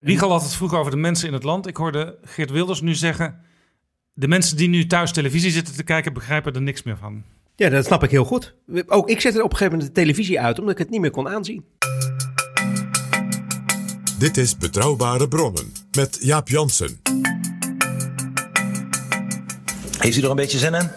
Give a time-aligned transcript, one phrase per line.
[0.00, 1.66] Wiegel had het vroeger over de mensen in het land.
[1.66, 3.40] Ik hoorde Geert Wilders nu zeggen...
[4.12, 6.12] de mensen die nu thuis televisie zitten te kijken...
[6.12, 7.22] begrijpen er niks meer van.
[7.56, 8.54] Ja, dat snap ik heel goed.
[8.86, 11.10] Ook ik zette op een gegeven moment de televisie uit omdat ik het niet meer
[11.10, 11.64] kon aanzien.
[14.18, 17.00] Dit is Betrouwbare Bronnen met Jaap Jansen.
[19.98, 20.90] Heeft u er een beetje zin in?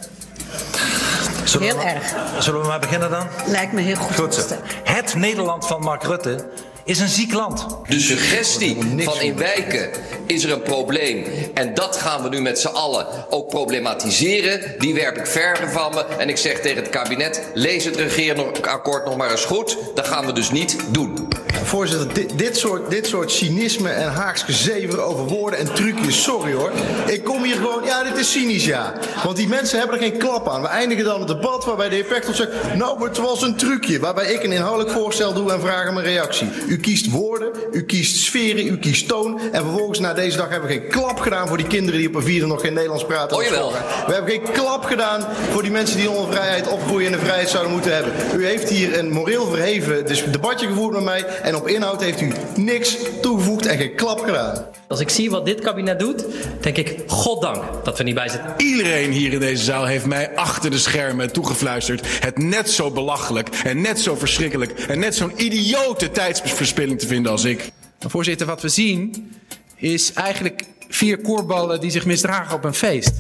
[1.43, 2.15] Zullen Heel we, erg.
[2.43, 3.27] Zullen we maar beginnen dan?
[3.47, 4.15] Lijkt me heel goed.
[4.15, 4.55] Goed zo.
[4.83, 6.51] Het Nederland van Mark Rutte
[6.85, 7.65] is een ziek land.
[7.87, 9.89] De suggestie van in wijken
[10.25, 14.75] is er een probleem en dat gaan we nu met z'n allen ook problematiseren.
[14.79, 19.05] Die werp ik verder van me en ik zeg tegen het kabinet: lees het regeerakkoord
[19.05, 19.77] nog maar eens goed.
[19.95, 21.27] Dat gaan we dus niet doen.
[21.63, 26.53] Voorzitter, dit, dit, soort, dit soort cynisme en haaks gezever over woorden en trucjes, sorry
[26.53, 26.71] hoor.
[27.05, 28.93] Ik kom hier gewoon, ja, dit is cynisch, ja.
[29.23, 30.61] Want die mensen hebben er geen klap aan.
[30.61, 32.75] We eindigen dan het debat waarbij de Pechtold zegt...
[32.75, 33.99] nou, maar het was een trucje.
[33.99, 36.49] Waarbij ik een inhoudelijk voorstel doe en vraag om een reactie.
[36.67, 39.39] U kiest woorden, u kiest sferen, u kiest toon.
[39.51, 41.47] En vervolgens na deze dag hebben we geen klap gedaan...
[41.47, 43.37] voor die kinderen die op een vierde nog geen Nederlands praten.
[43.37, 43.71] Oh, jawel.
[44.07, 47.05] We hebben geen klap gedaan voor die mensen die onder vrijheid opgroeien...
[47.05, 48.13] en de vrijheid zouden moeten hebben.
[48.35, 51.25] U heeft hier een moreel verheven dus debatje gevoerd met mij...
[51.25, 54.65] en op inhoud heeft u niks toegevoegd en geen klap gedaan.
[54.87, 56.25] Als ik zie wat dit kabinet doet,
[56.61, 58.53] denk ik, goddank dat we niet bij zitten.
[58.57, 62.07] Iedereen hier in deze zaal heeft mij achter de schermen toegefluisterd.
[62.19, 67.31] Het net zo belachelijk en net zo verschrikkelijk en net zo'n idiote tijdsverspilling te vinden
[67.31, 67.71] als ik.
[67.99, 69.31] Voorzitter, wat we zien
[69.75, 73.13] is eigenlijk vier koorballen die zich misdragen op een feest.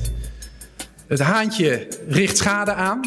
[1.07, 3.01] Het haantje richt schade aan.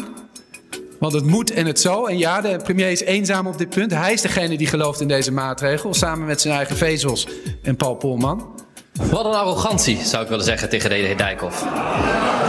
[0.99, 2.09] Want het moet en het zal.
[2.09, 3.91] En ja, de premier is eenzaam op dit punt.
[3.91, 5.93] Hij is degene die gelooft in deze maatregel.
[5.93, 7.27] Samen met zijn eigen vezels
[7.61, 8.55] en Paul Polman.
[8.93, 11.61] Wat een arrogantie, zou ik willen zeggen tegen de heer Dijkhoff.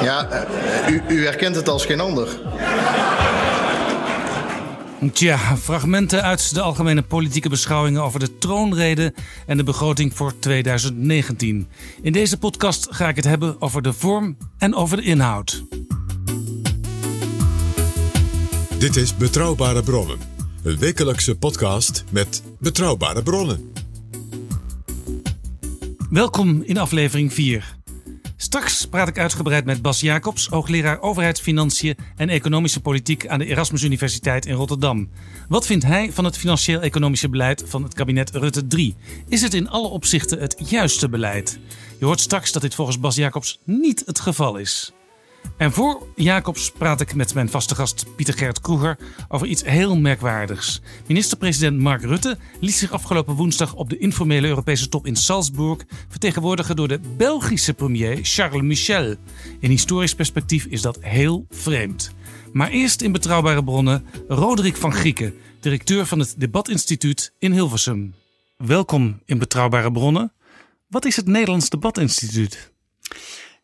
[0.03, 2.29] Ja, eh, u, u herkent het als geen ander.
[5.13, 9.15] Tja, fragmenten uit de algemene politieke beschouwingen over de troonrede
[9.47, 11.69] en de begroting voor 2019.
[12.03, 15.65] In deze podcast ga ik het hebben over de vorm en over de inhoud.
[18.79, 20.19] Dit is Betrouwbare Bronnen.
[20.63, 23.73] Een wekelijkse podcast met betrouwbare bronnen.
[26.11, 27.77] Welkom in aflevering 4.
[28.37, 33.83] Straks praat ik uitgebreid met Bas Jacobs, hoogleraar overheidsfinanciën en economische politiek aan de Erasmus
[33.83, 35.09] Universiteit in Rotterdam.
[35.49, 38.97] Wat vindt hij van het financieel-economische beleid van het kabinet Rutte 3?
[39.29, 41.59] Is het in alle opzichten het juiste beleid?
[41.99, 44.93] Je hoort straks dat dit volgens Bas Jacobs niet het geval is.
[45.57, 48.99] En voor Jacobs praat ik met mijn vaste gast Pieter Gert Kroeger
[49.29, 50.81] over iets heel merkwaardigs.
[51.07, 56.77] Minister-president Mark Rutte liet zich afgelopen woensdag op de informele Europese top in Salzburg vertegenwoordigen
[56.77, 59.15] door de Belgische premier Charles Michel.
[59.61, 62.11] In historisch perspectief is dat heel vreemd.
[62.53, 68.15] Maar eerst in betrouwbare bronnen Roderick van Grieken, directeur van het Debatinstituut in Hilversum.
[68.57, 70.33] Welkom in betrouwbare bronnen.
[70.89, 72.73] Wat is het Nederlands Debatinstituut?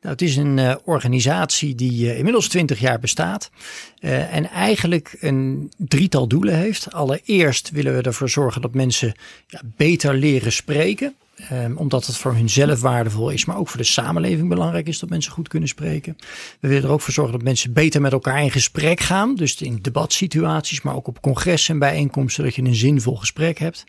[0.04, 3.50] Nou, het is een uh, organisatie die uh, inmiddels 20 jaar bestaat
[4.00, 6.92] uh, en eigenlijk een drietal doelen heeft.
[6.92, 9.14] Allereerst willen we ervoor zorgen dat mensen
[9.46, 11.14] ja, beter leren spreken.
[11.52, 15.08] Um, omdat het voor hunzelf waardevol is, maar ook voor de samenleving belangrijk is dat
[15.08, 16.16] mensen goed kunnen spreken.
[16.60, 19.34] We willen er ook voor zorgen dat mensen beter met elkaar in gesprek gaan.
[19.34, 23.84] Dus in debatsituaties, maar ook op congressen en bijeenkomsten, dat je een zinvol gesprek hebt.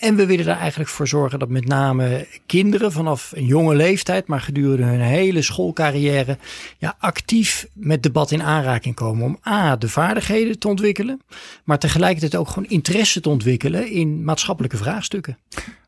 [0.00, 4.26] En we willen er eigenlijk voor zorgen dat met name kinderen vanaf een jonge leeftijd,
[4.26, 6.38] maar gedurende hun hele schoolcarrière,
[6.78, 9.24] ja, actief met debat in aanraking komen.
[9.24, 11.20] Om A, de vaardigheden te ontwikkelen,
[11.64, 15.38] maar tegelijkertijd ook gewoon interesse te ontwikkelen in maatschappelijke vraagstukken.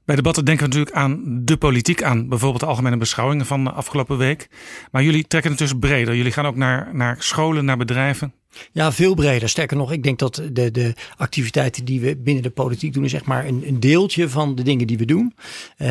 [0.05, 3.70] Bij debatten denken we natuurlijk aan de politiek, aan bijvoorbeeld de algemene beschouwingen van de
[3.70, 4.49] afgelopen week.
[4.91, 6.15] Maar jullie trekken het dus breder.
[6.17, 8.32] Jullie gaan ook naar, naar scholen, naar bedrijven.
[8.72, 9.49] Ja, veel breder.
[9.49, 13.10] Sterker nog, ik denk dat de, de activiteiten die we binnen de politiek doen, is
[13.10, 15.34] zeg maar een, een deeltje van de dingen die we doen.
[15.78, 15.88] Uh,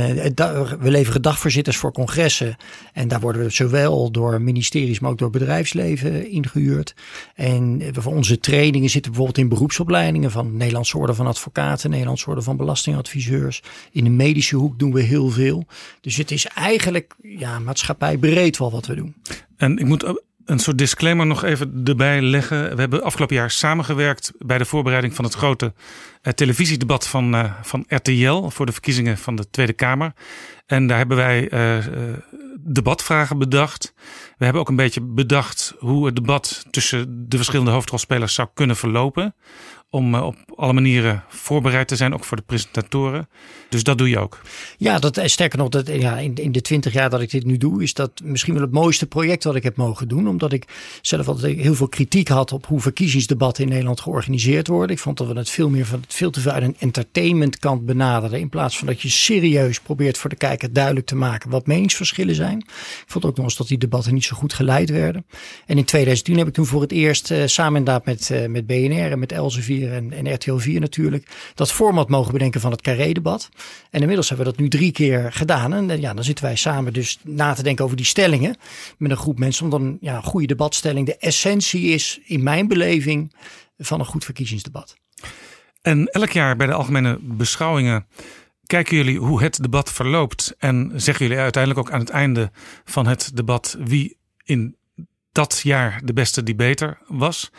[0.79, 2.55] we leveren dagvoorzitters voor congressen.
[2.93, 6.95] En daar worden we zowel door ministeries, maar ook door bedrijfsleven ingehuurd.
[7.35, 12.41] En voor onze trainingen zitten bijvoorbeeld in beroepsopleidingen van Nederlandse Orde van Advocaten, Nederlandse Orde
[12.41, 13.61] van Belastingadviseurs.
[13.91, 15.65] In de medische hoek doen we heel veel.
[16.01, 19.15] Dus het is eigenlijk ja, maatschappij breed wel wat we doen.
[19.57, 20.21] En ik moet
[20.51, 22.75] een soort disclaimer nog even erbij leggen.
[22.75, 25.73] We hebben afgelopen jaar samengewerkt bij de voorbereiding van het grote
[26.23, 30.13] uh, televisiedebat van, uh, van RTL voor de verkiezingen van de Tweede Kamer.
[30.65, 31.85] En daar hebben wij uh,
[32.59, 33.93] debatvragen bedacht.
[34.37, 38.75] We hebben ook een beetje bedacht hoe het debat tussen de verschillende hoofdrolspelers zou kunnen
[38.75, 39.35] verlopen
[39.93, 43.29] om op alle manieren voorbereid te zijn, ook voor de presentatoren.
[43.69, 44.41] Dus dat doe je ook.
[44.77, 47.45] Ja, dat, eh, sterker nog, dat, ja, in, in de twintig jaar dat ik dit
[47.45, 50.27] nu doe, is dat misschien wel het mooiste project dat ik heb mogen doen.
[50.27, 50.65] Omdat ik
[51.01, 54.95] zelf altijd heel veel kritiek had op hoe verkiezingsdebatten in Nederland georganiseerd worden.
[54.95, 57.85] Ik vond dat we het veel meer van veel te veel uit een entertainment kant
[57.85, 58.39] benaderen.
[58.39, 62.35] In plaats van dat je serieus probeert voor de kijker duidelijk te maken wat meningsverschillen
[62.35, 62.57] zijn.
[62.57, 65.25] Ik vond ook nog eens dat die debatten niet zo goed geleid werden.
[65.65, 69.11] En in 2010 heb ik toen voor het eerst uh, samen inderdaad met, met BNR
[69.11, 73.49] en met Elsevier en, RTL 4 natuurlijk dat format mogen bedenken van het Carré-debat.
[73.89, 75.73] En inmiddels hebben we dat nu drie keer gedaan.
[75.73, 78.55] En ja, dan zitten wij samen dus na te denken over die stellingen
[78.97, 79.63] met een groep mensen.
[79.63, 81.05] Om dan ja, een goede debatstelling.
[81.05, 83.33] De essentie is in mijn beleving
[83.77, 84.95] van een goed verkiezingsdebat.
[85.81, 88.05] En elk jaar bij de algemene beschouwingen
[88.65, 90.55] kijken jullie hoe het debat verloopt.
[90.57, 92.51] En zeggen jullie uiteindelijk ook aan het einde
[92.83, 94.75] van het debat wie in
[95.31, 97.51] dat jaar de beste debater was.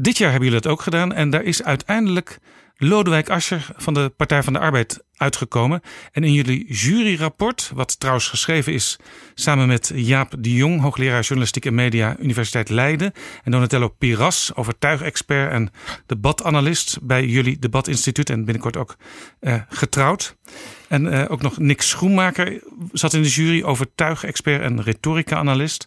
[0.00, 1.12] Dit jaar hebben jullie het ook gedaan.
[1.12, 2.38] En daar is uiteindelijk
[2.76, 5.80] Lodewijk Asscher van de Partij van de Arbeid uitgekomen.
[6.12, 8.98] En in jullie juryrapport, wat trouwens geschreven is
[9.34, 13.12] samen met Jaap de Jong, hoogleraar journalistiek en media, Universiteit Leiden,
[13.44, 15.70] en Donatello Piras, overtuigexpert en
[16.06, 18.96] debatanalist bij jullie debatinstituut en binnenkort ook
[19.40, 20.36] uh, getrouwd.
[20.88, 22.62] En uh, ook nog Nick Schoenmaker
[22.92, 25.86] zat in de jury, overtuigexpert en retorica-analyst.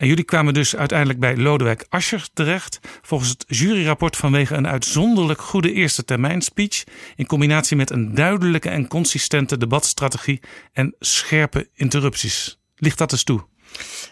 [0.00, 2.78] En jullie kwamen dus uiteindelijk bij Lodewijk Asscher terecht.
[3.02, 6.84] Volgens het juryrapport vanwege een uitzonderlijk goede eerste termijn speech.
[7.16, 10.40] In combinatie met een duidelijke en consistente debatstrategie
[10.72, 12.58] en scherpe interrupties.
[12.76, 13.49] Ligt dat eens toe?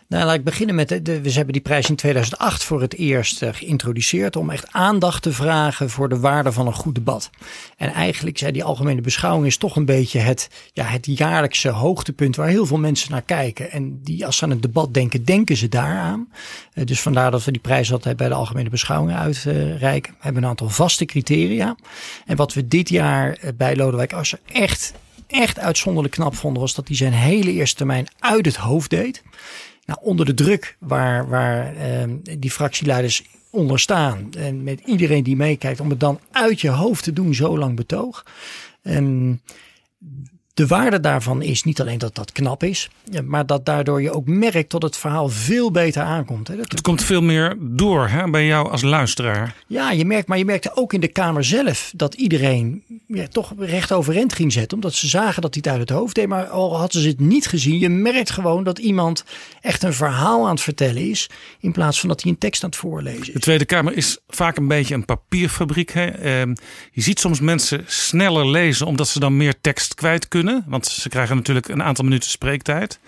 [0.08, 0.88] Nou, laat ik beginnen met.
[0.88, 4.36] De, we hebben die prijs in 2008 voor het eerst uh, geïntroduceerd.
[4.36, 7.30] om echt aandacht te vragen voor de waarde van een goed debat.
[7.76, 12.36] En eigenlijk zei die algemene beschouwing is toch een beetje het, ja, het jaarlijkse hoogtepunt.
[12.36, 13.70] waar heel veel mensen naar kijken.
[13.70, 16.28] En die, als ze aan het debat denken, denken ze daaraan.
[16.74, 20.12] Uh, dus vandaar dat we die prijs altijd bij de algemene beschouwing uitreiken.
[20.12, 21.76] we hebben een aantal vaste criteria.
[22.26, 24.92] En wat we dit jaar uh, bij Lodewijk Asscher echt
[25.28, 29.22] echt uitzonderlijk knap vonden, was dat hij zijn hele eerste termijn uit het hoofd deed.
[29.84, 34.28] Nou, onder de druk waar, waar uh, die fractieleiders onder staan.
[34.38, 37.76] En met iedereen die meekijkt, om het dan uit je hoofd te doen, zo lang
[37.76, 38.26] betoog.
[38.82, 39.40] Um,
[40.58, 42.90] de waarde daarvan is niet alleen dat dat knap is,
[43.24, 46.48] maar dat daardoor je ook merkt dat het verhaal veel beter aankomt.
[46.48, 46.56] Hè.
[46.56, 49.54] Dat het komt veel meer door hè, bij jou als luisteraar.
[49.66, 53.52] Ja, je merkt, maar je merkte ook in de Kamer zelf dat iedereen ja, toch
[53.58, 54.76] recht overeind ging zetten.
[54.76, 56.28] Omdat ze zagen dat hij het uit het hoofd deed.
[56.28, 59.24] Maar al hadden ze het niet gezien, je merkt gewoon dat iemand
[59.60, 61.30] echt een verhaal aan het vertellen is.
[61.60, 63.32] In plaats van dat hij een tekst aan het voorlezen is.
[63.32, 65.92] De Tweede Kamer is vaak een beetje een papierfabriek.
[65.92, 66.06] Hè.
[66.06, 66.54] Ehm,
[66.92, 70.46] je ziet soms mensen sneller lezen omdat ze dan meer tekst kwijt kunnen.
[70.66, 73.00] Want ze krijgen natuurlijk een aantal minuten spreektijd.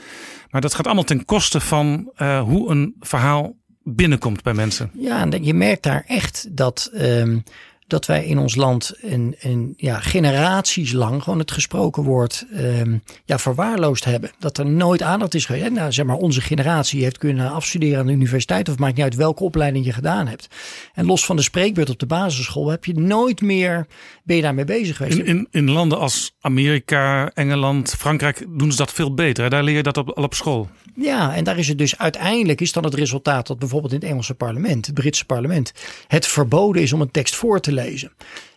[0.50, 4.90] Maar dat gaat allemaal ten koste van uh, hoe een verhaal binnenkomt bij mensen.
[4.94, 7.42] Ja, en je merkt daar echt dat um,
[7.90, 13.02] dat wij in ons land een, een ja, generaties lang gewoon het gesproken woord um,
[13.24, 14.30] ja, verwaarloosd hebben.
[14.38, 15.70] Dat er nooit aandacht is geweest.
[15.70, 19.14] Nou, zeg maar, onze generatie heeft kunnen afstuderen aan de universiteit of maakt niet uit
[19.14, 20.48] welke opleiding je gedaan hebt.
[20.94, 23.86] En los van de spreekbeurt op de basisschool heb je nooit meer,
[24.22, 25.18] ben je daarmee bezig geweest.
[25.18, 29.50] In, in, in landen als Amerika, Engeland, Frankrijk doen ze dat veel beter.
[29.50, 30.68] Daar leer je dat op, al op school.
[31.00, 34.08] Ja, en daar is het dus uiteindelijk is dan het resultaat dat bijvoorbeeld in het
[34.08, 35.72] Engelse parlement, het Britse parlement,
[36.06, 38.12] het verboden is om een tekst voor te lezen.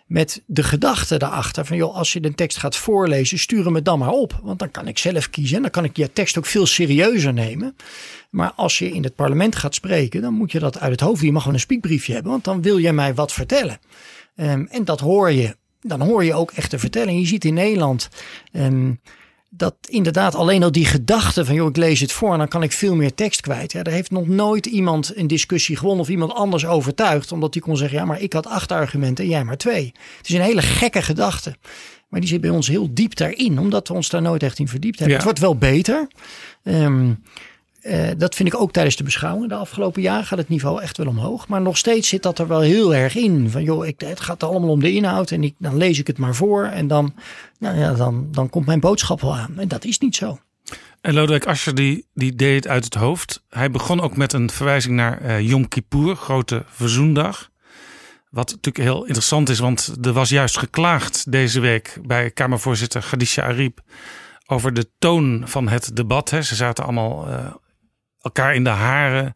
[0.05, 4.00] Met de gedachte daarachter van joh, als je een tekst gaat voorlezen, stuur hem dan
[4.00, 4.39] maar op.
[4.43, 7.33] Want dan kan ik zelf kiezen en dan kan ik je tekst ook veel serieuzer
[7.33, 7.75] nemen.
[8.29, 11.21] Maar als je in het parlement gaat spreken, dan moet je dat uit het hoofd.
[11.21, 13.79] Je mag gewoon een spiekbriefje hebben, want dan wil jij mij wat vertellen.
[14.35, 15.55] Um, en dat hoor je.
[15.81, 17.19] Dan hoor je ook echt de vertelling.
[17.19, 18.09] Je ziet in Nederland.
[18.53, 19.00] Um,
[19.55, 22.63] dat inderdaad alleen al die gedachte van joh, ik lees het voor en dan kan
[22.63, 23.72] ik veel meer tekst kwijt.
[23.72, 27.31] Ja, er heeft nog nooit iemand een discussie gewonnen of iemand anders overtuigd.
[27.31, 29.91] Omdat die kon zeggen, ja, maar ik had acht argumenten en jij maar twee.
[30.17, 31.55] Het is een hele gekke gedachte.
[32.10, 34.67] Maar die zit bij ons heel diep daarin, omdat we ons daar nooit echt in
[34.67, 35.15] verdiept hebben.
[35.15, 36.07] Het wordt wel beter.
[36.63, 37.24] Um,
[37.83, 39.49] uh, dat vind ik ook tijdens de beschouwing.
[39.49, 41.47] De afgelopen jaar gaat het niveau echt wel omhoog.
[41.47, 43.49] Maar nog steeds zit dat er wel heel erg in.
[43.49, 45.31] Van joh, ik, het gaat allemaal om de inhoud.
[45.31, 46.65] En ik, dan lees ik het maar voor.
[46.65, 47.13] En dan,
[47.59, 49.59] nou ja, dan, dan komt mijn boodschap wel aan.
[49.59, 50.39] En dat is niet zo.
[51.01, 53.43] En Lodewijk Asscher die, die deed het uit het hoofd.
[53.49, 57.49] Hij begon ook met een verwijzing naar uh, Yom Kippur, grote verzoendag.
[58.29, 63.43] Wat natuurlijk heel interessant is, want er was juist geklaagd deze week bij Kamervoorzitter Khadija
[63.43, 63.81] Ariep
[64.45, 66.29] over de toon van het debat.
[66.29, 67.53] Ze zaten allemaal uh,
[68.24, 69.34] elkaar in de haren.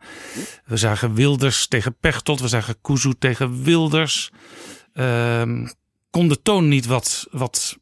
[0.65, 4.31] We zagen Wilders tegen Pechtold, we zagen Kuzu tegen Wilders.
[4.93, 5.41] Uh,
[6.09, 7.77] kon de toon niet wat, wat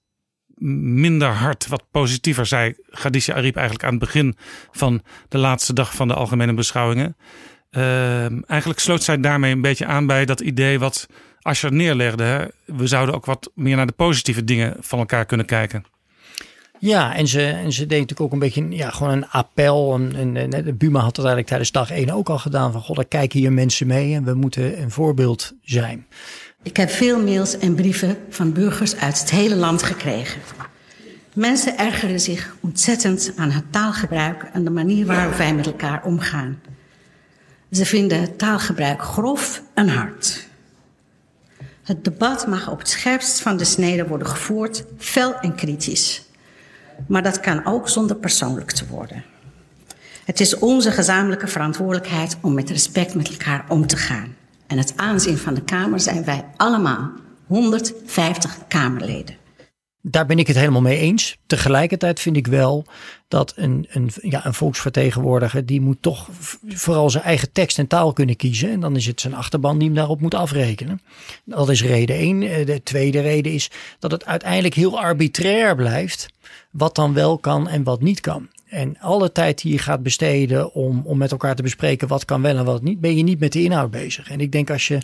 [0.58, 4.38] minder hard, wat positiever, zei Khadija Ariep eigenlijk aan het begin
[4.72, 7.18] van de laatste dag van de algemene beschouwingen.
[7.72, 11.08] Uh, eigenlijk sloot zij daarmee een beetje aan bij dat idee wat
[11.42, 12.24] Asscher neerlegde.
[12.24, 12.46] Hè?
[12.66, 15.86] We zouden ook wat meer naar de positieve dingen van elkaar kunnen kijken.
[16.86, 19.94] Ja, en ze, en ze deed natuurlijk ook een beetje ja, gewoon een appel.
[19.94, 22.72] En, en, de Buma had dat eigenlijk tijdens dag 1 ook al gedaan.
[22.72, 26.06] Van god, er kijken hier mensen mee en we moeten een voorbeeld zijn.
[26.63, 30.42] Ik heb veel mails en brieven van burgers uit het hele land gekregen.
[31.34, 36.62] Mensen ergeren zich ontzettend aan het taalgebruik en de manier waarop wij met elkaar omgaan.
[37.72, 40.48] Ze vinden taalgebruik grof en hard.
[41.84, 46.25] Het debat mag op het scherpst van de snede worden gevoerd, fel en kritisch.
[47.08, 49.24] Maar dat kan ook zonder persoonlijk te worden.
[50.25, 54.36] Het is onze gezamenlijke verantwoordelijkheid om met respect met elkaar om te gaan.
[54.68, 57.12] En het aanzien van de Kamer zijn wij allemaal,
[57.48, 59.36] 150 Kamerleden.
[60.02, 61.38] Daar ben ik het helemaal mee eens.
[61.46, 62.86] Tegelijkertijd vind ik wel
[63.28, 66.30] dat een, een, ja, een volksvertegenwoordiger, die moet toch
[66.68, 68.70] vooral zijn eigen tekst en taal kunnen kiezen.
[68.70, 71.02] En dan is het zijn achterban die hem daarop moet afrekenen.
[71.46, 72.42] Dat is reden één.
[72.42, 76.28] Eh, de tweede reden is dat het uiteindelijk heel arbitrair blijft
[76.77, 78.48] wat dan wel kan en wat niet kan.
[78.65, 82.41] En alle tijd die je gaat besteden om, om met elkaar te bespreken wat kan
[82.41, 84.29] wel en wat niet, ben je niet met de inhoud bezig.
[84.29, 85.01] En ik denk als je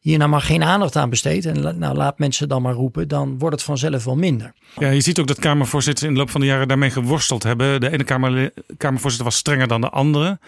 [0.00, 3.38] hier nou maar geen aandacht aan besteedt en nou, laat mensen dan maar roepen, dan
[3.38, 4.52] wordt het vanzelf wel minder.
[4.78, 7.80] Ja, je ziet ook dat Kamervoorzitters in de loop van de jaren daarmee geworsteld hebben.
[7.80, 10.38] De ene kamer, Kamervoorzitter was strenger dan de andere.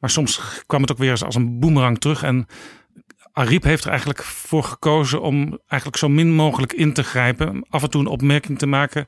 [0.00, 2.22] Maar soms kwam het ook weer als een boemerang terug.
[2.22, 2.46] En
[3.32, 7.66] Ariep heeft er eigenlijk voor gekozen om eigenlijk zo min mogelijk in te grijpen.
[7.70, 9.06] Af en toe een opmerking te maken.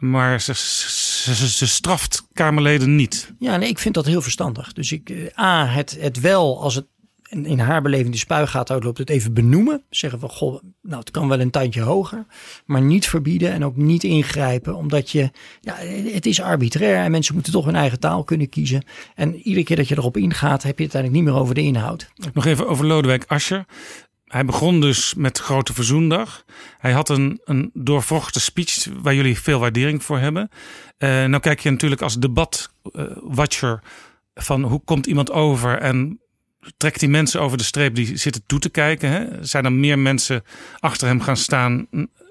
[0.00, 3.34] Maar ze, ze, ze, straft Kamerleden niet.
[3.38, 4.72] Ja, nee, ik vind dat heel verstandig.
[4.72, 6.86] Dus ik, eh, A, het, het wel als het
[7.30, 9.82] in haar beleving de spuigaat uitloopt, het even benoemen.
[9.90, 12.26] Zeggen van, goh, nou het kan wel een tandje hoger.
[12.66, 14.76] Maar niet verbieden en ook niet ingrijpen.
[14.76, 15.30] Omdat je,
[15.60, 15.74] ja,
[16.12, 18.84] het is arbitrair en mensen moeten toch hun eigen taal kunnen kiezen.
[19.14, 21.62] En iedere keer dat je erop ingaat, heb je het eigenlijk niet meer over de
[21.62, 22.10] inhoud.
[22.32, 23.64] Nog even over Lodewijk Asscher.
[24.30, 26.44] Hij begon dus met Grote Verzoendag.
[26.78, 30.50] Hij had een, een doorvochte speech waar jullie veel waardering voor hebben.
[30.98, 33.82] Uh, nou kijk je natuurlijk als debatwatcher
[34.34, 36.20] van hoe komt iemand over en
[36.76, 39.10] trekt die mensen over de streep die zitten toe te kijken.
[39.10, 39.44] Hè?
[39.44, 40.44] Zijn er meer mensen
[40.78, 41.86] achter hem gaan staan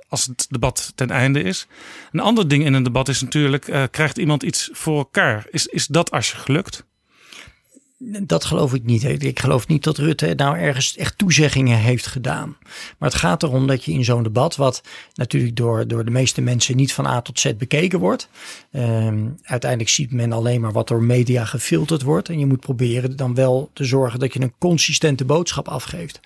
[0.07, 1.67] als het debat ten einde is?
[2.11, 5.45] Een ander ding in een debat is natuurlijk, uh, krijgt iemand iets voor elkaar?
[5.49, 6.87] Is, is dat als je gelukt?
[8.01, 9.23] Dat geloof ik niet.
[9.23, 12.57] Ik geloof niet dat Rutte nou ergens echt toezeggingen heeft gedaan.
[12.97, 16.41] Maar het gaat erom dat je in zo'n debat, wat natuurlijk door, door de meeste
[16.41, 18.29] mensen niet van A tot Z bekeken wordt.
[18.71, 22.29] Um, uiteindelijk ziet men alleen maar wat door media gefilterd wordt.
[22.29, 26.19] En je moet proberen dan wel te zorgen dat je een consistente boodschap afgeeft.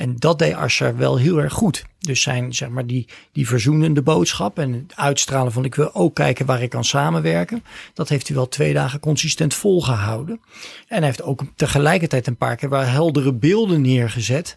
[0.00, 1.84] En dat deed Asscher wel heel erg goed.
[1.98, 6.14] Dus zijn, zeg maar, die, die verzoenende boodschap en het uitstralen van ik wil ook
[6.14, 7.64] kijken waar ik kan samenwerken.
[7.94, 10.40] Dat heeft hij wel twee dagen consistent volgehouden.
[10.88, 14.56] En hij heeft ook tegelijkertijd een paar keer wel heldere beelden neergezet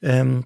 [0.00, 0.44] um,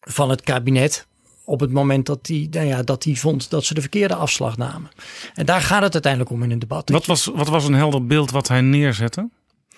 [0.00, 1.06] van het kabinet
[1.44, 4.56] op het moment dat hij, nou ja, dat hij vond dat ze de verkeerde afslag
[4.56, 4.90] namen.
[5.34, 6.90] En daar gaat het uiteindelijk om in een debat.
[6.90, 9.28] Wat was, wat was een helder beeld wat hij neerzette?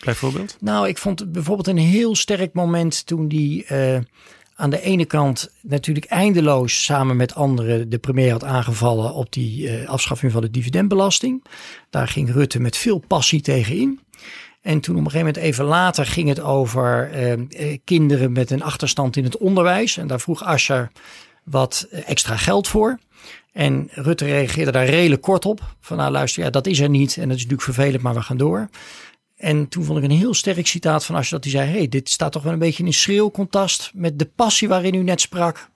[0.05, 0.57] Bijvoorbeeld?
[0.61, 3.99] Nou, ik vond bijvoorbeeld een heel sterk moment toen die uh,
[4.55, 9.81] aan de ene kant natuurlijk eindeloos samen met anderen de premier had aangevallen op die
[9.81, 11.45] uh, afschaffing van de dividendbelasting.
[11.91, 14.01] Daar ging Rutte met veel passie tegen in.
[14.63, 18.63] En toen op een gegeven moment even later ging het over uh, kinderen met een
[18.63, 19.97] achterstand in het onderwijs.
[19.97, 20.91] En daar vroeg Asscher
[21.45, 22.99] wat extra geld voor.
[23.53, 25.75] En Rutte reageerde daar redelijk kort op.
[25.81, 28.23] Van nou luister, ja, dat is er niet en dat is natuurlijk vervelend, maar we
[28.23, 28.69] gaan door.
[29.39, 32.11] En toen vond ik een heel sterk citaat van Asscher dat hij zei: hey, dit
[32.11, 35.69] staat toch wel een beetje in schreeuw contrast met de passie waarin u net sprak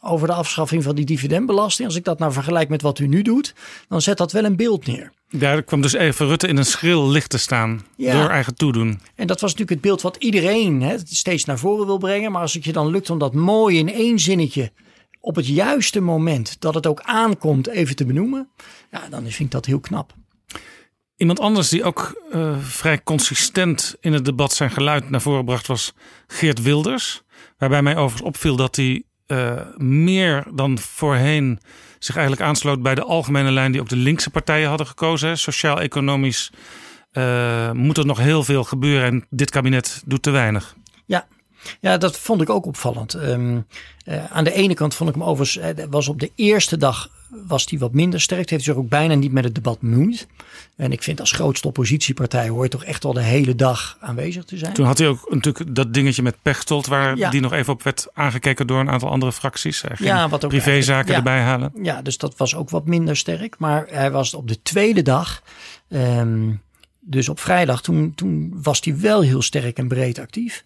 [0.00, 1.88] over de afschaffing van die dividendbelasting.
[1.88, 3.54] Als ik dat nou vergelijk met wat u nu doet,
[3.88, 5.12] dan zet dat wel een beeld neer.
[5.30, 9.00] Daar kwam dus even Rutte in een schril licht te staan door eigen toedoen.
[9.14, 12.32] En dat was natuurlijk het beeld wat iedereen hè, steeds naar voren wil brengen.
[12.32, 14.72] Maar als het je dan lukt om dat mooi in één zinnetje
[15.20, 18.48] op het juiste moment dat het ook aankomt even te benoemen,
[18.90, 20.14] ja, dan vind ik dat heel knap.
[21.20, 25.66] Iemand anders die ook uh, vrij consistent in het debat zijn geluid naar voren bracht
[25.66, 25.92] was
[26.26, 27.22] Geert Wilders.
[27.58, 31.60] Waarbij mij overigens opviel dat hij uh, meer dan voorheen
[31.98, 35.38] zich eigenlijk aansloot bij de algemene lijn die ook de linkse partijen hadden gekozen.
[35.38, 36.52] Sociaal-economisch
[37.12, 40.74] uh, moet er nog heel veel gebeuren en dit kabinet doet te weinig.
[41.06, 41.26] Ja,
[41.80, 43.14] ja, dat vond ik ook opvallend.
[43.14, 43.66] Um,
[44.04, 47.10] uh, aan de ene kant vond ik hem overigens, uh, was op de eerste dag
[47.46, 48.50] was hij wat minder sterk.
[48.50, 50.26] heeft zich ook bijna niet met het debat bemoeid.
[50.76, 54.44] En ik vind als grootste oppositiepartij hoor je toch echt wel de hele dag aanwezig
[54.44, 54.72] te zijn.
[54.72, 57.30] Toen had hij ook natuurlijk dat dingetje met Pechtold, waar ja.
[57.30, 59.84] die nog even op werd aangekeken door een aantal andere fracties.
[59.98, 61.72] ja, wat ook privézaken ja, erbij halen.
[61.82, 63.58] Ja, dus dat was ook wat minder sterk.
[63.58, 65.42] Maar hij was op de tweede dag.
[65.88, 66.62] Um,
[67.00, 70.62] dus op vrijdag, toen, toen was hij wel heel sterk en breed actief.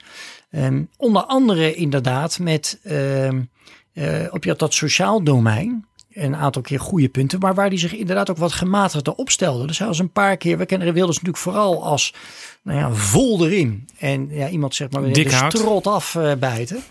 [0.57, 3.49] Um, onder andere inderdaad met um,
[3.95, 5.85] uh, op dat sociaal domein
[6.15, 9.67] een aantal keer goede punten, maar waar hij zich inderdaad ook wat gematigder opstelde.
[9.67, 12.15] Dus hij was een paar keer, we kennen Wilders natuurlijk vooral als
[12.63, 13.89] nou ja, vol erin.
[13.99, 16.83] En ja, iemand zegt maar weer de strot af uh, bijten.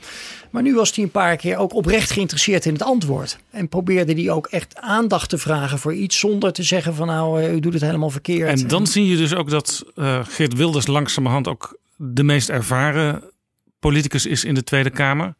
[0.49, 3.39] Maar nu was hij een paar keer ook oprecht geïnteresseerd in het antwoord.
[3.49, 7.41] En probeerde hij ook echt aandacht te vragen voor iets zonder te zeggen van nou,
[7.41, 8.61] uh, u doet het helemaal verkeerd.
[8.61, 13.23] En dan zie je dus ook dat uh, Geert Wilders langzamerhand ook de meest ervaren
[13.83, 15.35] politicus is in de Tweede Kamer.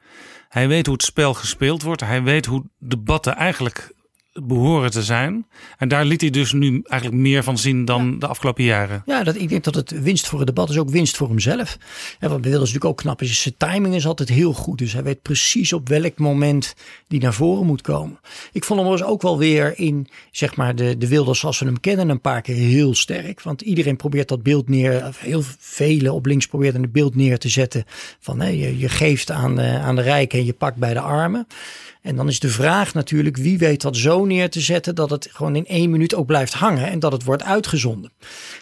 [0.49, 2.01] Hij weet hoe het spel gespeeld wordt.
[2.01, 3.93] Hij weet hoe debatten eigenlijk
[4.41, 5.47] behoren te zijn.
[5.77, 9.03] En daar liet hij dus nu eigenlijk meer van zien dan de afgelopen jaren.
[9.05, 11.77] Ja, dat, ik denk dat het winst voor het debat is ook winst voor hemzelf.
[12.19, 14.77] En wat Wilders natuurlijk ook knap is, zijn timing is altijd heel goed.
[14.77, 16.75] Dus hij weet precies op welk moment
[17.07, 18.19] die naar voren moet komen.
[18.51, 21.65] Ik vond hem dus ook wel weer in, zeg maar, de, de Wilders zoals we
[21.65, 23.41] hem kennen een paar keer heel sterk.
[23.41, 27.49] Want iedereen probeert dat beeld neer, heel velen op links proberen een beeld neer te
[27.49, 27.83] zetten
[28.19, 31.47] van hè, je, je geeft aan, aan de rijken en je pakt bij de armen.
[32.03, 35.29] En dan is de vraag natuurlijk, wie weet dat zo neer te zetten dat het
[35.31, 38.11] gewoon in één minuut ook blijft hangen en dat het wordt uitgezonden.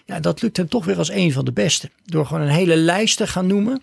[0.05, 1.89] Ja, dat lukt hem toch weer als een van de beste.
[2.05, 3.81] Door gewoon een hele lijst te gaan noemen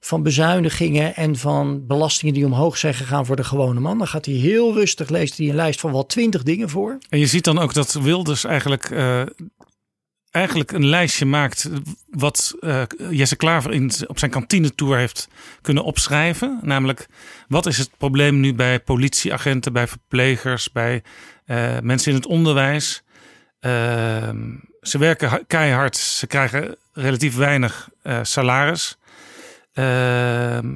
[0.00, 3.98] van bezuinigingen en van belastingen die omhoog zijn gegaan voor de gewone man.
[3.98, 6.98] Dan gaat hij heel rustig, leest hij een lijst van wel twintig dingen voor.
[7.08, 9.22] En je ziet dan ook dat Wilders eigenlijk uh,
[10.34, 11.70] eigenlijk een lijstje maakt
[12.10, 15.28] wat uh, Jesse Klaver in, op zijn kantinetour heeft
[15.60, 16.58] kunnen opschrijven.
[16.62, 17.06] Namelijk,
[17.48, 21.02] wat is het probleem nu bij politieagenten, bij verplegers, bij
[21.46, 23.02] uh, mensen in het onderwijs?
[23.60, 23.72] Uh,
[24.80, 27.88] ze werken keihard, ze krijgen relatief weinig
[28.22, 28.98] salaris.
[29.72, 30.66] Ehm,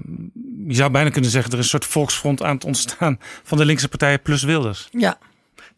[0.66, 3.64] je zou bijna kunnen zeggen, er is een soort volksfront aan het ontstaan van de
[3.64, 4.88] linkse partijen plus Wilders.
[4.90, 5.18] Ja,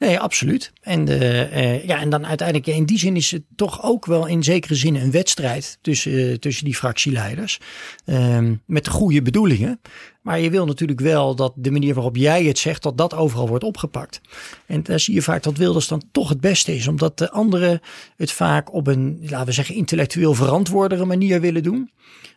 [0.01, 0.73] Nee, absoluut.
[0.81, 4.27] En, de, uh, ja, en dan uiteindelijk, in die zin is het toch ook wel
[4.27, 7.61] in zekere zin een wedstrijd tussen, uh, tussen die fractieleiders.
[8.05, 9.81] Uh, met de goede bedoelingen.
[10.23, 13.49] Maar je wil natuurlijk wel dat de manier waarop jij het zegt, dat dat overal
[13.49, 14.21] wordt opgepakt.
[14.67, 16.87] En daar zie je vaak dat Wilders dan toch het beste is.
[16.87, 17.81] Omdat de anderen
[18.17, 21.91] het vaak op een, laten we zeggen, intellectueel verantwoordere manier willen doen.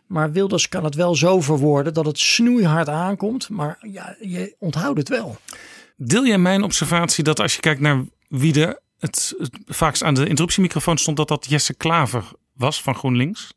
[0.06, 3.48] Maar Wilders kan het wel zo verwoorden dat het snoeihard aankomt.
[3.48, 5.36] Maar ja, je onthoudt het wel.
[5.96, 9.34] Deel jij mijn observatie dat als je kijkt naar wie er het,
[9.66, 13.52] vaakst aan de interruptiemicrofoon stond, dat dat Jesse Klaver was van GroenLinks?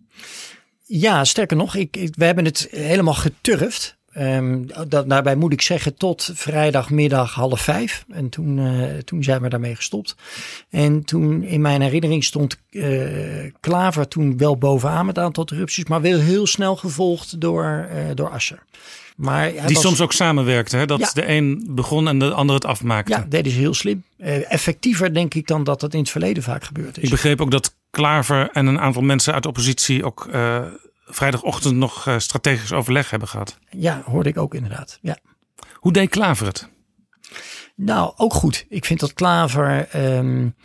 [0.84, 3.97] Ja, sterker nog, ik, we hebben het helemaal geturfd.
[4.17, 8.06] Um, dat, daarbij moet ik zeggen tot vrijdagmiddag half vijf.
[8.10, 10.15] En toen, uh, toen zijn we daarmee gestopt.
[10.69, 15.86] En toen in mijn herinnering stond uh, Klaver toen wel bovenaan met aantal interrupties.
[15.86, 18.63] Maar wel heel snel gevolgd door, uh, door Asser.
[19.17, 20.86] Maar die was, soms ook samenwerkte, hè?
[20.86, 21.10] dat ja.
[21.13, 23.12] de een begon en de ander het afmaakte.
[23.12, 24.03] Ja, dat is heel slim.
[24.17, 27.03] Uh, effectiever denk ik dan dat dat in het verleden vaak gebeurd is.
[27.03, 30.62] Ik begreep ook dat Klaver en een aantal mensen uit de oppositie ook uh,
[31.06, 33.60] vrijdagochtend nog uh, strategisch overleg hebben gehad.
[33.69, 34.99] Ja, hoorde ik ook inderdaad.
[35.01, 35.17] Ja.
[35.73, 36.69] Hoe deed Klaver het?
[37.75, 38.65] Nou, ook goed.
[38.69, 40.56] Ik vind dat Klaver um,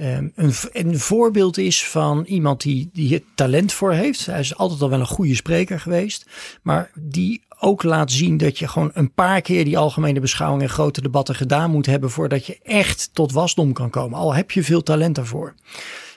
[0.00, 4.26] um, een, een, voorbeeld is van iemand die, die het talent voor heeft.
[4.26, 6.26] Hij is altijd al wel een goede spreker geweest.
[6.62, 10.68] Maar die ook laat zien dat je gewoon een paar keer die algemene beschouwing en
[10.68, 14.18] grote debatten gedaan moet hebben voordat je echt tot wasdom kan komen.
[14.18, 15.54] Al heb je veel talent daarvoor.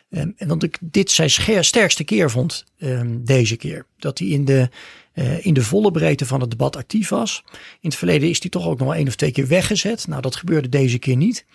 [0.10, 3.86] Um, en dat ik dit zijn sterkste keer vond um, deze keer.
[3.98, 4.70] Dat hij in de,
[5.14, 7.44] uh, in de volle breedte van het debat actief was.
[7.54, 10.08] In het verleden is hij toch ook nog wel één of twee keer weggezet.
[10.08, 11.46] Nou, dat gebeurde deze keer niet.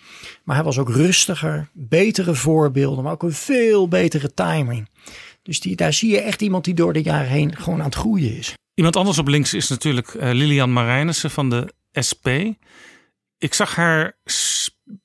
[0.43, 4.89] Maar hij was ook rustiger, betere voorbeelden, maar ook een veel betere timing.
[5.43, 7.95] Dus die, daar zie je echt iemand die door de jaren heen gewoon aan het
[7.95, 8.53] groeien is.
[8.73, 11.73] Iemand anders op links is natuurlijk uh, Lilian Marijnissen van de
[12.07, 12.27] SP.
[13.37, 14.17] Ik zag haar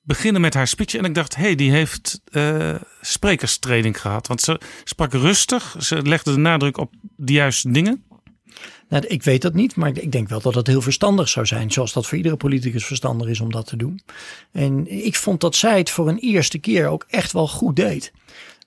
[0.01, 4.27] beginnen met haar speech en ik dacht, hé, hey, die heeft uh, sprekerstraining gehad.
[4.27, 8.04] Want ze sprak rustig, ze legde de nadruk op de juiste dingen.
[8.89, 11.71] Nou, ik weet dat niet, maar ik denk wel dat het heel verstandig zou zijn.
[11.71, 14.01] Zoals dat voor iedere politicus verstandig is om dat te doen.
[14.51, 18.11] En ik vond dat zij het voor een eerste keer ook echt wel goed deed.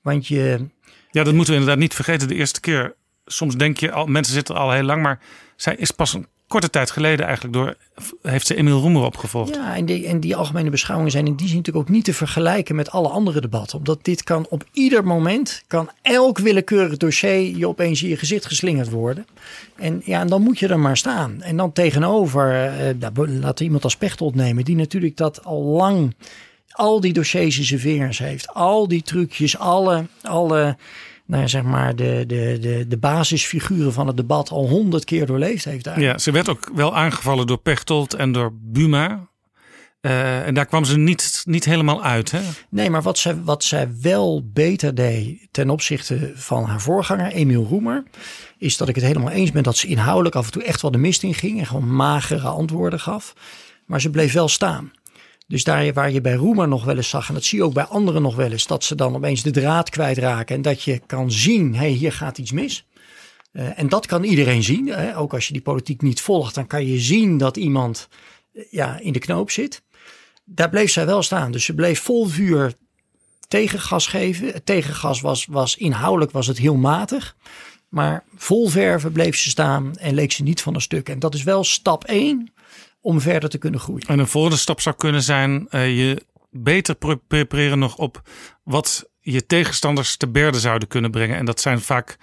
[0.03, 0.67] Want je.
[1.11, 2.29] Ja, dat moeten we inderdaad niet vergeten.
[2.29, 5.21] De eerste keer, soms denk je al, mensen zitten al heel lang, maar
[5.57, 7.75] zij is pas een korte tijd geleden eigenlijk door,
[8.23, 9.55] heeft ze Emiel Roemer opgevolgd.
[9.55, 12.15] Ja, en die, en die algemene beschouwingen zijn in die zin natuurlijk ook niet te
[12.15, 13.79] vergelijken met alle andere debatten.
[13.79, 18.47] Omdat dit kan op ieder moment, kan elk willekeurig dossier je opeens in je gezicht
[18.47, 19.27] geslingerd worden.
[19.77, 21.43] En ja, en dan moet je er maar staan.
[21.43, 26.15] En dan tegenover, eh, laten iemand als Pechtold nemen, die natuurlijk dat al lang,
[26.71, 28.49] al die dossiers in zijn vingers heeft.
[28.55, 30.77] Al die trucjes, alle, alle
[31.29, 35.27] nou ja, zeg maar de, de, de, de basisfiguren van het debat al honderd keer
[35.27, 35.87] doorleefd heeft.
[35.87, 36.17] Eigenlijk.
[36.17, 39.29] Ja, ze werd ook wel aangevallen door Pechtold en door Buma.
[40.01, 42.31] Uh, en daar kwam ze niet, niet helemaal uit.
[42.31, 42.41] Hè?
[42.71, 47.65] Nee, maar wat zij, wat zij wel beter deed ten opzichte van haar voorganger, Emiel
[47.65, 48.03] Roemer,
[48.59, 50.91] is dat ik het helemaal eens ben dat ze inhoudelijk af en toe echt wel
[50.91, 53.35] de mist in ging en gewoon magere antwoorden gaf.
[53.87, 54.91] Maar ze bleef wel staan.
[55.49, 57.73] Dus daar waar je bij Roemer nog wel eens zag, en dat zie je ook
[57.73, 61.01] bij anderen nog wel eens, dat ze dan opeens de draad kwijtraken en dat je
[61.07, 62.87] kan zien, hé, hey, hier gaat iets mis.
[63.53, 64.87] Uh, en dat kan iedereen zien.
[64.87, 65.17] Hè?
[65.17, 68.09] Ook als je die politiek niet volgt, dan kan je zien dat iemand
[68.53, 69.83] uh, ja, in de knoop zit.
[70.45, 71.53] Daar bleef zij wel staan.
[71.53, 72.75] Dus ze bleef vol vuur
[73.49, 74.47] tegengas geven.
[74.47, 77.37] Het tegengas was, was inhoudelijk was het heel matig.
[77.89, 81.09] Maar vol verven bleef ze staan en leek ze niet van een stuk.
[81.09, 82.53] En dat is wel stap 1
[83.01, 84.07] om verder te kunnen groeien.
[84.07, 86.97] En een volgende stap zou kunnen zijn uh, je beter
[87.29, 88.23] prepareren nog op
[88.65, 91.37] wat je tegenstanders te berde zouden kunnen brengen.
[91.37, 92.19] En dat zijn vaak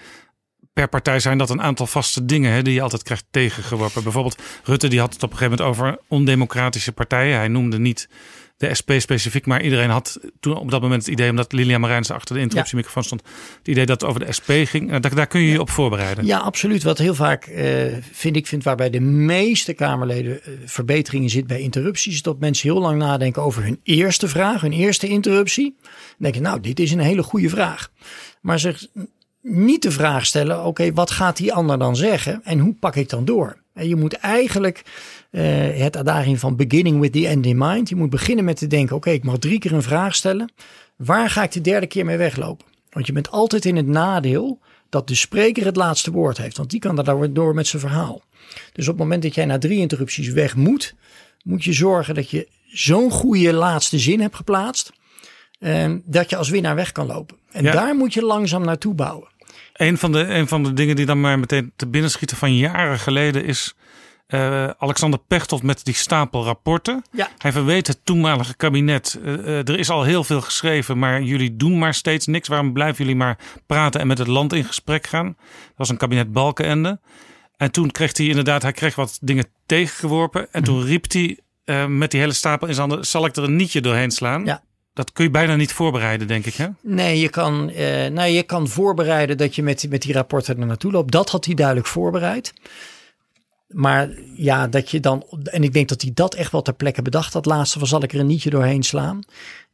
[0.73, 4.03] per partij zijn dat een aantal vaste dingen hè, die je altijd krijgt tegengeworpen.
[4.03, 7.37] Bijvoorbeeld Rutte die had het op een gegeven moment over ondemocratische partijen.
[7.37, 8.09] Hij noemde niet
[8.57, 12.11] de SP specifiek, maar iedereen had toen op dat moment het idee, omdat Lilian Marijns
[12.11, 13.21] achter de interruptiemicrofoon stond,
[13.57, 14.87] het idee dat het over de SP ging.
[14.87, 16.25] Nou, daar, daar kun je je op voorbereiden.
[16.25, 16.83] Ja, absoluut.
[16.83, 21.59] Wat heel vaak uh, vind ik, vind waarbij de meeste Kamerleden uh, verbeteringen zit bij
[21.59, 25.75] interrupties, is dat mensen heel lang nadenken over hun eerste vraag, hun eerste interruptie.
[25.81, 27.91] Dan denk je, nou, dit is een hele goede vraag.
[28.41, 28.87] Maar zich
[29.41, 32.95] niet de vraag stellen, oké, okay, wat gaat die ander dan zeggen en hoe pak
[32.95, 33.63] ik dan door?
[33.73, 34.83] En je moet eigenlijk
[35.41, 37.89] het adagium van beginning with the end in mind.
[37.89, 40.51] Je moet beginnen met te denken, oké, okay, ik mag drie keer een vraag stellen.
[40.95, 42.65] Waar ga ik de derde keer mee weglopen?
[42.89, 46.57] Want je bent altijd in het nadeel dat de spreker het laatste woord heeft.
[46.57, 48.23] Want die kan daar door met zijn verhaal.
[48.73, 50.95] Dus op het moment dat jij na drie interrupties weg moet,
[51.43, 54.91] moet je zorgen dat je zo'n goede laatste zin hebt geplaatst.
[55.59, 57.37] Uh, dat je als winnaar weg kan lopen.
[57.51, 57.71] En ja.
[57.71, 59.27] daar moet je langzaam naartoe bouwen.
[59.73, 62.55] Een van, de, een van de dingen die dan maar meteen te binnen schieten van
[62.55, 63.75] jaren geleden is
[64.27, 67.03] uh, Alexander Pechtold met die stapel rapporten.
[67.11, 67.29] Ja.
[67.37, 69.19] Hij verweet het toenmalige kabinet.
[69.23, 72.47] Uh, uh, er is al heel veel geschreven, maar jullie doen maar steeds niks.
[72.47, 75.35] Waarom blijven jullie maar praten en met het land in gesprek gaan?
[75.47, 76.99] Dat was een kabinet Balkenende.
[77.57, 80.47] En toen kreeg hij inderdaad, hij kreeg wat dingen tegengeworpen.
[80.51, 81.39] En toen riep hij
[81.87, 84.45] met die hele stapel in zijn handen, zal ik er een nietje doorheen slaan?
[84.45, 84.63] Ja.
[84.93, 86.55] Dat kun je bijna niet voorbereiden, denk ik.
[86.55, 86.67] Hè?
[86.81, 87.65] Nee, je kan,
[88.13, 91.11] nou, je kan voorbereiden dat je met, met die rapporten er naartoe loopt.
[91.11, 92.53] Dat had hij duidelijk voorbereid.
[93.67, 95.25] Maar ja, dat je dan.
[95.43, 97.33] En ik denk dat hij dat echt wel ter plekke bedacht.
[97.33, 99.19] Dat laatste van zal ik er een nietje doorheen slaan.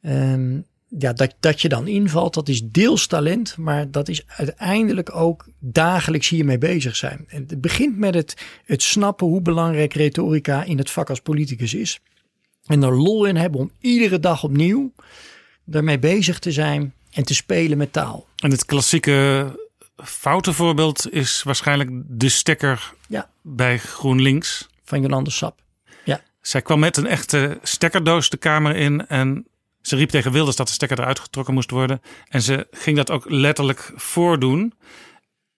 [0.02, 0.66] Um,
[1.00, 3.58] ja, dat, dat je dan invalt, dat is deels talent.
[3.58, 7.26] Maar dat is uiteindelijk ook dagelijks hiermee bezig zijn.
[7.28, 11.74] En het begint met het, het snappen hoe belangrijk retorica in het vak als politicus
[11.74, 12.00] is.
[12.66, 14.92] En er lol in hebben om iedere dag opnieuw
[15.64, 18.28] daarmee bezig te zijn en te spelen met taal.
[18.36, 19.48] En het klassieke
[20.04, 23.30] foute voorbeeld is waarschijnlijk de stekker ja.
[23.42, 24.70] bij GroenLinks.
[24.84, 25.62] Van Jolande Sap.
[26.04, 26.22] Ja.
[26.42, 29.46] Zij kwam met een echte stekkerdoos de Kamer in en
[29.82, 32.02] ze riep tegen Wilders dat de stekker eruit getrokken moest worden.
[32.28, 34.74] En ze ging dat ook letterlijk voordoen.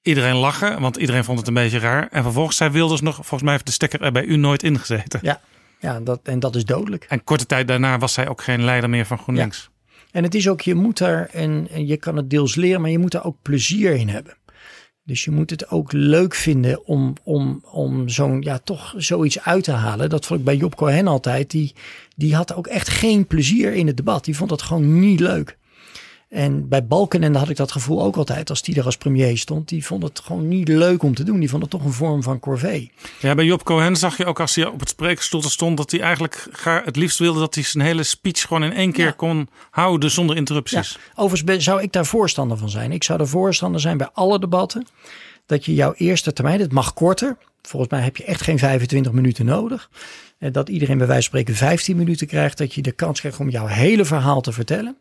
[0.02, 2.08] Iedereen lachen, want iedereen vond het een beetje raar.
[2.12, 5.20] En vervolgens zei Wilders nog, volgens mij heeft de stekker er bij u nooit ingezeten.
[5.24, 5.42] Ja,
[5.80, 7.06] ja dat, en dat is dodelijk.
[7.10, 9.62] En korte tijd daarna was zij ook geen leider meer van GroenLinks.
[9.62, 9.73] Ja.
[10.14, 12.90] En het is ook, je moet daar, en, en je kan het deels leren, maar
[12.90, 14.38] je moet daar ook plezier in hebben.
[15.04, 19.64] Dus je moet het ook leuk vinden om, om, om zo'n, ja, toch zoiets uit
[19.64, 20.10] te halen.
[20.10, 21.52] Dat vond ik bij Job Cohen altijd.
[21.52, 21.74] Die,
[22.16, 24.26] die had ook echt geen plezier in het debat.
[24.26, 25.58] Die vond dat gewoon niet leuk.
[26.34, 29.70] En bij Balkenende had ik dat gevoel ook altijd als die er als premier stond.
[29.70, 31.40] Die vond het gewoon niet leuk om te doen.
[31.40, 32.92] Die vond het toch een vorm van corvée.
[33.20, 35.78] Ja, bij Job Cohen zag je ook als hij op het spreekstoel stond...
[35.78, 39.06] dat hij eigenlijk het liefst wilde dat hij zijn hele speech gewoon in één keer
[39.06, 39.12] ja.
[39.12, 40.92] kon houden zonder interrupties.
[40.92, 41.22] Ja.
[41.24, 42.92] Overigens zou ik daar voorstander van zijn.
[42.92, 44.88] Ik zou er voorstander zijn bij alle debatten...
[45.46, 47.38] dat je jouw eerste termijn, het mag korter...
[47.62, 49.90] Volgens mij heb je echt geen 25 minuten nodig.
[50.40, 52.58] Dat iedereen bij wijze van spreken 15 minuten krijgt.
[52.58, 54.98] Dat je de kans krijgt om jouw hele verhaal te vertellen.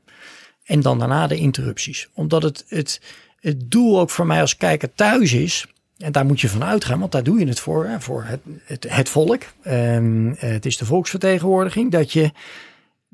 [0.65, 2.09] En dan daarna de interrupties.
[2.15, 3.01] Omdat het, het,
[3.41, 5.67] het doel ook voor mij als kijker thuis is.
[5.99, 7.87] En daar moet je van uitgaan, want daar doe je het voor.
[7.87, 8.25] Hè, voor
[8.65, 9.43] het, het, volk.
[9.65, 11.91] Um, het is de volksvertegenwoordiging.
[11.91, 12.33] Dat je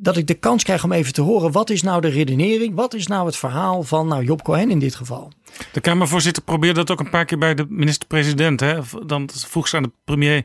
[0.00, 1.52] dat ik de kans krijg om even te horen.
[1.52, 2.74] Wat is nou de redenering?
[2.74, 5.32] Wat is nou het verhaal van nou, Job Cohen in dit geval?
[5.72, 8.62] De Kamervoorzitter probeerde dat ook een paar keer bij de minister-president.
[9.06, 10.44] Dan vroeg ze aan de premier.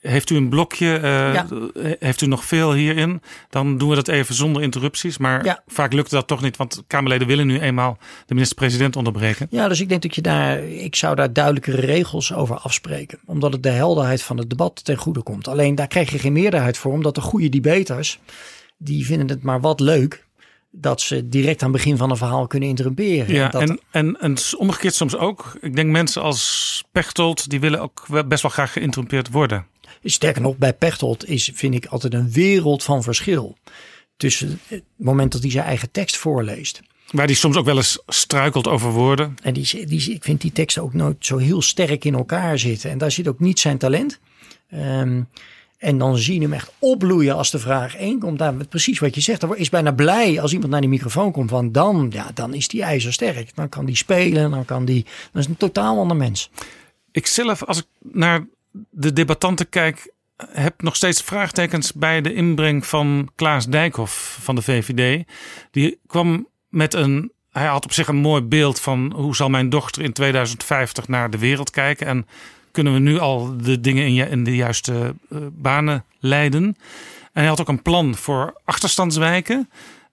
[0.00, 1.00] Heeft u een blokje?
[1.02, 3.22] Uh, Heeft u nog veel hierin?
[3.50, 5.18] Dan doen we dat even zonder interrupties.
[5.18, 5.62] Maar Ja.
[5.66, 9.46] vaak lukt dat toch niet, want Kamerleden willen nu eenmaal de minister-president onderbreken.
[9.50, 13.18] Ja, dus ik denk dat je daar, ik zou daar duidelijkere regels over afspreken.
[13.26, 15.48] Omdat het de helderheid van het debat ten goede komt.
[15.48, 18.18] Alleen daar krijg je geen meerderheid voor, omdat de goede debaters,
[18.78, 20.24] die vinden het maar wat leuk
[20.72, 23.34] dat ze direct aan het begin van een verhaal kunnen interrumperen.
[23.34, 25.58] Ja, dat, en, en, en omgekeerd soms ook.
[25.60, 29.66] Ik denk mensen als Pechtold, die willen ook best wel graag geïnterrumpeerd worden.
[30.04, 33.56] Sterker nog, bij Pechtold is, vind ik altijd een wereld van verschil.
[34.16, 36.80] Tussen het moment dat hij zijn eigen tekst voorleest.
[37.10, 39.36] Waar die soms ook wel eens struikelt over woorden.
[39.42, 42.90] En die, die, ik vind die teksten ook nooit zo heel sterk in elkaar zitten.
[42.90, 44.20] En daar zit ook niet zijn talent.
[44.68, 45.22] Ehm,
[45.78, 48.38] en dan zie je hem echt opbloeien als de vraag 1 komt.
[48.38, 49.40] Daar, precies wat je zegt.
[49.40, 51.50] Dan is bijna blij als iemand naar die microfoon komt.
[51.50, 53.54] Want dan, ja, dan is die ijzersterk.
[53.54, 54.50] Dan kan die spelen.
[54.50, 55.04] Dan kan die.
[55.32, 56.50] Dat is een totaal ander mens.
[57.12, 58.46] Ik zelf, als ik naar
[58.90, 60.12] de debattanten kijk,
[60.48, 65.24] heb nog steeds vraagtekens bij de inbreng van Klaas Dijkhoff van de VVD.
[65.70, 67.32] Die kwam met een.
[67.50, 71.30] Hij had op zich een mooi beeld van hoe zal mijn dochter in 2050 naar
[71.30, 72.06] de wereld kijken.
[72.06, 72.26] En
[72.70, 76.62] kunnen we nu al de dingen in, in de juiste eh, banen leiden.
[77.32, 79.70] En hij had ook een plan voor achterstandswijken.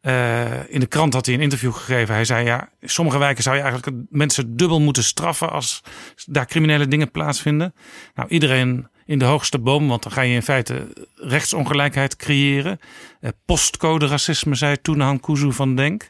[0.07, 2.13] Eh, in de krant had hij een interview gegeven.
[2.13, 5.83] Hij zei: Ja, sommige wijken zou je eigenlijk mensen dubbel moeten straffen als
[6.25, 7.73] daar criminele dingen plaatsvinden.
[8.15, 12.79] Nou, iedereen in de hoogste boom, want dan ga je in feite rechtsongelijkheid creëren.
[13.19, 16.09] Eh, postcode racisme, zei toen Han Kuzu van Denk.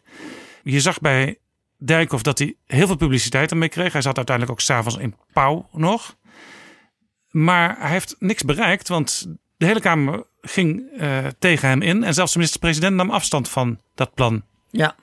[0.64, 1.38] Je zag bij
[1.78, 3.92] Dijkhoff dat hij heel veel publiciteit ermee kreeg.
[3.92, 6.18] Hij zat uiteindelijk ook s'avonds in Pauw nog.
[7.30, 12.04] Maar hij heeft niks bereikt, want de hele Kamer ging eh, tegen hem in.
[12.04, 14.44] En zelfs de minister-president nam afstand van dat plan.
[14.70, 14.96] Ja.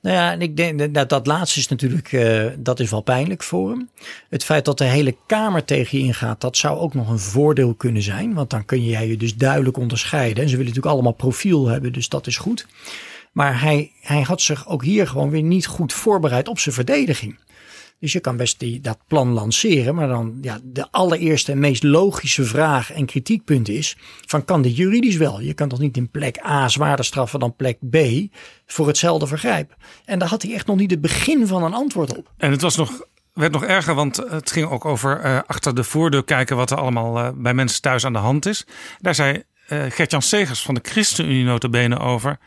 [0.00, 3.42] Nou ja, en ik denk dat dat laatste is natuurlijk, eh, dat is wel pijnlijk
[3.42, 3.88] voor hem.
[4.28, 7.74] Het feit dat de hele Kamer tegen je ingaat, dat zou ook nog een voordeel
[7.74, 8.34] kunnen zijn.
[8.34, 10.42] Want dan kun jij je dus duidelijk onderscheiden.
[10.42, 12.66] En ze willen natuurlijk allemaal profiel hebben, dus dat is goed.
[13.32, 17.38] Maar hij, hij had zich ook hier gewoon weer niet goed voorbereid op zijn verdediging.
[18.04, 21.82] Dus je kan best die, dat plan lanceren, maar dan ja, de allereerste en meest
[21.82, 25.40] logische vraag en kritiekpunt is: van kan dit juridisch wel?
[25.40, 27.96] Je kan toch niet in plek A zwaarder straffen dan plek B
[28.66, 29.76] voor hetzelfde vergrijp?
[30.04, 32.32] En daar had hij echt nog niet het begin van een antwoord op.
[32.36, 35.84] En het was nog, werd nog erger, want het ging ook over eh, achter de
[35.84, 38.66] voordeur kijken wat er allemaal eh, bij mensen thuis aan de hand is.
[38.98, 42.38] Daar zei eh Gert-Jan Segers van de ChristenUnie notabene over.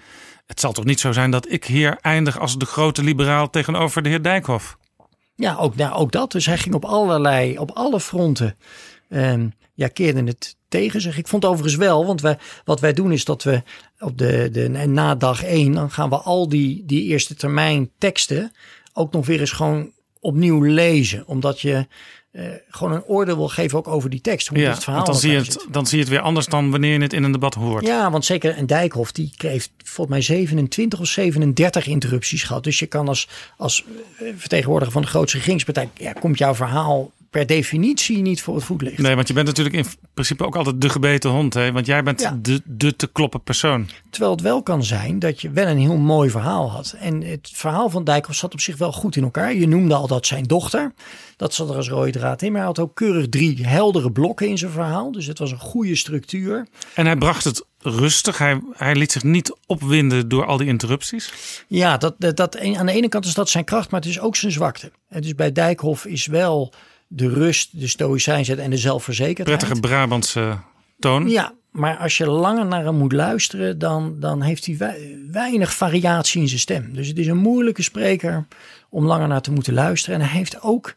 [0.46, 4.04] Het zal toch niet zo zijn dat ik hier eindig als de grote liberaal tegenover
[4.04, 4.78] de heer Dijkhoff?
[5.38, 6.32] Ja, ook, nou, ook dat.
[6.32, 8.58] Dus hij ging op allerlei, op alle fronten,
[9.10, 11.18] ehm, ja, keerde het tegen zich.
[11.18, 13.62] Ik vond overigens wel, want wij, wat wij doen is dat we
[14.00, 18.52] op de, de na dag één, dan gaan we al die, die eerste termijn teksten
[18.94, 21.28] ook nog weer eens gewoon opnieuw lezen.
[21.28, 21.88] Omdat je
[22.38, 24.48] eh, gewoon een oordeel wil geven ook over die tekst.
[24.48, 26.72] Hoe Ja, het verhaal dan zie, je het, dan zie je het weer anders dan
[26.72, 27.86] wanneer je het in een debat hoort.
[27.86, 32.64] ja, want zeker een Dijkhoff, die heeft volgens mij 27 of 37 interrupties gehad.
[32.64, 33.86] Dus je kan als, als
[34.20, 38.64] eh, vertegenwoordiger van de grootste regeringspartij, ja, komt jouw verhaal per definitie niet voor het
[38.64, 38.98] voetlicht.
[38.98, 41.54] Nee, want je bent natuurlijk in principe ook altijd de gebeten hond.
[41.54, 41.72] Hè?
[41.72, 42.38] Want jij bent Ja.
[42.42, 43.90] de, de te kloppen persoon.
[44.10, 46.96] Terwijl het wel kan zijn dat je wel een heel mooi verhaal had.
[47.00, 49.54] En het verhaal van Dijkhoff zat op zich wel goed in elkaar.
[49.54, 50.94] Je noemde al dat zijn dochter,
[51.36, 52.48] dat zat er als rode draad in.
[52.52, 55.12] Maar hij had ook keurig drie heldere blokken in zijn verhaal.
[55.12, 56.68] Dus het was een goede structuur.
[56.94, 58.38] En hij bracht het rustig.
[58.38, 61.34] Hij, hij liet zich niet opwinden door al die interrupties.
[61.68, 64.20] Ja, dat, dat, dat, aan de ene kant is dat zijn kracht, maar het is
[64.20, 64.92] ook zijn zwakte.
[65.10, 66.74] En dus bij Dijkhoff is wel
[67.08, 69.58] de rust, de stoïcijnsheid en de zelfverzekerdheid.
[69.58, 70.58] Prettige Brabantse
[71.00, 71.30] toon.
[71.30, 75.74] Ja, maar als je langer naar hem moet luisteren, dan, dan heeft hij wei- weinig
[75.74, 76.94] variatie in zijn stem.
[76.94, 78.48] Dus het is een moeilijke spreker
[78.90, 80.20] om langer naar te moeten luisteren.
[80.20, 80.94] En hij heeft ook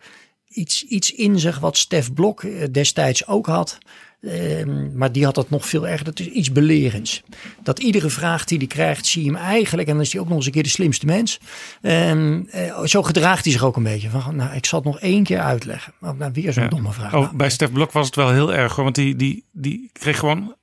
[0.48, 3.78] iets, iets in zich wat Stef Blok eh, destijds ook had.
[4.20, 6.04] Ehm, maar die had dat nog veel erger.
[6.04, 7.22] Dat is iets belerends.
[7.62, 9.88] Dat iedere vraag die hij krijgt, zie je hem eigenlijk.
[9.88, 11.40] En dan is hij ook nog eens een keer de slimste mens.
[11.82, 14.10] Ehm, eh, zo gedraagt hij zich ook een beetje.
[14.10, 15.92] Van, nou, ik zal het nog één keer uitleggen.
[16.00, 16.68] Oh, nou, weer zo'n Ja.
[16.68, 17.14] domme vraag.
[17.14, 18.84] Oh, Nou, bij Stef Blok was het wel heel erg hoor.
[18.84, 20.56] Want die, die, die kreeg gewoon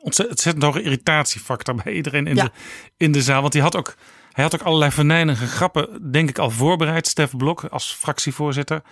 [0.00, 2.44] ontzettend, ontzettend hoge irritatiefactor bij iedereen in, Ja.
[2.44, 2.50] de,
[2.96, 3.40] in de zaal.
[3.40, 3.94] Want die had ook,
[4.32, 7.06] hij had ook allerlei venijnige grappen, denk ik, al voorbereid.
[7.06, 8.82] Stef Blok als fractievoorzitter.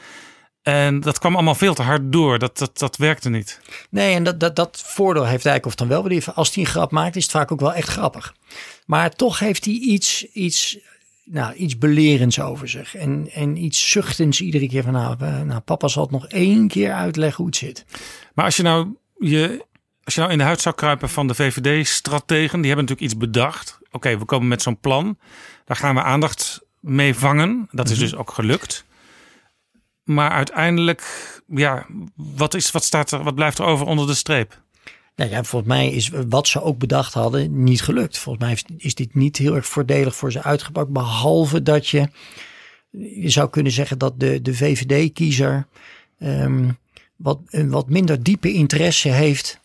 [0.63, 2.39] En dat kwam allemaal veel te hard door.
[2.39, 3.61] Dat, dat, dat werkte niet.
[3.91, 6.09] Nee, en dat, dat, dat voordeel heeft Dijkhoff dan wel.
[6.35, 8.35] Als hij een grap maakt, is het vaak ook wel echt grappig.
[8.87, 10.79] Maar toch heeft hij iets, iets,
[11.25, 12.95] nou, iets belerends over zich.
[12.95, 16.69] En, en iets zuchtends iedere keer van, nou, eh, nou, papa zal het nog één
[16.69, 17.85] keer uitleggen hoe het zit.
[18.35, 19.69] Maar als je nou je
[20.05, 23.17] Als je nou in de huid zou kruipen van de VVD-strategen, die hebben natuurlijk iets
[23.17, 23.79] bedacht.
[23.91, 25.19] Oké, we komen met zo'n plan.
[25.65, 27.69] Daar gaan we aandacht mee vangen.
[27.71, 28.03] Dat is Mhm.
[28.03, 28.85] dus ook gelukt.
[30.15, 31.03] Maar uiteindelijk,
[31.47, 34.63] ja, wat, is, wat, staat er, wat blijft er over onder de streep?
[35.17, 38.19] Nou ja, volgens mij is wat ze ook bedacht hadden niet gelukt.
[38.19, 40.89] Volgens mij is- dit niet heel erg voordelig voor ze uitgepakt.
[40.91, 42.09] Behalve dat je,
[43.25, 45.67] zou kunnen zeggen dat de, de VVD-kiezer
[46.19, 46.69] ehm,
[47.17, 49.60] wat, een wat minder diepe interesse heeft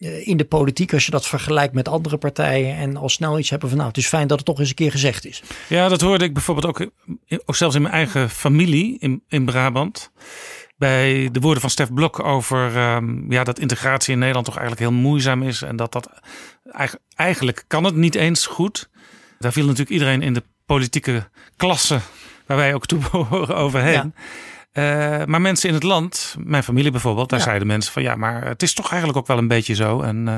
[0.00, 0.92] in de politiek.
[0.92, 2.76] Als je dat vergelijkt met andere partijen.
[2.76, 4.74] En al snel iets hebben van nou, het is fijn dat het toch eens een
[4.74, 5.42] keer gezegd is.
[5.68, 6.90] Ja, dat hoorde ik bijvoorbeeld ook,
[7.46, 10.10] ook zelfs in mijn eigen familie in, in Brabant.
[10.76, 14.90] Bij de woorden van Stef Blok over ehm, ja, dat integratie in Nederland toch eigenlijk
[14.90, 15.62] heel moeizaam is.
[15.62, 16.10] En dat dat
[16.72, 18.90] eigenlijk, eigenlijk kan het niet eens goed.
[19.38, 22.00] Daar viel natuurlijk iedereen in de politieke klasse,
[22.46, 24.14] waar wij ook toe behoren, overheen.
[24.72, 27.44] Eh, maar mensen in het land, mijn familie bijvoorbeeld, daar Ja.
[27.44, 30.00] zeiden mensen van ja, maar het is toch eigenlijk ook wel een beetje zo.
[30.00, 30.36] En eh,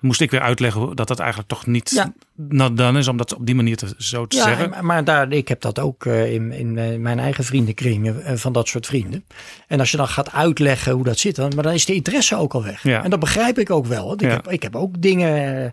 [0.00, 2.12] moest ik weer uitleggen dat dat eigenlijk toch niet Ja.
[2.34, 4.70] not done is om dat op die manier te, zo te Ja, zeggen.
[4.70, 8.52] maar- maar daar, ik heb dat ook eh, in, in mijn eigen vriendenkring eh, van
[8.52, 9.24] dat soort vrienden.
[9.66, 12.36] En als je dan gaat uitleggen hoe dat zit, dan, maar dan is de interesse
[12.36, 12.82] ook al weg.
[12.82, 13.02] Ja.
[13.04, 14.06] En dat begrijp ik ook wel.
[14.06, 15.72] Want ik, heb, ik heb ook dingen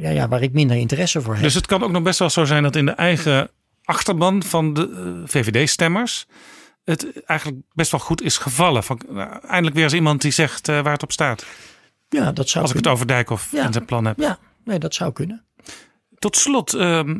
[0.00, 1.42] ja, ja, waar ik minder interesse voor heb.
[1.42, 3.48] Dus het kan ook nog best wel zo zijn dat in de eigen
[3.84, 6.26] achterban van de VVD-stemmers
[6.84, 8.84] het eigenlijk best wel goed is gevallen.
[8.84, 11.46] Van, nou, eindelijk weer eens iemand die zegt eh, waar het op staat.
[12.08, 13.64] ja, dat zou Als ik het over Dijkhoff Ja.
[13.64, 14.18] en zijn plan heb.
[14.18, 15.44] Ja, nee, dat zou kunnen.
[16.18, 17.18] Tot slot, ehm,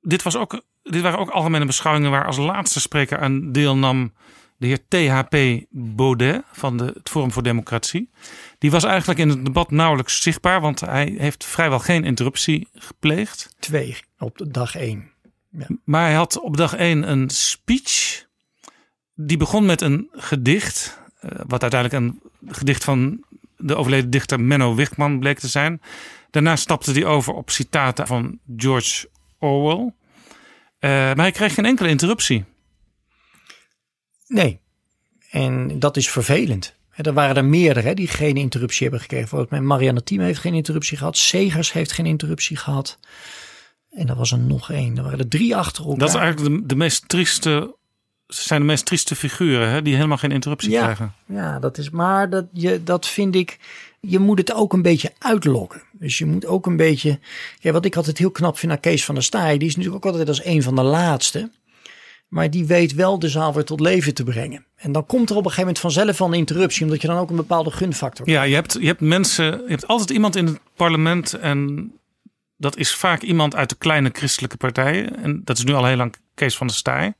[0.00, 4.12] dit, was ook, dit waren ook algemene beschouwingen waar als laatste spreker aan deelnam
[4.58, 8.10] de heer THP Baudet van de, het Forum voor Democratie.
[8.58, 13.54] Die was eigenlijk in het debat nauwelijks zichtbaar, want hij heeft vrijwel geen interruptie gepleegd.
[13.58, 15.10] Twee op de dag één.
[15.84, 18.25] Maar hij had op dag één een speech.
[19.16, 20.98] Die begon met een gedicht.
[21.20, 22.20] eh, wat uiteindelijk een
[22.52, 23.24] gedicht van
[23.56, 25.80] de overleden dichter Menno Wichman bleek te zijn.
[26.30, 29.92] Daarna stapte hij over op citaten van George Orwell.
[30.78, 32.44] Eh, maar hij kreeg geen enkele interruptie.
[34.26, 34.60] Nee.
[35.30, 36.74] En dat is vervelend.
[36.96, 39.28] Er waren er meerdere die geen interruptie hebben gekregen.
[39.28, 41.16] Volgens mij Marianne Thieme heeft geen interruptie gehad.
[41.16, 42.98] Segers heeft geen interruptie gehad.
[43.90, 44.96] En er was er nog één.
[44.96, 45.98] Er waren er drie achter elkaar.
[45.98, 47.76] Dat is eigenlijk de, de meest trieste.
[48.26, 51.14] Ze zijn de meest trieste figuren hè, die helemaal geen interruptie ja, krijgen.
[51.26, 53.58] Ja, dat is maar dat, je, dat vind ik.
[54.00, 55.82] Je moet het ook een beetje uitlokken.
[55.92, 57.18] Dus je moet ook een beetje.
[57.58, 59.58] Ja, wat ik altijd heel knap vind aan Kees van der Staaij.
[59.58, 61.50] Die is natuurlijk ook altijd als een van de laatste.
[62.28, 64.66] Maar die weet wel de zaal weer tot leven te brengen.
[64.76, 66.84] En dan komt er op een gegeven moment vanzelf een interruptie.
[66.84, 69.86] Omdat je dan ook een bepaalde gunfactor Ja, je hebt, je hebt mensen, je hebt
[69.86, 71.90] altijd iemand in het parlement en
[72.56, 75.16] dat is vaak iemand uit de kleine christelijke partijen.
[75.16, 77.14] En dat is nu al heel lang Kees van der Staaij.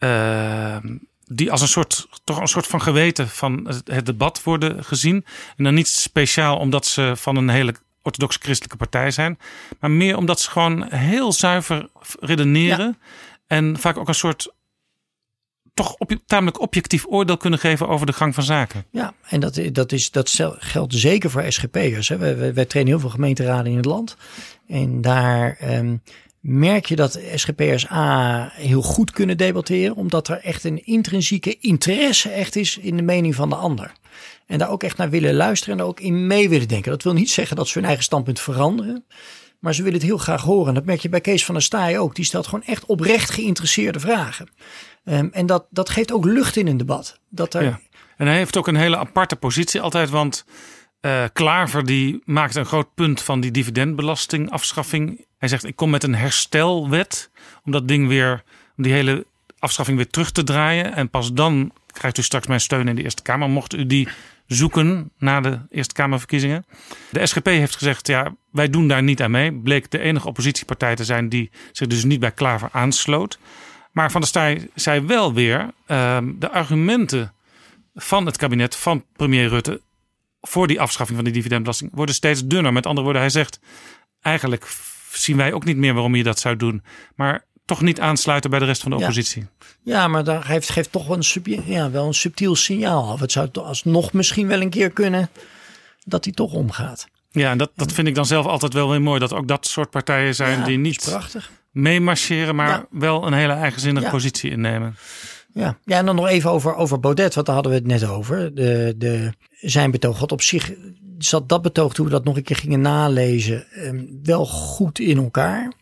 [0.00, 4.84] Ehm, die als een soort, toch een soort van geweten van het- het debat worden
[4.84, 5.24] gezien.
[5.56, 9.38] En dan niet speciaal omdat ze van een hele orthodoxe christelijke partij zijn.
[9.80, 11.88] Maar meer omdat ze gewoon heel zuiver
[12.20, 12.98] redeneren.
[13.46, 14.52] En vaak ook een soort
[15.74, 18.84] toch op, tamelijk objectief oordeel kunnen geven over de gang van zaken.
[18.90, 22.08] Ja, en dat, dat, is, dat geldt zeker voor SGP'ers.
[22.08, 24.16] Wij, wij, wij trainen heel veel gemeenteraden in het land.
[24.68, 25.96] En daar ehm,
[26.40, 29.96] merk je dat SGP'ers A heel goed kunnen debatteren.
[29.96, 33.92] Omdat er echt een intrinsieke interesse echt is in de mening van de ander.
[34.46, 36.90] En daar ook echt naar willen luisteren en ook in mee willen denken.
[36.90, 39.04] Dat wil niet zeggen dat ze hun eigen standpunt veranderen.
[39.58, 40.74] Maar ze willen het heel graag horen.
[40.74, 42.14] Dat merk je bij Kees van der Staaij ook.
[42.14, 44.48] Die stelt gewoon echt oprecht geïnteresseerde vragen.
[45.04, 47.20] Ehm, en dat, dat geeft ook lucht in een debat.
[47.28, 47.80] Dat er.
[48.16, 50.44] En hij heeft ook een hele aparte positie altijd, want
[51.00, 55.24] eh, Klaver die maakt een groot punt van die dividendbelastingafschaffing.
[55.38, 57.30] Hij zegt ik kom met een herstelwet
[57.64, 58.42] om dat ding weer,
[58.76, 59.26] om die hele
[59.58, 60.94] afschaffing weer terug te draaien.
[60.94, 64.08] En pas dan krijgt u straks mijn steun in de Eerste Kamer, mocht u die
[64.46, 66.64] zoeken na de Eerste Kamerverkiezingen.
[67.10, 69.52] De SGP heeft gezegd, ja, wij doen daar niet aan mee.
[69.52, 73.38] Bleek de enige oppositiepartij te zijn die zich dus niet bij Klaver aansloot.
[73.92, 77.32] Maar Van der Staaij zei wel weer, ehm, de argumenten
[77.94, 79.80] van het kabinet van premier Rutte
[80.40, 82.72] voor die afschaffing van die dividendbelasting worden steeds dunner.
[82.72, 83.60] Met andere woorden, hij zegt
[84.20, 84.66] eigenlijk
[85.12, 86.82] zien wij ook niet meer waarom je dat zou doen.
[87.14, 89.46] Maar toch niet aansluiten bij de rest van de oppositie.
[89.82, 93.20] Ja, maar daar geeft, geeft toch wel een, sub, ja, wel een subtiel signaal af.
[93.20, 95.30] Het zou toch alsnog misschien wel een keer kunnen
[96.04, 97.08] dat hij toch omgaat.
[97.30, 99.20] Ja, en dat, dat vind ik dan zelf altijd wel weer mooi.
[99.20, 102.86] Dat ook dat soort partijen zijn Ja, die dat niet meemarcheren, maar Ja.
[102.90, 104.96] wel een hele eigenzinnige positie innemen.
[105.52, 105.78] Ja.
[105.84, 108.54] ja, en dan nog even over, over Baudet, want daar hadden we het net over.
[108.54, 110.72] De, de, zijn betoog had op zich,
[111.18, 115.16] zat dat betoog toen we dat nog een keer gingen nalezen, ehm, wel goed in
[115.18, 115.72] elkaar.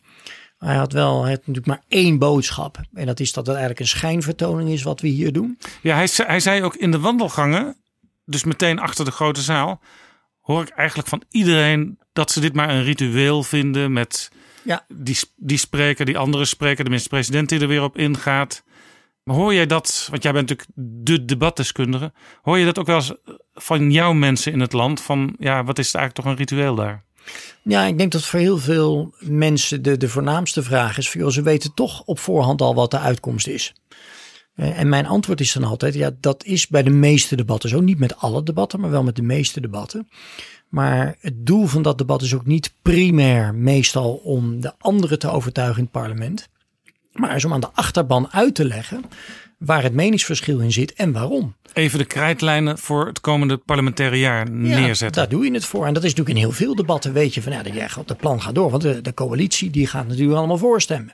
[0.58, 2.80] Hij had wel had natuurlijk maar één boodschap.
[2.92, 5.58] En dat is dat het eigenlijk een schijnvertoning is wat we hier doen.
[5.82, 7.76] Ja, hij, ze- hij zei ook in de wandelgangen
[8.24, 9.80] dus meteen achter de grote zaal,
[10.40, 14.30] hoor ik eigenlijk van iedereen dat ze dit maar een ritueel vinden met
[14.62, 14.84] ja.
[14.88, 18.62] die, die spreker, die andere spreker, de minister-president die er weer op ingaat.
[19.28, 20.68] Maar hoor jij dat, want jij bent natuurlijk
[21.04, 22.12] de debatdeskundige,
[22.42, 23.12] hoor je dat ook wel eens
[23.54, 25.00] van jouw mensen in het land?
[25.00, 27.04] Van ja, wat is het eigenlijk toch een ritueel daar?
[27.62, 31.42] Ja, ik denk dat voor heel veel mensen de, de voornaamste vraag is: voor, ze
[31.42, 33.74] weten toch op voorhand al wat de uitkomst is.
[34.54, 37.80] Eh, en mijn antwoord is dan altijd: ja, dat is bij de meeste debatten zo.
[37.80, 40.08] Niet met alle debatten, maar wel met de meeste debatten.
[40.68, 45.30] Maar het doel van dat debat is ook niet primair meestal om de anderen te
[45.30, 46.48] overtuigen in het parlement.
[47.18, 49.04] Maar is om aan de achterban uit te leggen
[49.58, 51.54] waar het meningsverschil in zit en waarom.
[51.72, 55.22] Even de krijtlijnen voor het komende parlementaire jaar neerzetten.
[55.22, 55.86] Ja, daar doe je het voor.
[55.86, 58.54] En dat is natuurlijk in heel veel debatten weet je van ja, de plan gaat
[58.54, 58.70] door.
[58.70, 61.12] Want de, de coalitie die gaat natuurlijk allemaal voorstemmen.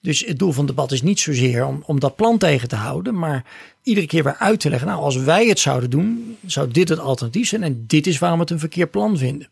[0.00, 2.76] Dus het doel van het debat is niet zozeer om, om dat plan tegen te
[2.76, 3.18] houden.
[3.18, 3.44] Maar
[3.82, 4.88] iedere keer weer uit te leggen.
[4.88, 7.62] Nou, als wij het zouden doen, zou dit het alternatief zijn.
[7.62, 9.48] En dit is waarom we het een verkeerd plan vinden.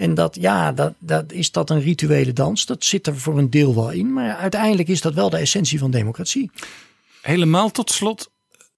[0.00, 2.66] En dat, ja, dat, dat, is dat een rituele dans?
[2.66, 4.12] Dat zit er voor een deel wel in.
[4.12, 6.50] Maar uiteindelijk is dat wel de essentie van democratie.
[7.22, 8.30] Helemaal tot slot.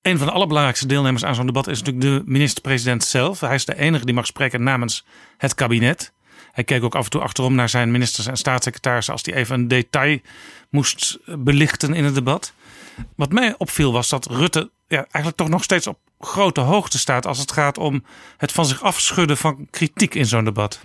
[0.03, 3.41] Een van de allerbelangrijkste deelnemers aan zo'n debat is natuurlijk de minister-president zelf.
[3.41, 5.05] Hij is de enige die mag spreken namens
[5.37, 6.13] het kabinet.
[6.53, 9.55] Hij keek ook af en toe achterom naar zijn ministers en staatssecretarissen als hij even
[9.55, 10.19] een detail
[10.71, 12.53] moest belichten in het debat.
[13.17, 17.27] Wat mij opviel was dat Rutte ja, eigenlijk toch nog steeds op grote hoogte staat
[17.27, 18.05] als het gaat om
[18.37, 20.81] het van zich afschudden van kritiek in zo'n debat.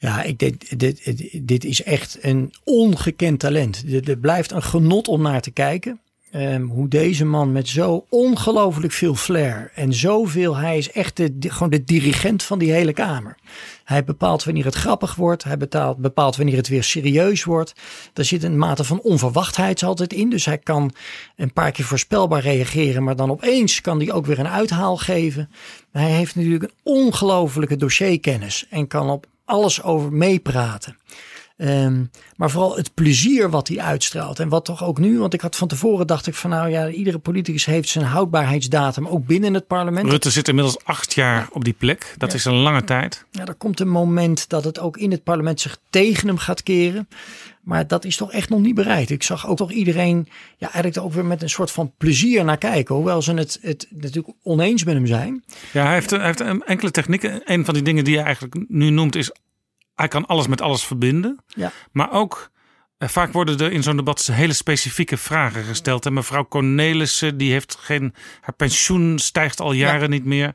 [0.00, 3.84] Ja, ik, dit, dit, dit is echt een ongekend talent.
[3.86, 6.00] Het blijft een genot om naar te kijken.
[6.34, 11.70] Um, hoe deze man met zo ongelooflijk veel flair en zoveel, hij is echt gewoon
[11.70, 13.36] de dirigent van die hele kamer.
[13.84, 17.72] Hij bepaalt wanneer het grappig wordt, hij bepaalt, bepaalt wanneer het weer serieus wordt.
[18.14, 20.92] Er zit een mate van onverwachtheid altijd in, dus hij kan
[21.36, 25.50] een paar keer voorspelbaar reageren, maar dan opeens kan hij ook weer een uithaal geven.
[25.92, 30.96] Hij heeft natuurlijk een ongelofelijke dossierkennis en kan op alles over meepraten.
[31.62, 34.38] Um, maar vooral het plezier wat hij uitstraalt.
[34.38, 36.88] En wat toch ook nu, want ik had van tevoren dacht ik van nou ja,
[36.88, 40.10] iedere politicus heeft zijn houdbaarheidsdatum ook binnen het parlement.
[40.10, 42.14] Rutte zit inmiddels acht jaar op die plek.
[42.18, 43.24] Dat is een lange tijd.
[43.30, 46.62] Ja, er komt een moment dat het ook in het parlement zich tegen hem gaat
[46.62, 47.08] keren.
[47.60, 49.10] Maar dat is toch echt nog niet bereikt.
[49.10, 52.58] Ik zag ook toch iedereen ja, eigenlijk ook weer met een soort van plezier naar
[52.58, 52.94] kijken.
[52.94, 55.44] Hoewel ze het, het natuurlijk oneens met hem zijn.
[55.72, 57.42] Ja, hij heeft, hij heeft enkele technieken.
[57.44, 59.32] Een van die dingen die je eigenlijk nu noemt is
[60.00, 61.44] hij kan alles met alles verbinden.
[61.46, 61.72] Ja.
[61.92, 62.50] Maar ook
[62.98, 66.06] eh, vaak worden er in zo'n debat hele specifieke vragen gesteld.
[66.06, 68.14] En mevrouw Cornelissen, die heeft geen.
[68.40, 70.54] Haar pensioen stijgt al jaren niet meer.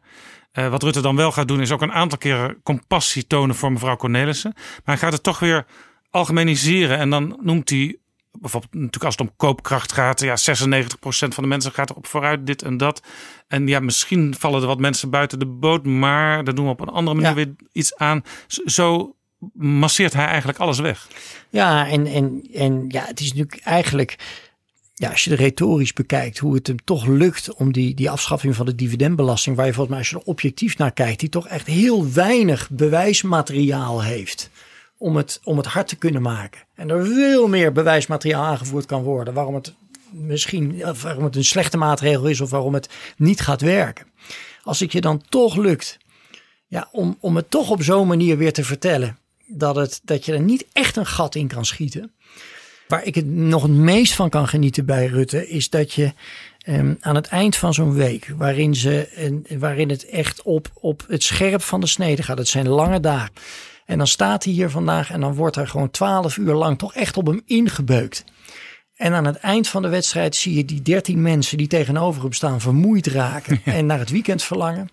[0.54, 3.72] Uh, wat Rutte dan wel gaat doen, is ook een aantal keren compassie tonen voor
[3.72, 4.52] mevrouw Cornelissen.
[4.56, 5.66] Maar hij gaat het toch weer
[6.10, 6.98] algemeniseren.
[6.98, 7.98] En dan noemt hij
[8.32, 12.46] bijvoorbeeld natuurlijk als het om koopkracht gaat, ja, 96% van de mensen gaat erop vooruit,
[12.46, 13.02] dit en dat.
[13.48, 16.80] En ja, misschien vallen er wat mensen buiten de boot, maar daar doen we op
[16.80, 18.24] een andere manier weer iets aan.
[18.48, 19.16] Zo
[19.54, 21.08] masseert hij eigenlijk alles weg.
[21.50, 24.18] Ja, en, en, en ja, het is natuurlijk eigenlijk
[24.98, 28.56] ja, als je de retorisch bekijkt, hoe het hem toch lukt om die, die afschaffing
[28.56, 31.48] van de dividendbelasting, waar je volgens mij als je er objectief naar kijkt, die toch
[31.48, 34.50] echt heel weinig bewijsmateriaal heeft
[34.98, 36.62] om het, om het hard te kunnen maken.
[36.76, 39.74] En er veel meer bewijsmateriaal aangevoerd kan worden waarom het
[40.12, 44.06] misschien waarom het een slechte maatregel is of waarom het niet gaat werken.
[44.64, 45.98] Als het je dan toch lukt
[46.68, 49.18] ja, om, om het toch op zo'n manier weer te vertellen
[49.48, 52.12] dat, het, dat je er niet echt een gat in kan schieten.
[52.88, 56.14] Waar ik het nog het meest van kan genieten bij Rutte, is dat je
[56.68, 61.06] um, aan het eind van zo'n week, waarin, ze, en, waarin het echt op, op
[61.08, 63.34] het scherp van de snede gaat, het zijn lange dagen.
[63.86, 66.94] En dan staat hij hier vandaag en dan wordt er gewoon twaalf uur lang toch
[66.94, 68.24] echt op hem ingebeukt.
[68.96, 72.34] En aan het eind van de wedstrijd zie je die dertien mensen die tegenover hem
[72.34, 74.90] staan vermoeid raken en naar het weekend verlangen.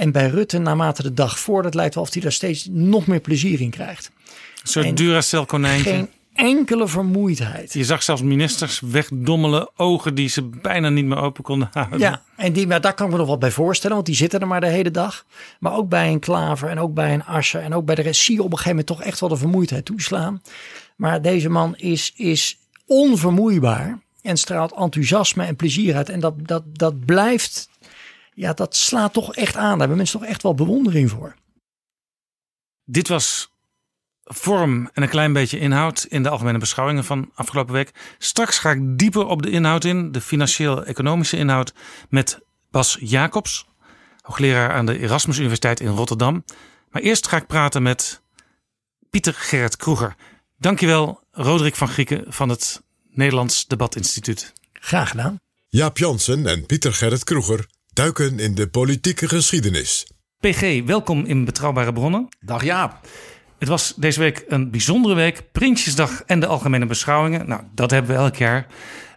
[0.00, 3.20] En bij Rutte, naarmate de dag voordat, lijkt wel of hij daar steeds nog meer
[3.20, 4.10] plezier in krijgt.
[4.24, 5.90] Een soort Duracell konijntje.
[5.90, 7.72] Geen enkele vermoeidheid.
[7.72, 11.98] Je zag zelfs ministers wegdommelen, ogen die ze bijna niet meer open konden houden.
[11.98, 14.40] Ja, en die, maar daar kan ik me nog wat bij voorstellen, want die zitten
[14.40, 15.24] er maar de hele dag.
[15.58, 18.22] Maar ook bij een Klaver en ook bij een Ascher en ook bij de rest
[18.22, 20.42] zie je op een gegeven moment toch echt wel de vermoeidheid toeslaan.
[20.96, 26.08] Maar deze man is, is onvermoeibaar en straalt enthousiasme en plezier uit.
[26.08, 27.69] En dat, dat, dat blijft
[28.34, 29.70] ja, dat slaat toch echt aan.
[29.70, 31.34] Daar hebben mensen toch echt wel bewondering voor.
[32.84, 33.50] Dit was
[34.24, 37.90] vorm en een klein beetje inhoud in de algemene beschouwingen van afgelopen week.
[38.18, 41.72] Straks ga ik dieper op de inhoud in, de financieel-economische inhoud,
[42.08, 43.66] met Bas Jacobs,
[44.20, 46.44] hoogleraar aan de Erasmus Universiteit in Rotterdam.
[46.90, 48.22] Maar eerst ga ik praten met
[49.10, 50.16] Pieter Gerrit Kroeger.
[50.58, 54.52] Dankjewel, Roderick van Grieken van het Nederlands Debatinstituut.
[54.72, 55.40] Graag gedaan.
[55.68, 60.06] Jaap Jansen en Pieter Gerrit Kroeger Duiken in de politieke geschiedenis.
[60.40, 62.28] PG, welkom in Betrouwbare Bronnen.
[62.40, 63.06] Dag Jaap.
[63.58, 65.42] Het was deze week een bijzondere week.
[65.52, 67.48] Prinsjesdag en de algemene beschouwingen.
[67.48, 68.66] Nou, dat hebben we elk jaar.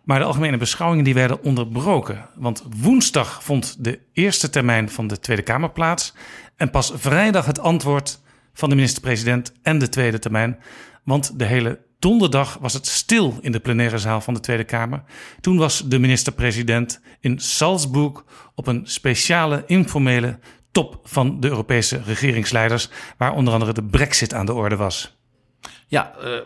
[0.04, 2.30] Maar de algemene beschouwingen die werden onderbroken.
[2.36, 6.14] Want woensdag vond de eerste termijn van de Tweede Kamer plaats.
[6.56, 8.20] En pas vrijdag het antwoord
[8.54, 10.60] van de minister-president en de tweede termijn.
[11.04, 15.04] Want de hele donderdag was het stil in de plenaire zaal van de Tweede Kamer.
[15.41, 18.24] Toen was de minister-president in Salzburg
[18.56, 20.39] op een speciale informele
[20.72, 25.18] top van de Europese regeringsleiders, waar onder andere de Brexit aan de orde was.
[25.88, 26.39] Ja, uh,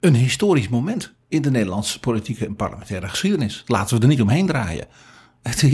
[0.00, 3.62] een historisch moment in de Nederlandse politieke en parlementaire geschiedenis.
[3.66, 4.86] Laten we er niet omheen draaien.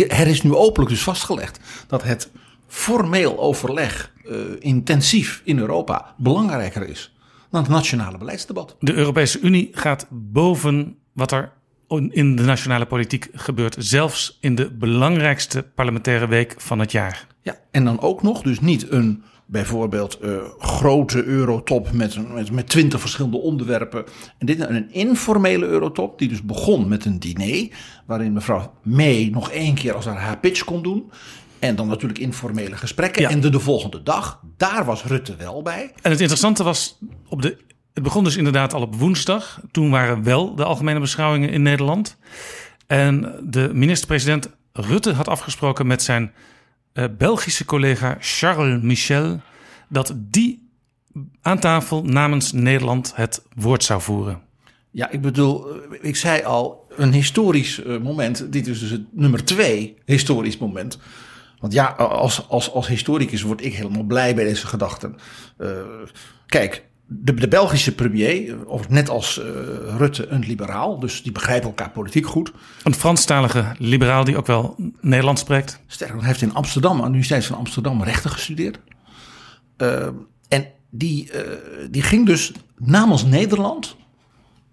[0.08, 2.30] Er is nu openlijk dus vastgelegd dat het
[2.66, 7.15] formeel overleg uh, intensief in Europa belangrijker is
[7.56, 8.76] dan het nationale beleidsdebat.
[8.80, 11.52] De Europese Unie gaat boven wat er
[12.10, 17.26] in de nationale politiek gebeurt, zelfs in de belangrijkste parlementaire week van het jaar.
[17.42, 22.68] Ja, en dan ook nog, dus niet een bijvoorbeeld uh, grote eurotop met, met, met
[22.68, 24.04] twintig verschillende onderwerpen.
[24.38, 27.68] En dit een informele eurotop, die dus begon met een diner,
[28.06, 31.10] waarin mevrouw May nog één keer als haar, haar pitch kon doen.
[31.58, 33.28] En dan natuurlijk informele gesprekken.
[33.28, 35.92] En de, de volgende dag, daar was Rutte wel bij.
[36.02, 36.98] En het interessante was,
[37.28, 37.56] op de,
[37.94, 39.60] het begon dus inderdaad al op woensdag.
[39.70, 42.16] Toen waren wel de algemene beschouwingen in Nederland.
[42.86, 46.32] En de minister-president Rutte had afgesproken met zijn
[46.94, 49.40] uh, Belgische collega Charles Michel...
[49.88, 50.68] dat die
[51.42, 54.42] aan tafel namens Nederland het woord zou voeren.
[54.90, 55.66] Ja, ik bedoel,
[56.00, 58.52] ik zei al, een historisch uh, moment.
[58.52, 60.98] Dit is dus het nummer twee historisch moment.
[61.58, 65.16] Want ja, als, als, als historicus word ik helemaal blij bij deze gedachten.
[65.58, 65.68] Uh,
[66.46, 69.44] kijk, de, de, Belgische premier, of net als uh,
[69.96, 70.98] Rutte, een liberaal.
[70.98, 72.52] Dus die begrijpen elkaar politiek goed.
[72.82, 75.80] Een Franstalige liberaal die ook wel Nederlands spreekt.
[75.86, 78.78] Sterker hij heeft in Amsterdam, aan de Universiteit van Amsterdam, rechten gestudeerd.
[79.78, 80.06] Uh,
[80.48, 81.30] en die,
[81.90, 83.96] die ging dus namens Nederland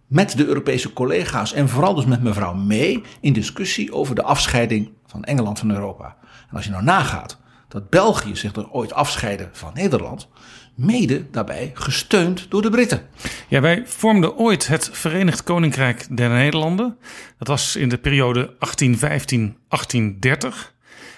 [0.07, 4.89] met de Europese collega's en vooral dus met mevrouw May in discussie over de afscheiding
[5.05, 6.17] van Engeland van Europa.
[6.53, 7.37] Als je nou nagaat
[7.67, 10.27] dat België zich er ooit afscheidde van Nederland,
[10.75, 13.01] mede daarbij gesteund door de Britten.
[13.47, 16.97] Ja, wij vormden ooit het Verenigd Koninkrijk der Nederlanden.
[17.37, 18.57] Dat was in de periode 1815-1830.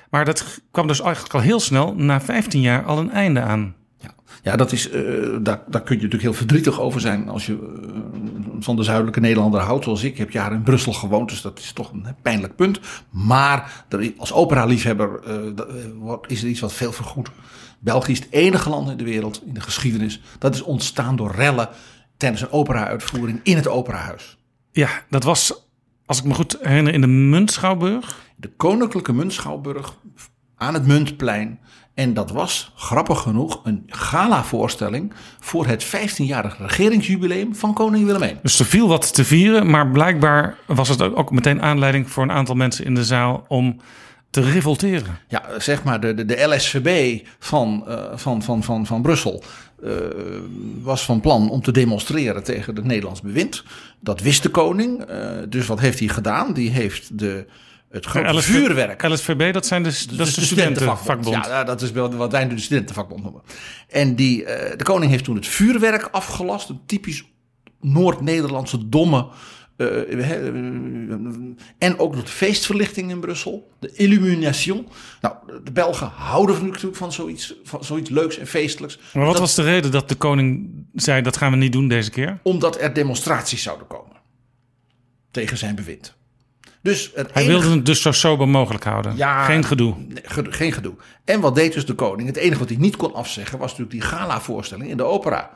[0.09, 3.75] Maar dat kwam dus eigenlijk al heel snel, na 15 jaar, al een einde aan.
[4.43, 7.53] Ja, dat is, uh, daar, daar kun je natuurlijk heel verdrietig over zijn als je
[7.53, 7.99] uh,
[8.59, 10.11] van de zuidelijke Nederlander houdt, zoals ik.
[10.11, 12.79] Ik heb jaren in Brussel gewoond, dus dat is toch een pijnlijk punt.
[13.09, 13.85] Maar
[14.17, 17.29] als opera-liefhebber uh, is er iets wat veel vergoed.
[17.79, 21.31] België is het enige land in de wereld, in de geschiedenis, dat is ontstaan door
[21.31, 21.69] rellen
[22.17, 24.37] tijdens een opera-uitvoering in het operahuis.
[24.71, 25.67] Ja, dat was,
[26.05, 28.23] als ik me goed herinner, in de Muntschouwburg.
[28.35, 29.95] De Koninklijke Muntschouwburg
[30.55, 31.59] aan het Muntplein.
[31.95, 38.37] En dat was, grappig genoeg, een gala-voorstelling voor het 15-jarig regeringsjubileum van koning Willem I.
[38.41, 42.31] Dus er viel wat te vieren, maar blijkbaar was het ook meteen aanleiding voor een
[42.31, 43.79] aantal mensen in de zaal om
[44.29, 45.17] te revolteren.
[45.27, 49.43] Ja, zeg maar de, de, de LSVB van, uh, van, van, van, van Brussel
[49.83, 49.91] uh,
[50.81, 53.63] was van plan om te demonstreren tegen het Nederlands bewind.
[53.99, 55.09] Dat wist de koning.
[55.09, 56.53] Uh, dus wat heeft hij gedaan?
[56.53, 57.45] Die heeft de
[57.95, 59.03] het grote LSV, vuurwerk.
[59.03, 61.45] LSVB, dat, zijn dus, dat is de, de studentenvakbond.
[61.45, 63.41] Ja, dat is wat wij nu de studentenvakbond noemen.
[63.89, 66.69] En die, uh, de koning heeft toen het vuurwerk afgelast.
[66.69, 67.23] Een typisch
[67.81, 69.27] Noord-Nederlandse domme...
[69.77, 70.31] Uh,
[71.77, 73.71] en ook de feestverlichting in Brussel.
[73.79, 74.87] De illumination.
[75.21, 78.99] Nou, de Belgen houden natuurlijk van zoiets, van zoiets leuks en feestelijks.
[79.13, 81.21] Maar wat dat, was de reden dat de koning zei...
[81.21, 82.39] dat gaan we niet doen deze keer?
[82.43, 84.15] Omdat er demonstraties zouden komen.
[85.31, 86.15] Tegen zijn bewind.
[86.85, 87.59] Dus het Hij enige...
[87.59, 89.15] wilde het dus zo sober mogelijk houden.
[89.15, 89.95] Ja, geen gedoe.
[90.49, 90.93] Geen gedoe.
[91.23, 92.27] En wat deed dus de koning?
[92.27, 95.49] Het enige wat hij niet kon afzeggen was natuurlijk die gala-voorstelling in de opera.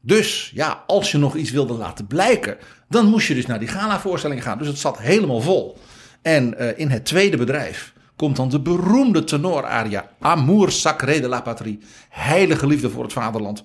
[0.00, 2.56] Dus ja, als je nog iets wilde laten blijken,
[2.88, 4.58] dan moest je dus naar die gala-voorstelling gaan.
[4.58, 5.78] Dus het zat helemaal vol.
[6.22, 11.40] En uh, in het tweede bedrijf komt dan de beroemde tenoraria Amour sacré de la
[11.40, 11.78] patrie.
[12.08, 13.64] Heilige liefde voor het vaderland.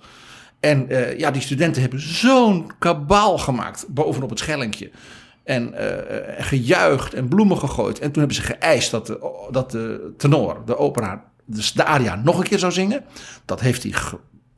[0.59, 4.91] En uh, ja, die studenten hebben zo'n kabaal gemaakt bovenop het schellinkje.
[5.47, 5.87] En uh,
[6.37, 7.99] gejuicht en bloemen gegooid.
[7.99, 12.15] En toen hebben ze geëist dat de, dat de tenor, de opera, dus de aria
[12.15, 13.03] nog een keer zou zingen.
[13.45, 13.91] Dat heeft hij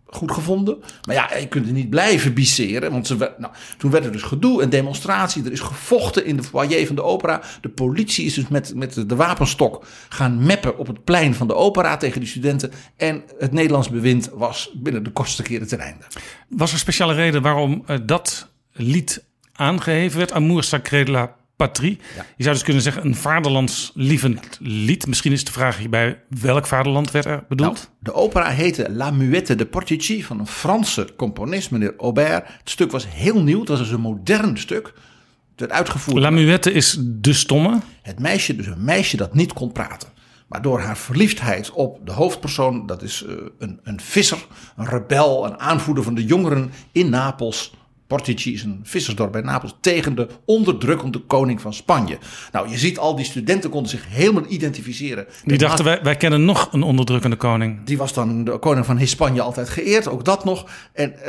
[0.06, 0.78] goed gevonden.
[1.06, 2.92] Maar ja, je kunt er niet blijven bisseren.
[2.92, 5.44] Want ze, nou, toen werd er dus gedoe en demonstratie.
[5.44, 7.42] Er is gevochten in de foyer van de opera.
[7.62, 11.56] De politie is dus met, met de wapenstok gaan meppen op het plein van de
[11.56, 12.72] opera tegen die studenten.
[12.98, 16.04] En het Nederlands bewind was binnen de kortste keren ten einde.
[16.48, 19.28] Was er speciale reden waarom uh, dat lied
[19.60, 20.32] aangeheven werd.
[20.32, 22.00] Amour sacré de la patrie.
[22.36, 25.08] Je zou dus kunnen zeggen een vaderlandslievend lied.
[25.08, 27.76] Misschien is de vraag hierbij welk vaderland werd er bedoeld?
[27.76, 32.48] Nou, de opera heette La Muette de Portici van een Franse componist, meneer Aubert.
[32.48, 34.86] Het stuk was heel nieuw, het was dus een modern stuk.
[34.86, 36.22] Het werd uitgevoerd.
[36.22, 37.80] La Muette is de stomme.
[38.02, 40.10] Het meisje, dus een meisje dat niet kon praten.
[40.48, 44.46] Maar door haar verliefdheid op de hoofdpersoon, dat is uh, een, een visser,
[44.76, 47.74] een rebel, een aanvoerder van de jongeren in Napels,
[48.10, 52.18] Portici is een vissersdorp bij Napels tegen de onderdrukkende koning van Spanje.
[52.52, 55.28] Nou, je ziet al die studenten konden zich helemaal identificeren.
[55.46, 57.84] Die dachten wij, wij kennen nog een onderdrukkende koning.
[57.84, 60.66] Die was dan de koning van Hispanje altijd geëerd, ook dat nog.
[60.94, 61.24] En uh,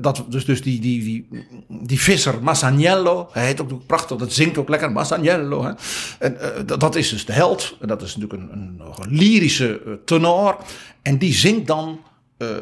[0.00, 1.28] dat, dus, dus die, die, die,
[1.68, 5.64] die visser Masaniello, hij heet ook prachtig, dat zingt ook lekker, Masaniello.
[5.64, 5.72] Hè?
[6.18, 9.16] En uh, dat, dat, is dus de held, en dat is natuurlijk een, een, een
[9.16, 10.56] lyrische uh, tenor.
[11.02, 12.00] En die zingt dan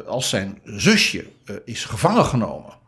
[0.07, 1.25] als zijn zusje
[1.65, 2.78] is gevangen genomen.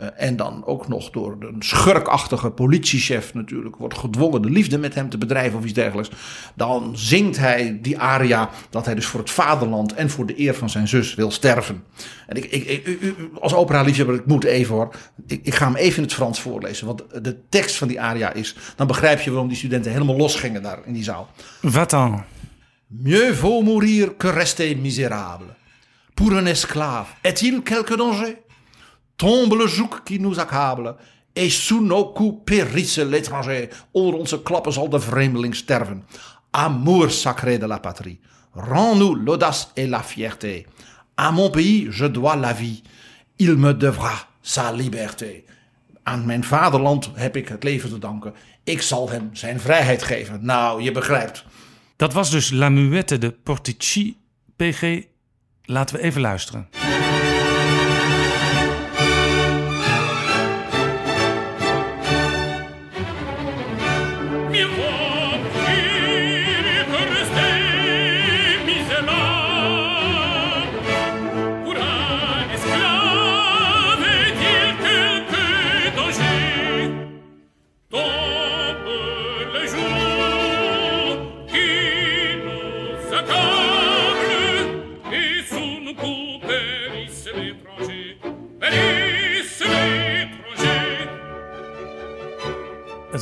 [0.00, 4.94] Uh, en dan ook nog door een schurkachtige politiechef natuurlijk wordt gedwongen de liefde met
[4.94, 6.10] hem te bedrijven of iets dergelijks.
[6.54, 10.54] Dan zingt hij die aria dat hij dus voor het vaderland en voor de eer
[10.54, 11.84] van zijn zus wil sterven.
[12.26, 14.94] En ik, ik, ik als opera-liefhebber, ik moet even hoor.
[15.26, 16.86] Ik, ik, ga hem even in het Frans voorlezen.
[16.86, 18.56] Want de tekst van die aria is.
[18.76, 21.28] Dan begrijp je waarom die studenten helemaal losgingen daar in die zaal.
[21.60, 22.24] Wat dan?
[22.86, 25.56] Mieux vaut mourir que rester misérable.
[26.14, 28.36] Pour un esclave, est-il quelque danger?
[29.18, 30.94] Tombe le joug qui nous accable.
[31.34, 33.68] Et sous nos coups périsse l'étranger.
[33.92, 36.04] Onder onze klappen zal de vreemdeling sterven.
[36.50, 38.20] Amour sacré de la patrie.
[38.54, 40.66] Rends-nous l'audace et la fierté.
[41.16, 42.82] À mon pays, je dois la vie.
[43.36, 45.42] Il me devra sa liberté.
[46.02, 48.34] Aan mijn vaderland heb ik het leven te danken.
[48.64, 50.44] Ik zal hem zijn vrijheid geven.
[50.44, 51.44] Nou, je begrijpt.
[51.96, 54.16] Dat was dus La Muette de Portici.
[54.56, 55.02] PG,
[55.64, 56.68] laten we even luisteren.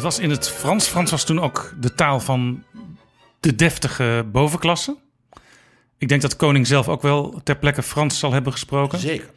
[0.06, 0.86] Was in het Frans.
[0.86, 2.62] Frans was toen ook de taal van
[3.40, 4.96] de deftige bovenklasse.
[5.98, 8.98] Ik denk dat de koning zelf ook wel ter plekke Frans zal hebben gesproken.
[8.98, 9.30] Zeker.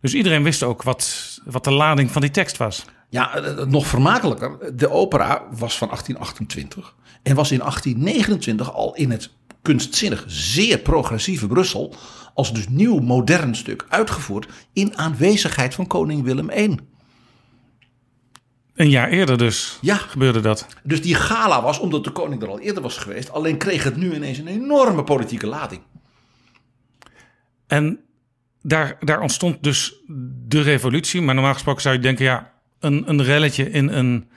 [0.00, 2.84] Dus iedereen wist ook wat, wat de lading van die tekst was.
[3.08, 4.76] Ja, nog vermakelijker.
[4.76, 9.30] De opera was van 1828 en was in 1829 al in het
[9.62, 11.94] kunstzinnig zeer progressieve Brussel
[12.34, 16.76] als dus nieuw modern stuk uitgevoerd in aanwezigheid van koning Willem I.
[18.74, 19.96] Een jaar eerder dus ja.
[19.96, 20.66] gebeurde dat.
[20.82, 23.96] Dus die gala was, omdat de koning er al eerder was geweest, alleen kreeg het
[23.96, 25.80] nu ineens een enorme politieke lading.
[27.66, 28.00] En
[28.62, 29.94] daar, daar ontstond dus
[30.46, 31.22] de revolutie.
[31.22, 34.28] Maar normaal gesproken zou je denken, ja, een, een relletje in een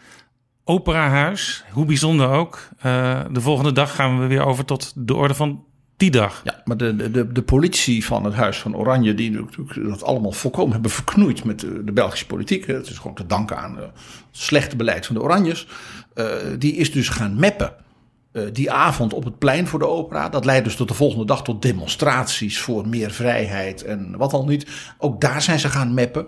[0.63, 2.69] operahuis, hoe bijzonder ook.
[2.85, 5.65] Uh, de volgende dag gaan we weer over tot de orde van
[5.97, 6.41] die dag.
[6.43, 10.31] Ja, maar de, de, de politie van het Huis van Oranje, die natuurlijk dat allemaal
[10.31, 12.67] volkomen hebben verknoeid met de, Belgische politiek.
[12.67, 13.91] Het is gewoon te danken aan het
[14.31, 15.67] slechte beleid van de Oranjes.
[16.15, 16.25] Uh,
[16.57, 17.73] die is dus gaan meppen.
[18.33, 20.29] Uh, die avond op het plein voor de opera.
[20.29, 24.45] Dat leidt dus tot de volgende dag tot demonstraties voor meer vrijheid en wat al
[24.45, 24.67] niet.
[24.97, 26.27] Ook daar zijn ze gaan meppen.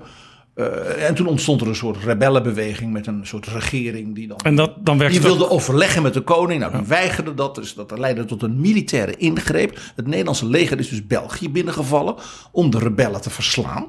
[0.59, 4.37] Uh, en toen ontstond er een soort rebellenbeweging met een soort regering die dan.
[4.37, 6.59] En dat, dan werd die wilde overleggen met de koning.
[6.59, 7.55] Nou, die weigerde dat.
[7.55, 9.79] Dus dat leidde tot een militaire ingreep.
[9.95, 12.15] Het Nederlandse leger is dus België binnengevallen
[12.51, 13.87] om de rebellen te verslaan.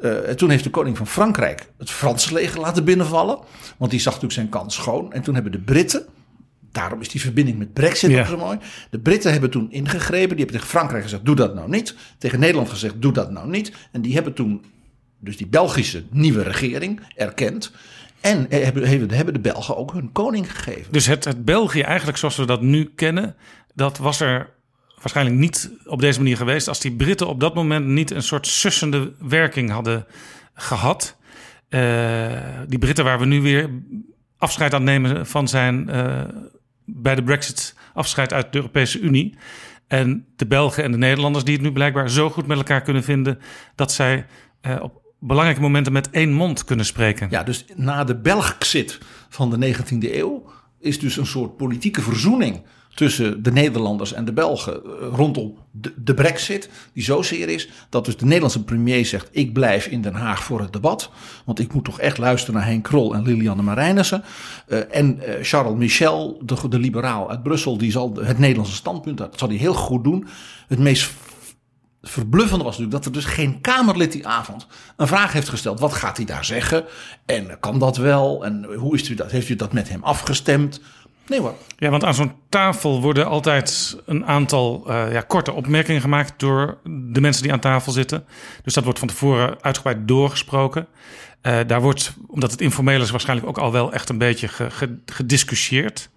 [0.00, 3.38] Uh, en toen heeft de koning van Frankrijk het Franse leger laten binnenvallen.
[3.76, 5.12] Want die zag natuurlijk zijn kans schoon.
[5.12, 6.06] En toen hebben de Britten.
[6.72, 8.20] Daarom is die verbinding met Brexit Ja.
[8.20, 8.58] ook zo mooi.
[8.90, 10.36] De Britten hebben toen ingegrepen.
[10.36, 11.94] Die hebben tegen Frankrijk gezegd: doe dat nou niet.
[12.18, 13.72] Tegen Nederland gezegd: doe dat nou niet.
[13.92, 14.64] En die hebben toen
[15.24, 17.72] dus die Belgische nieuwe regering erkend.
[18.20, 20.92] En hebben, hebben hebben de Belgen ook hun koning gegeven.
[20.92, 23.36] Dus het, het België eigenlijk zoals we dat nu kennen,
[23.74, 24.50] dat was er
[24.96, 28.46] waarschijnlijk niet op deze manier geweest als die Britten op dat moment niet een soort
[28.46, 30.06] sussende werking hadden
[30.54, 31.16] gehad.
[31.68, 33.70] Uh, die Britten waar we nu weer
[34.38, 36.22] afscheid aan nemen van zijn uh,
[36.84, 39.36] bij de Brexit afscheid uit de Europese Unie.
[39.86, 43.04] En de Belgen en de Nederlanders die het nu blijkbaar zo goed met elkaar kunnen
[43.04, 43.38] vinden
[43.74, 44.26] dat zij
[44.80, 47.26] op belangrijke momenten met één mond kunnen spreken.
[47.30, 48.98] Ja, dus na de Belgxit
[49.28, 50.44] van de 19e eeuw
[50.80, 52.62] is dus een soort politieke verzoening
[52.94, 56.70] tussen de Nederlanders en de Belgen eh, rondom de, de brexit.
[56.92, 60.60] Die zozeer is dat dus de Nederlandse premier zegt ik blijf in Den Haag voor
[60.60, 61.10] het debat.
[61.44, 64.24] Want ik moet toch echt luisteren naar Henk Krol en Lilianne Marijnissen.
[64.68, 69.18] Uh, en uh, Charles Michel, de, de liberaal uit Brussel, die zal het Nederlandse standpunt,
[69.18, 70.26] dat zal hij heel goed doen.
[70.68, 71.12] Het meest
[72.08, 75.80] verbluffende was natuurlijk dat er dus geen Kamerlid die avond een vraag heeft gesteld.
[75.80, 76.84] Wat gaat hij daar zeggen?
[77.26, 78.44] En kan dat wel?
[78.44, 79.30] En hoe is u dat?
[79.30, 80.80] Heeft u dat met hem afgestemd?
[81.26, 81.54] Nee hoor.
[81.76, 86.78] Ja, want aan zo'n tafel worden altijd een aantal uh, ja, korte opmerkingen gemaakt door
[86.84, 88.24] de mensen die aan tafel zitten.
[88.62, 90.86] Dus dat wordt van tevoren uitgebreid doorgesproken.
[91.42, 94.70] Uh, daar wordt, omdat het informeel is, waarschijnlijk ook al wel echt een beetje ge,
[94.70, 96.10] ge, gediscussieerd.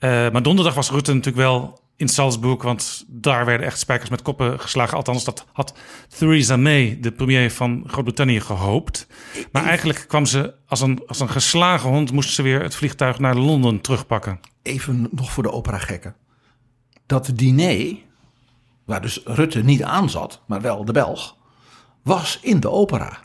[0.00, 4.22] Uh, maar donderdag was Rutte natuurlijk wel in Salzburg, want daar werden echt spijkers met
[4.22, 4.96] koppen geslagen.
[4.96, 5.74] Althans, dat had
[6.08, 9.06] Theresa May, de premier van Groot-Brittannië, gehoopt.
[9.52, 13.18] Maar eigenlijk kwam ze als een, als een geslagen hond, moest ze weer het vliegtuig
[13.18, 14.40] naar Londen terugpakken.
[14.62, 16.14] Even nog voor de opera-gekken.
[17.06, 17.96] Dat diner,
[18.84, 21.36] waar dus Rutte niet aan zat, maar wel de Belg,
[22.02, 23.18] was in de opera.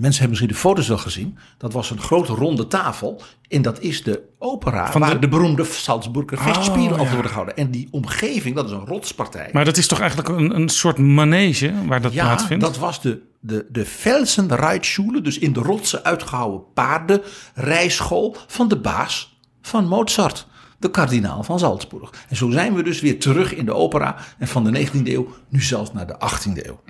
[0.00, 1.38] De mensen hebben misschien de foto's wel gezien.
[1.58, 3.22] Dat was een grote ronde tafel.
[3.48, 7.28] En dat is de opera Van waar de- de, beroemde Salzburger Oh, vechtspieren over worden
[7.30, 7.56] gehouden.
[7.56, 9.48] En die omgeving, dat is een rotspartij.
[9.52, 12.64] Maar dat is toch eigenlijk een, een soort manege waar dat ja, plaatsvindt?
[12.64, 19.86] dat was de, de, de dus in de rotsen uitgehouwen paardenrijschool van de baas van
[19.86, 20.46] Mozart.
[20.78, 22.10] De kardinaal van Salzburg.
[22.28, 24.16] En zo zijn we dus weer terug in de opera.
[24.38, 26.80] En van de 19e eeuw nu zelfs naar de 18e eeuw.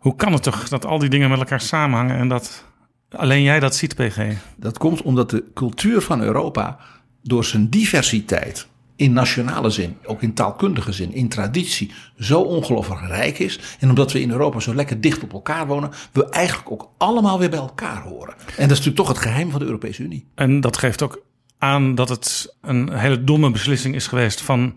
[0.00, 2.64] Hoe kan het toch dat al die dingen met elkaar samenhangen en dat
[3.10, 4.18] alleen jij dat ziet, PG?
[4.56, 6.78] Dat komt omdat de cultuur van Europa
[7.22, 13.38] door zijn diversiteit in nationale zin, ook in taalkundige zin, in traditie, zo ongelooflijk rijk
[13.38, 13.60] is.
[13.78, 17.38] En omdat we in Europa zo lekker dicht op elkaar wonen, we eigenlijk ook allemaal
[17.38, 18.34] weer bij elkaar horen.
[18.38, 20.26] En dat is natuurlijk toch het geheim van de Europese Unie.
[20.34, 21.22] En dat geeft ook
[21.58, 24.76] aan dat het een hele domme beslissing is geweest van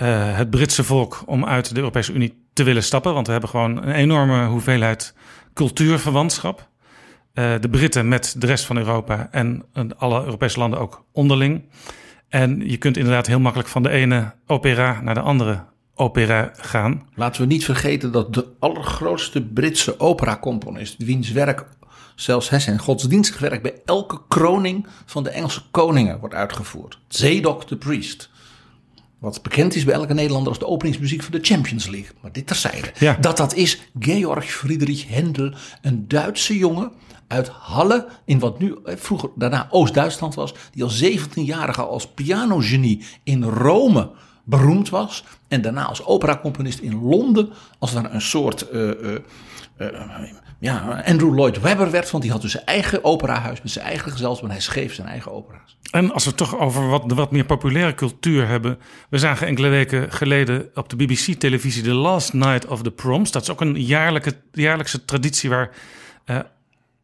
[0.00, 3.14] eh, het Britse volk om uit de Europese Unie te willen stappen.
[3.14, 5.14] Want we hebben gewoon een enorme hoeveelheid
[5.54, 6.68] cultuurverwantschap.
[7.32, 9.64] Eh, de Britten met de rest van Europa en
[9.96, 11.64] alle Europese landen ook onderling.
[12.28, 17.08] En je kunt inderdaad heel makkelijk van de ene opera naar de andere opera gaan.
[17.14, 21.64] Laten we niet vergeten dat de allergrootste Britse operacomponist, wiens werk
[22.14, 26.98] zelfs zijn godsdienstig werk bij elke kroning van de Engelse koningen wordt uitgevoerd.
[27.08, 28.30] Zedok the Priest.
[29.20, 32.10] Wat bekend is bij elke Nederlander als de openingsmuziek van de Champions League.
[32.20, 32.92] Maar dit terzijde.
[32.98, 33.16] Ja.
[33.20, 35.52] Dat dat is Georg Friedrich Händel,
[35.82, 36.92] een Duitse jongen
[37.26, 43.04] uit Halle, in wat nu eh, vroeger daarna Oost-Duitsland was, die al 17-jarige als pianogenie
[43.22, 44.10] in Rome
[44.44, 45.24] beroemd was.
[45.48, 49.20] En daarna als operacomponist in Londen, als ware een soort eh, eh,
[50.60, 52.10] ja, Andrew Lloyd Webber werd.
[52.10, 54.44] Want die had dus zijn eigen operahuis met zijn eigen gezelschap.
[54.44, 55.78] En hij schreef zijn eigen opera's.
[55.90, 58.78] En als we het toch over wat, wat meer populaire cultuur hebben.
[59.10, 63.30] We zagen enkele weken geleden op de BBC-televisie The Last Night of the Proms.
[63.30, 65.70] Dat is ook een jaarlijke, jaarlijkse traditie waar
[66.24, 66.38] eh,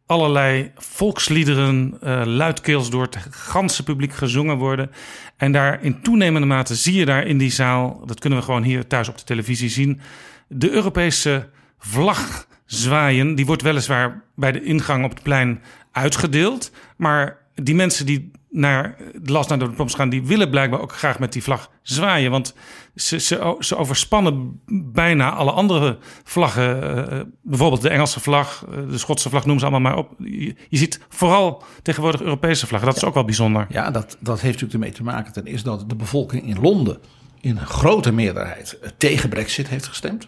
[0.07, 4.91] allerlei volksliederen eh, luidkeels door het ganse publiek gezongen worden.
[5.37, 8.63] En daar in toenemende mate zie je daar in die zaal, dat kunnen we gewoon
[8.63, 10.01] hier thuis op de televisie zien,
[10.49, 11.49] de Europese
[11.79, 13.35] vlag zwaaien.
[13.35, 15.61] Die wordt weliswaar bij de ingang op het plein
[15.93, 16.71] uitgedeeld.
[16.97, 20.93] Maar die mensen die naar de last naar de proms gaan, die willen blijkbaar ook
[20.93, 22.31] graag met die vlag zwaaien.
[22.31, 22.55] Want
[22.95, 24.61] ze, ze, ze overspannen
[24.93, 26.83] bijna alle andere vlaggen.
[27.11, 30.15] eh, bijvoorbeeld de Engelse vlag, eh, de Schotse vlag, noem ze allemaal maar op.
[30.19, 32.89] Je, je ziet vooral tegenwoordig Europese vlaggen.
[32.89, 33.67] Dat is ook wel bijzonder.
[33.69, 35.33] Ja, dat, dat heeft natuurlijk ermee te maken.
[35.33, 36.99] Ten eerste dat de bevolking in Londen
[37.41, 40.27] in een grote meerderheid eh, tegen Brexit heeft gestemd.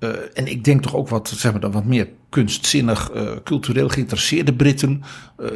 [0.00, 3.88] Uh, en ik denk toch ook wat, zeg maar, dan wat meer kunstzinnig, uh, cultureel
[3.88, 5.02] geïnteresseerde Britten.
[5.40, 5.48] Uh,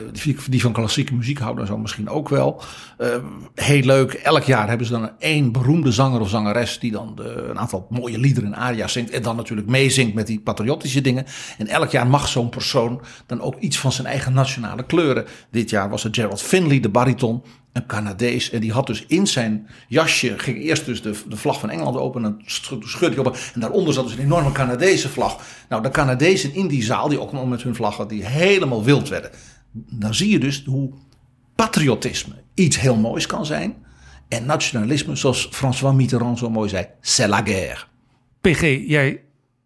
[0.49, 2.63] die, van klassieke muziek houden zo misschien ook wel.
[3.55, 4.13] heel leuk.
[4.13, 6.79] Elk jaar hebben ze dan één beroemde zanger of zangeres.
[6.79, 7.19] die dan
[7.49, 9.11] een aantal mooie liederen en aria's zingt.
[9.11, 11.27] En dan natuurlijk meezingt met die patriotische dingen.
[11.59, 15.25] En elk jaar mag zo'n persoon dan ook iets van zijn eigen nationale kleuren.
[15.51, 17.43] Dit jaar was het Gerald Finley, de bariton
[17.73, 18.51] een Canadees.
[18.51, 21.97] En die had dus in zijn jasje, ging eerst dus de, de vlag van Engeland
[21.97, 22.25] open.
[22.25, 22.43] En dan
[22.81, 23.37] scheurde hij op.
[23.55, 25.41] En daaronder zat dus een enorme Canadese vlag.
[25.69, 29.09] Nou, de Canadezen in die zaal, die ook allemaal met hun vlaggen, die helemaal wild
[29.09, 29.31] werden.
[29.73, 30.91] Dan zie je dus hoe
[31.55, 33.75] patriotisme iets heel moois kan zijn.
[34.29, 37.85] En nationalisme, zoals François Mitterrand zo mooi zei, c'est la guerre.
[38.41, 39.23] PG, jij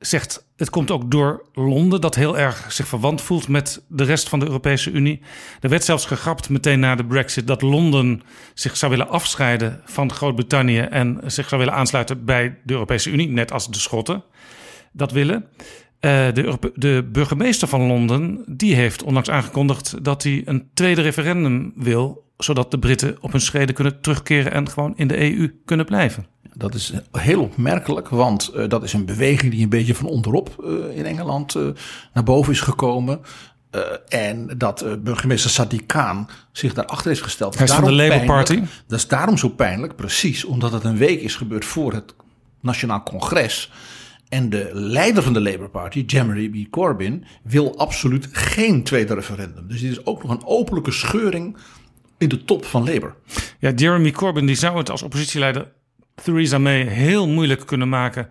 [0.07, 4.29] zegt het komt ook door Londen, dat heel erg zich verwant voelt met de rest
[4.29, 5.21] van de Europese Unie.
[5.61, 8.23] Er werd zelfs gegrapt meteen na de Brexit dat Londen
[8.55, 13.29] zich zou willen afscheiden van Groot-Brittannië en zich zou willen aansluiten bij de Europese Unie,
[13.29, 14.25] net als de Schotten
[14.93, 15.49] dat willen.
[16.05, 21.73] Eh, de, de burgemeester van Londen die heeft onlangs aangekondigd dat hij een tweede referendum
[21.77, 25.87] wil, zodat de Britten op hun schreden kunnen terugkeren en gewoon in de EU kunnen
[25.87, 26.27] blijven.
[26.55, 30.65] Dat is heel opmerkelijk, want eh, dat is een beweging die een beetje van onderop
[30.65, 31.55] eh, in Engeland
[32.13, 33.21] naar boven is gekomen.
[34.09, 37.55] En dat burgemeester Sadiq Khan zich daarachter heeft gesteld.
[37.55, 38.63] Hij is van de Labour Party.
[38.87, 42.15] Dat is daarom zo pijnlijk, precies, omdat het een week is gebeurd voor het
[42.61, 43.71] Nationaal Congres.
[44.29, 46.71] En de leider van de Labour Party, Jeremy B.
[46.71, 49.69] Corbyn, wil absoluut geen tweede referendum.
[49.69, 51.57] Dus dit is ook nog een openlijke scheuring
[52.19, 53.15] in de top van Labour.
[53.59, 55.73] Ja, Jeremy Corbyn die zou het als oppositieleider
[56.15, 58.29] Theresa May heel moeilijk kunnen maken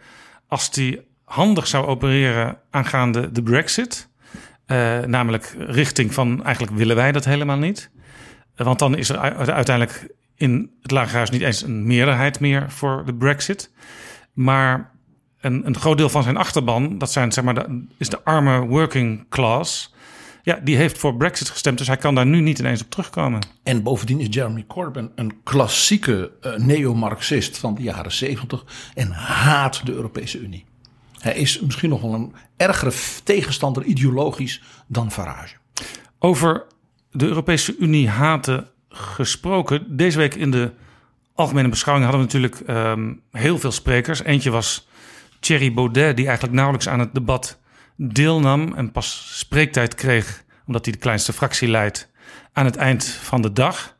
[0.47, 4.09] als die handig zou opereren aangaande de Brexit.
[4.65, 7.91] Eh, namelijk richting van eigenlijk willen wij dat helemaal niet.
[8.55, 13.13] Want dan is er uiteindelijk in het Lagerhuis niet eens een meerderheid meer voor de
[13.13, 13.71] Brexit.
[14.33, 14.91] Maar
[15.43, 18.59] een, een groot deel van zijn achterban, dat zijn, zeg maar, de, is de arme
[18.59, 19.93] working class.
[20.43, 23.45] Ja, die heeft voor Brexit gestemd, dus hij kan daar nu niet ineens op terugkomen.
[23.63, 29.85] En bovendien is Jeremy Corbyn een klassieke eh, neo-Marxist van de jaren 70 en haat
[29.85, 30.65] de Europese Unie.
[31.19, 32.91] Hij is misschien nog wel een ergere
[33.23, 35.55] tegenstander ideologisch dan Farage.
[36.19, 36.65] Over
[37.11, 39.97] de Europese Unie haten gesproken.
[39.97, 40.71] Deze week in de
[41.35, 44.23] algemene beschouwing hadden we natuurlijk ehm, heel veel sprekers.
[44.23, 44.87] Eentje was
[45.43, 47.59] Thierry Baudet, die eigenlijk nauwelijks aan het debat
[47.95, 52.09] deelnam en pas spreektijd kreeg, omdat hij de kleinste fractie leidt,
[52.53, 53.95] aan het eind van de dag.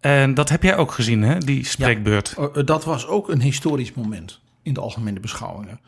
[0.00, 2.34] En dat heb jij ook gezien, hè, die spreekbeurt.
[2.38, 5.80] Eh, eh, dat was ook een historisch moment in de algemene beschouwingen.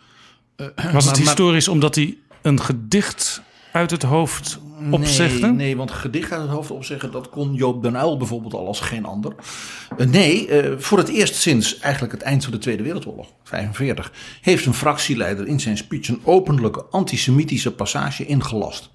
[0.57, 3.43] Eh, Was het maar- maar- historisch omdat hij een gedicht
[3.73, 4.61] uit het hoofd
[4.91, 5.47] opzegde?
[5.47, 8.67] Nee, nee, want gedicht uit het hoofd opzeggen, dat kon Joop den Uyl bijvoorbeeld al
[8.67, 9.35] als geen ander.
[9.97, 14.13] Eh, nee, eh, voor het eerst sinds eigenlijk het eind van de Tweede Wereldoorlog, 45,
[14.41, 18.91] heeft een fractieleider in zijn speech een openlijke antisemitische passage ingelast.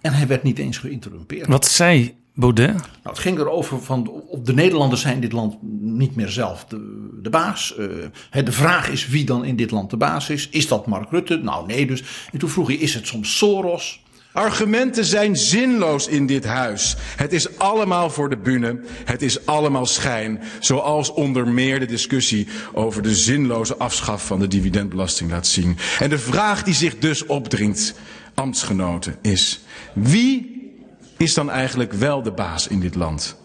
[0.00, 1.46] En hij werd niet eens geïnterrumpeerd.
[1.46, 2.74] Wat zei Baudet?
[2.74, 7.30] Nou, het ging erover van de Nederlanders zijn dit land niet meer zelf de, de
[7.30, 7.76] baas.
[8.30, 10.48] Eh, de vraag is wie dan in dit land de baas is.
[10.48, 11.36] Is dat Mark Rutte?
[11.36, 12.02] Nou nee dus.
[12.32, 14.04] En toen vroeg hij, is het soms Soros?
[14.36, 16.96] Argumenten zijn zinloos in dit huis.
[17.16, 18.80] Het is allemaal voor de bühne.
[19.04, 20.40] Het is allemaal schijn.
[20.60, 25.76] Zoals onder meer de discussie over de zinloze afschaf van de dividendbelasting laat zien.
[25.98, 27.94] En de vraag die zich dus opdringt,
[28.34, 29.60] ambtsgenoten, is:
[29.92, 30.62] wie
[31.16, 33.36] is dan eigenlijk wel de baas in dit land?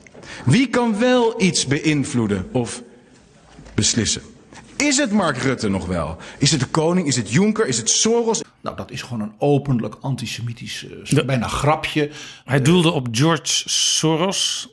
[0.46, 2.82] Wie kan wel iets beïnvloeden of
[3.74, 4.22] beslissen?
[4.82, 6.18] Is het Mark Rutte nog wel?
[6.38, 7.08] Is het de koning?
[7.08, 7.68] Is het Juncker?
[7.68, 8.42] Is het Soros?
[8.62, 12.12] Nou, dat is gewoon een openlijk antisemitisch, eh, bijna grapje.
[12.46, 14.70] Hij doelde op George Soros.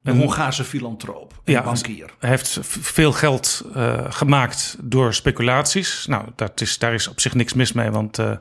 [0.00, 2.10] De Hongaarse filantroop en Ja, bankier.
[2.18, 6.06] hij heeft veel geld eh, gemaakt door speculaties.
[6.06, 7.90] Nou, dat is, daar is op zich niks mis mee.
[7.90, 8.32] Want eh,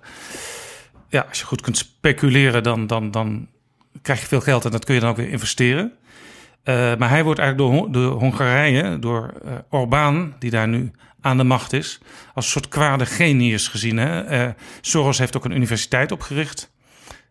[1.09, 3.47] ja, als je goed kunt speculeren, dan, dan, dan
[4.01, 5.93] krijg je veel geld en dat kun je dan ook weer investeren.
[6.63, 10.91] Eh, maar hij wordt eigenlijk door, door Hongarije, door eh Orbán, die daar nu
[11.21, 11.99] aan de macht is,
[12.33, 13.97] als een soort kwade genius gezien.
[13.97, 14.21] Hè?
[14.21, 14.49] Eh,
[14.81, 16.71] Soros heeft ook een universiteit opgericht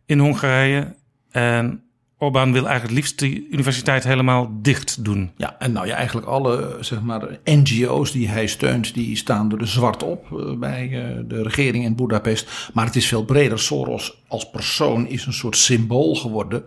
[0.07, 0.95] in Hongarije.
[1.31, 1.83] En
[2.19, 5.31] Orbán wil eigenlijk het liefst die universiteit helemaal dicht doen.
[5.37, 9.69] Ja, en nou ja, eigenlijk alle zeg maar, NGO's die hij steunt, die staan er
[9.69, 10.27] zwart op
[10.59, 10.89] bij
[11.29, 12.71] de regering in Budapest.
[12.73, 13.59] Maar het is veel breder.
[13.59, 16.65] Soros als persoon is een soort symbool geworden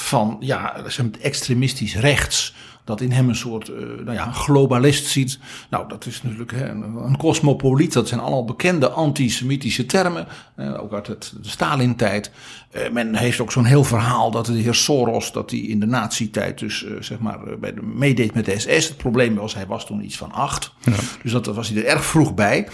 [0.00, 0.84] van ja,
[1.20, 2.54] extremistisch rechts.
[2.84, 5.38] Dat in hem een soort eh, nou ja, globalist ziet.
[5.70, 7.92] Nou, dat is natuurlijk hè, een, cosmopoliet.
[7.92, 10.26] Dat zijn allemaal bekende antisemitische termen.
[10.56, 12.30] eh, ook uit het, de Stalin-tijd.
[12.70, 15.32] Eh, men heeft ook zo'n heel verhaal dat de heer Soros...
[15.32, 18.88] dat hij in de nazi-tijd dus zeg maar bij de, meedeed met de SS.
[18.88, 20.72] Het probleem was, hij was toen iets van acht.
[21.22, 22.68] Dus dat, dat was hij er erg vroeg bij.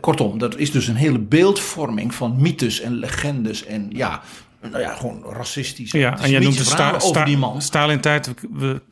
[0.00, 3.64] Kortom, dat is dus een hele beeldvorming van mythes en legendes.
[3.64, 4.22] En ja,
[4.70, 5.90] nou ja, gewoon racistisch.
[5.90, 7.62] Ja, en jij noemt de sta, over sta, die man.
[7.62, 8.26] Stalin-tijd.
[8.52, 8.82] We,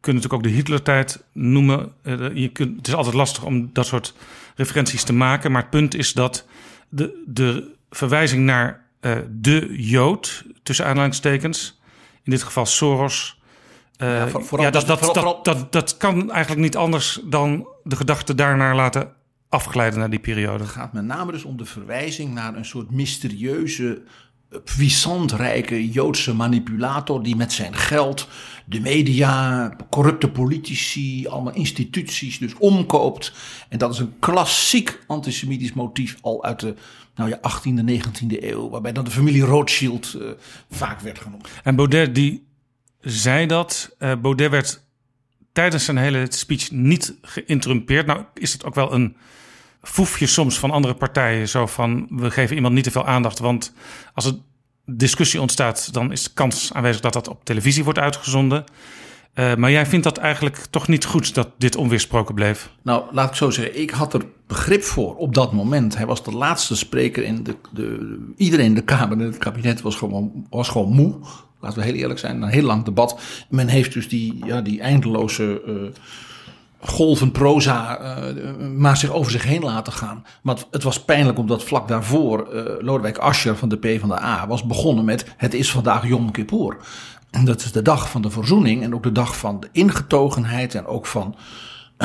[0.00, 1.92] kunnen natuurlijk ook de Hitler-tijd noemen.
[2.02, 4.14] Eh, je kunt, het is altijd lastig om dat soort
[4.56, 5.52] referenties te maken.
[5.52, 6.46] Maar het punt is dat
[6.88, 11.80] de, de verwijzing naar eh, de Jood, tussen aanhalingstekens,
[12.22, 13.40] in dit geval Soros.
[13.96, 17.20] eh, Ja, voor- vooral- ja, dat, dat, vooral- dat, dat, dat kan eigenlijk niet anders
[17.24, 19.12] dan de gedachte daarnaar laten
[19.48, 20.62] afglijden naar die periode.
[20.64, 24.02] Het gaat met name dus om de verwijzing naar een soort mysterieuze,
[24.52, 28.28] eh, puissantrijke Joodse manipulator die met zijn geld
[28.66, 33.32] de media, corrupte politici, allemaal instituties dus omkoopt.
[33.68, 36.74] En dat is een klassiek antisemitisch motief al uit de
[37.14, 40.28] nou ja, 18e, 19e eeuw, waarbij dan de familie Rothschild eh,
[40.70, 41.48] vaak werd genoemd.
[41.62, 42.46] En Baudet die
[43.00, 43.94] zei dat.
[43.98, 44.84] Eh, Baudet werd
[45.52, 48.06] tijdens zijn hele speech niet geïnterrumpeerd.
[48.06, 49.16] Nou is het ook wel een
[49.82, 51.48] foefjes soms van andere partijen.
[51.48, 53.38] Zo van, we geven iemand niet te veel aandacht.
[53.38, 53.74] Want
[54.14, 54.34] als er
[54.84, 58.64] discussie ontstaat, dan is de kans aanwezig dat dat op televisie wordt uitgezonden.
[59.34, 62.70] Uh, maar jij vindt dat eigenlijk toch niet goed dat dit onweersproken bleef?
[62.82, 63.80] Nou, laat ik zo zeggen.
[63.80, 65.96] Ik had er begrip voor op dat moment.
[65.96, 67.56] Hij was de laatste spreker in de.
[67.70, 71.14] de iedereen in de Kamer en het kabinet was gewoon, was gewoon moe.
[71.60, 72.42] Laten we heel eerlijk zijn.
[72.42, 73.20] Een heel lang debat.
[73.48, 75.62] Men heeft dus die, ja, die eindeloze.
[75.66, 75.74] Uh,
[76.84, 80.24] golvend proza uh, maar zich over zich heen laten gaan.
[80.42, 85.04] Maar het, was pijnlijk omdat vlak daarvoor uh, Lodewijk Asscher van de PvdA was begonnen
[85.04, 86.76] met het is vandaag Yom Kippur.
[87.30, 90.74] En dat is de dag van de verzoening en ook de dag van de ingetogenheid
[90.74, 91.42] en ook van, eh,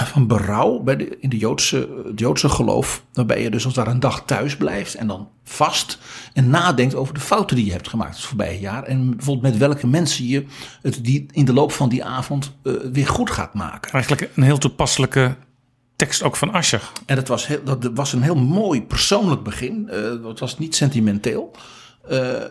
[0.05, 3.03] van berouw bij de, in de Joodse, het Joodse geloof.
[3.13, 5.99] Waarbij je dus als daar een dag thuis blijft en dan vast
[6.33, 8.83] en nadenkt over de fouten die je hebt gemaakt het voorbije jaar.
[8.83, 10.45] En bijvoorbeeld met welke mensen je
[10.81, 13.91] het die in de loop van die avond uh, weer goed gaat maken.
[13.91, 15.35] Eigenlijk een heel toepasselijke
[15.95, 16.91] tekst ook van Ascher.
[17.05, 19.89] En dat was, heel, dat was een heel mooi persoonlijk begin.
[19.91, 21.55] Uh, het was niet sentimenteel.
[22.11, 22.41] Uh,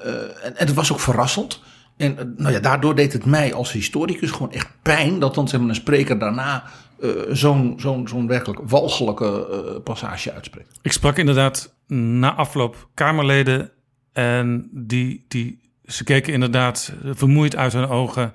[0.44, 1.60] en, en het was ook verrassend.
[1.96, 5.48] En eh, nou ja, daardoor deed het mij als historicus gewoon echt pijn dat dan
[5.48, 6.64] zeg maar, een spreker daarna
[7.00, 10.78] uh, zo'n zo'n zo'n werkelijk walgelijke uh, passage uitspreekt.
[10.82, 13.70] Ik sprak inderdaad na afloop Kamerleden
[14.12, 18.34] en die, die, ze keken inderdaad vermoeid uit hun ogen.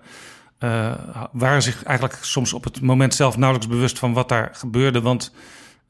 [0.59, 0.93] Uh,
[1.31, 5.01] waren zich eigenlijk soms op het moment zelf nauwelijks bewust van wat daar gebeurde.
[5.01, 5.33] Want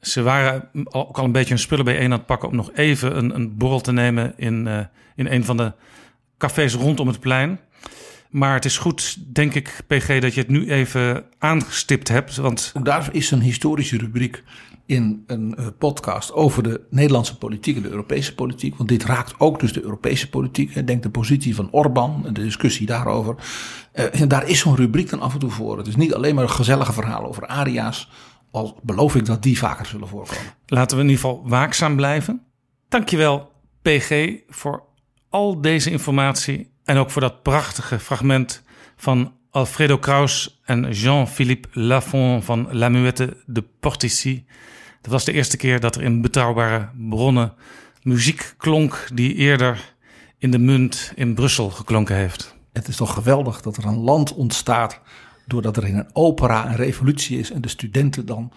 [0.00, 3.16] ze waren ook al een beetje hun spullen bijeen aan het pakken om nog even
[3.16, 5.72] een, een borrel te nemen in, in een van de
[6.38, 7.60] cafés rondom het plein.
[8.32, 12.36] Maar het is goed, denk ik, PG, dat je het nu even aangestipt hebt.
[12.36, 12.72] Want...
[12.82, 14.42] Daar is een historische rubriek
[14.86, 18.76] in een uh, podcast over de Nederlandse politiek en de Europese politiek.
[18.76, 20.86] Want dit raakt ook dus de Europese politiek.
[20.86, 23.34] Denk de positie van Orbán en de discussie daarover.
[23.94, 25.78] Uh, en daar is zo'n rubriek dan af en toe voor.
[25.78, 28.10] Het is niet alleen maar een gezellige verhaal over aria's.
[28.50, 30.54] Al beloof ik dat die vaker zullen voorkomen.
[30.66, 32.42] Laten we in ieder geval waakzaam blijven.
[32.88, 33.52] Dankjewel,
[33.82, 34.82] PG, voor
[35.28, 38.62] al deze informatie en ook voor dat prachtige fragment
[38.96, 44.46] van Alfredo Kraus en Jean-Philippe Lafont van La Muette de Portici.
[45.00, 47.54] Dat was de eerste keer dat er in betrouwbare bronnen
[48.02, 49.94] muziek klonk die eerder
[50.38, 52.56] in de munt in Brussel geklonken heeft.
[52.72, 55.00] Het is toch geweldig dat er een land ontstaat
[55.46, 58.52] doordat er in een opera een revolutie is en de studenten dan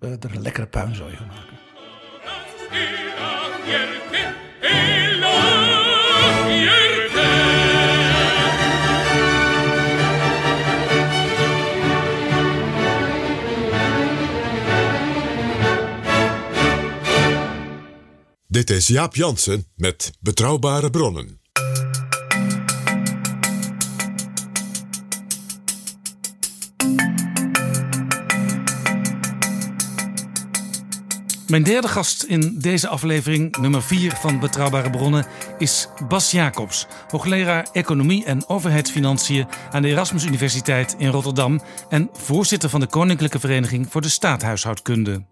[0.00, 1.62] uh, er een lekkere puinzooi van maken.
[18.54, 21.40] Dit is Jaap Jansen met Betrouwbare Bronnen.
[31.46, 35.26] Mijn derde gast in deze aflevering, nummer 4 van Betrouwbare Bronnen,
[35.58, 42.68] is Bas Jacobs, hoogleraar Economie en Overheidsfinanciën aan de Erasmus Universiteit in Rotterdam en voorzitter
[42.68, 45.24] van de Koninklijke Vereniging voor de Staathuishoudkunde.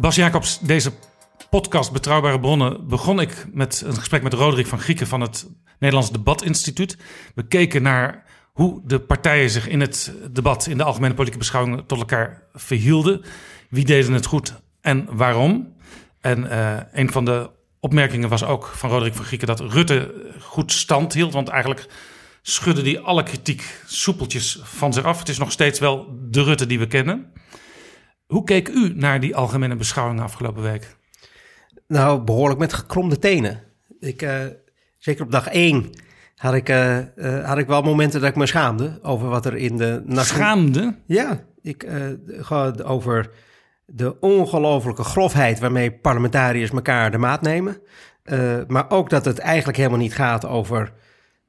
[0.00, 0.92] Bas Jacobs, deze
[1.50, 5.46] podcast Betrouwbare Bronnen begon ik met een gesprek met Roderick van Grieken van het
[5.78, 6.96] Nederlands Debatinstituut.
[7.34, 11.86] We keken naar hoe de partijen zich in het debat, in de algemene politieke beschouwingen,
[11.86, 13.22] tot elkaar verhielden.
[13.70, 15.74] Wie deden het goed en waarom?
[16.20, 20.72] En uh, een van de opmerkingen was ook van Roderick van Grieken dat Rutte goed
[20.72, 21.32] stand hield.
[21.32, 21.86] Want eigenlijk
[22.42, 25.18] schudde hij alle kritiek soepeltjes van zich af.
[25.18, 27.32] Het is nog steeds wel de Rutte die we kennen.
[28.28, 30.96] Hoe keek u naar die algemene beschouwing afgelopen week?
[31.86, 33.62] Nou, behoorlijk met gekromde tenen.
[34.00, 34.44] Ik, uh,
[34.98, 35.90] zeker op dag één
[36.36, 39.56] had ik, uh, uh, had ik wel momenten dat ik me schaamde over wat er
[39.56, 40.02] in de...
[40.08, 40.94] Schaamde?
[41.06, 41.86] Ja, ik,
[42.84, 43.30] over
[43.86, 47.80] de ongelofelijke grofheid waarmee parlementariërs elkaar de maat nemen.
[48.66, 50.92] maar ook dat het eigenlijk helemaal niet gaat over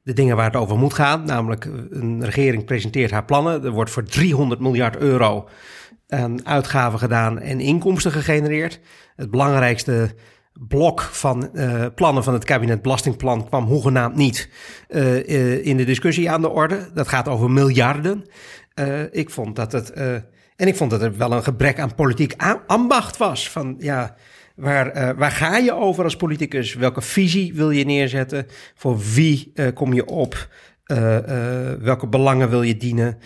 [0.04, 1.26] de dingen waar het over moet gaan.
[1.26, 3.64] Namelijk, een regering presenteert haar plannen.
[3.64, 5.50] Er wordt voor 300 miljard euro
[6.10, 8.80] aan uitgaven gedaan en inkomsten gegenereerd.
[9.16, 10.16] Het belangrijkste
[10.68, 14.50] blok van uh, plannen van het kabinet Belastingplan kwam hoegenaamd niet
[14.90, 16.90] uh, uh, in de discussie aan de orde.
[16.94, 18.26] Dat gaat over miljarden.
[19.12, 19.92] ik vond dat het.
[20.56, 22.34] en ik vond dat er wel een gebrek aan politiek
[22.68, 23.50] ambacht was.
[23.50, 24.16] Van ja.
[24.56, 26.74] Waar, waar ga je over als politicus?
[26.74, 28.46] Welke visie wil je neerzetten?
[28.76, 30.48] Voor wie kom je op?
[31.80, 33.18] welke belangen wil je dienen?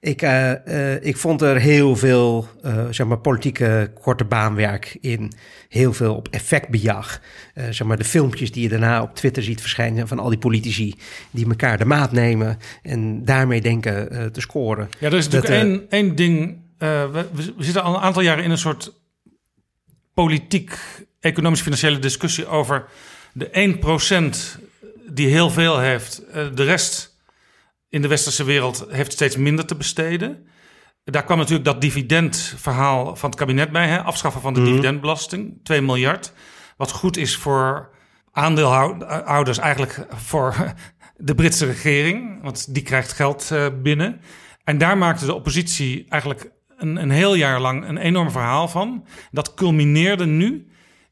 [0.00, 5.32] Ik, uh, uh, ik vond er heel veel uh, zeg maar, politieke korte baanwerk in.
[5.68, 7.20] Heel veel op effectbejag.
[7.54, 10.94] zeg maar, de filmpjes die je daarna op Twitter ziet verschijnen van al die politici
[11.30, 14.88] die elkaar de maat nemen en daarmee denken te scoren.
[14.98, 18.50] Ja, er is natuurlijk één, één ding we, we, zitten al een aantal jaren in
[18.50, 18.92] een soort
[20.14, 20.78] politiek,
[21.20, 22.84] economisch, financiële discussie over
[23.32, 23.76] de
[24.56, 24.62] 1%
[25.08, 26.22] die heel veel heeft.
[26.54, 27.17] de rest
[27.88, 30.46] in de westerse wereld heeft steeds minder te besteden.
[31.04, 33.86] Daar kwam natuurlijk dat dividendverhaal van het kabinet bij.
[33.88, 34.02] Hè?
[34.02, 34.68] Afschaffen van de Mhm.
[34.68, 36.32] dividendbelasting, 2 miljard.
[36.76, 37.90] Wat goed is voor
[38.32, 40.54] aandeelhouders, eigenlijk voor
[41.16, 42.42] de Britse regering.
[42.42, 44.20] Want die krijgt geld eh, binnen.
[44.64, 49.06] En daar maakte de oppositie eigenlijk een, een heel jaar lang een enorm verhaal van.
[49.30, 50.68] Dat culmineerde nu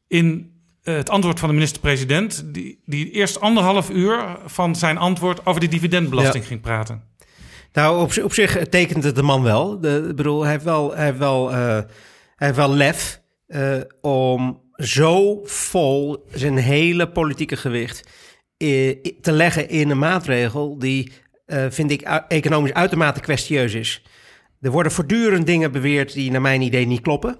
[0.07, 0.55] in
[0.93, 2.43] het antwoord van de minister-president...
[2.53, 6.49] Die, die eerst anderhalf uur van zijn antwoord over die dividendbelasting Ja.
[6.49, 7.03] ging praten.
[7.73, 9.79] Nou, op, zi- op zich tekent het de man wel.
[9.79, 11.57] De, ik bedoel, hij heeft wel, hij heeft wel, eh,
[12.35, 18.09] hij heeft wel lef eh, om zo vol zijn hele politieke gewicht
[18.57, 21.11] eh, i- te leggen in een maatregel die,
[21.45, 24.03] eh, vind ik, economisch uitermate kwestieus is.
[24.61, 27.37] Er worden voortdurend dingen beweerd die naar mijn idee niet kloppen.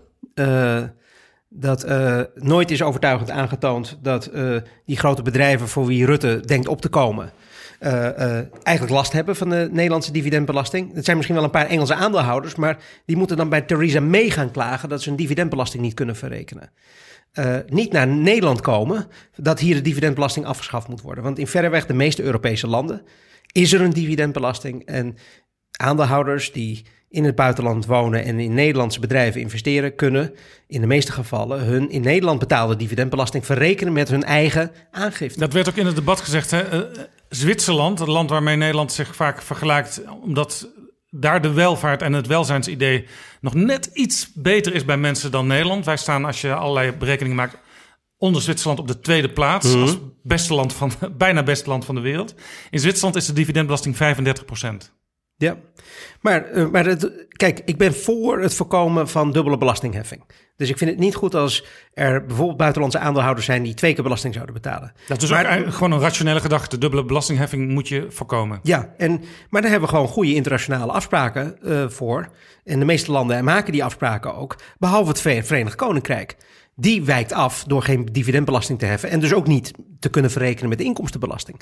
[1.49, 6.67] Dat eh, nooit is overtuigend aangetoond dat eh, die grote bedrijven voor wie Rutte denkt
[6.67, 7.31] op te komen,
[7.79, 10.93] eh, eigenlijk last hebben van de Nederlandse dividendbelasting.
[10.93, 14.29] Het zijn misschien wel een paar Engelse aandeelhouders, maar die moeten dan bij Theresa May
[14.29, 16.71] gaan klagen dat ze een dividendbelasting niet kunnen verrekenen.
[17.67, 21.23] Niet naar Nederland komen dat hier de dividendbelasting afgeschaft moet worden.
[21.23, 23.01] Want in verreweg de meeste Europese landen
[23.51, 24.85] is er een dividendbelasting.
[24.85, 25.17] En
[25.71, 30.33] aandeelhouders die in het buitenland wonen en in Nederlandse bedrijven investeren, kunnen
[30.67, 35.39] in de meeste gevallen hun in Nederland betaalde dividendbelasting verrekenen met hun eigen aangifte.
[35.39, 36.51] Dat werd ook in het debat gezegd.
[36.51, 36.61] Hè?
[36.61, 40.69] Eh, Zwitserland, het land waarmee Nederland zich vaak vergelijkt, omdat
[41.09, 43.05] daar de welvaart en het welzijnsidee
[43.41, 45.85] nog net iets beter is bij mensen dan Nederland.
[45.85, 47.57] Wij staan, als je allerlei berekeningen maakt,
[48.17, 49.67] onder Zwitserland op de tweede plaats.
[49.67, 49.81] Mhm.
[49.81, 52.35] Als beste land van, bijna beste land van de wereld.
[52.69, 54.95] In Zwitserland is de dividendbelasting 35 procent.
[55.37, 55.57] Ja,
[56.21, 60.23] maar, eh, maar het, kijk, ik ben voor het voorkomen van dubbele belastingheffing.
[60.55, 64.03] Dus ik vind het niet goed als er bijvoorbeeld buitenlandse aandeelhouders zijn die twee keer
[64.03, 64.93] belasting zouden betalen.
[65.07, 66.77] Dat is maar, ook gewoon een rationele gedachte.
[66.77, 68.59] Dubbele belastingheffing moet je voorkomen.
[68.63, 72.27] Ja, en, maar daar hebben we gewoon goede internationale afspraken eh, voor.
[72.63, 76.35] En de meeste landen maken die afspraken ook, behalve het Ve- Verenigd Koninkrijk.
[76.75, 80.69] Die wijkt af door geen dividendbelasting te heffen en dus ook niet te kunnen verrekenen
[80.69, 81.59] met de inkomstenbelasting.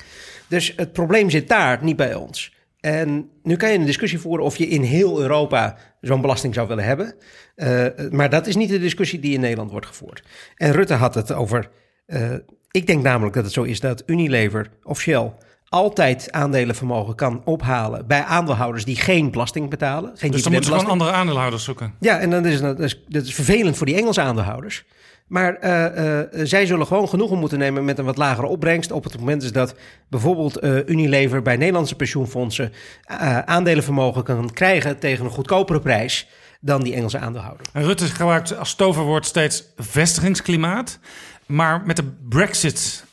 [0.48, 2.54] Dus het probleem zit daar, niet bij ons.
[2.86, 6.68] En nu kan je een discussie voeren of je in heel Europa zo'n belasting zou
[6.68, 7.14] willen hebben.
[7.54, 10.22] Eh, maar dat is niet de discussie die in Nederland wordt gevoerd.
[10.56, 11.70] En Rutte had het over.
[12.06, 12.32] eh,
[12.70, 15.32] ik denk namelijk dat het zo is dat Unilever of Shell
[15.68, 20.12] altijd aandelenvermogen kan ophalen bij aandeelhouders die geen belasting betalen.
[20.16, 21.94] Geen Dus dan moeten ze gewoon andere aandeelhouders zoeken.
[22.00, 24.84] Ja, en dan is dat, is, dat is vervelend voor die Engelse aandeelhouders.
[25.26, 28.90] Maar eh, eh, zij zullen gewoon genoegen moeten nemen met een wat lagere opbrengst.
[28.90, 29.74] Op het moment is dat
[30.08, 32.72] bijvoorbeeld eh, Unilever bij Nederlandse pensioenfondsen
[33.02, 36.28] eh, aandelenvermogen kan krijgen tegen een goedkopere prijs
[36.60, 37.66] dan die Engelse aandeelhouder.
[37.72, 40.98] Rutte gebruikt als toverwoord steeds vestigingsklimaat.
[41.46, 43.04] Maar met de brexit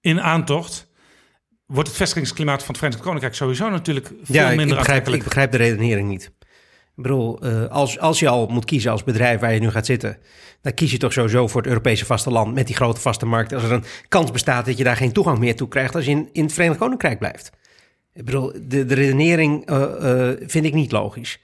[0.00, 0.86] in aantocht...
[1.66, 5.22] wordt het vestigingsklimaat van het Verenigd Koninkrijk sowieso natuurlijk veel Ja, minder ik, begrijp, aantrekkelijk.
[5.22, 6.32] ik begrijp de redenering niet.
[6.96, 9.86] Ik bedoel, eh, als, als je al moet kiezen als bedrijf waar je nu gaat
[9.86, 10.18] zitten,
[10.60, 13.52] dan kies je toch sowieso voor het Europese vasteland met die grote vaste markt.
[13.52, 16.10] Als er een kans bestaat dat je daar geen toegang meer toe krijgt als je
[16.10, 17.50] in, in het Verenigd Koninkrijk blijft.
[18.12, 21.40] Ik bedoel, de, de redenering eh, eh, vind ik niet logisch.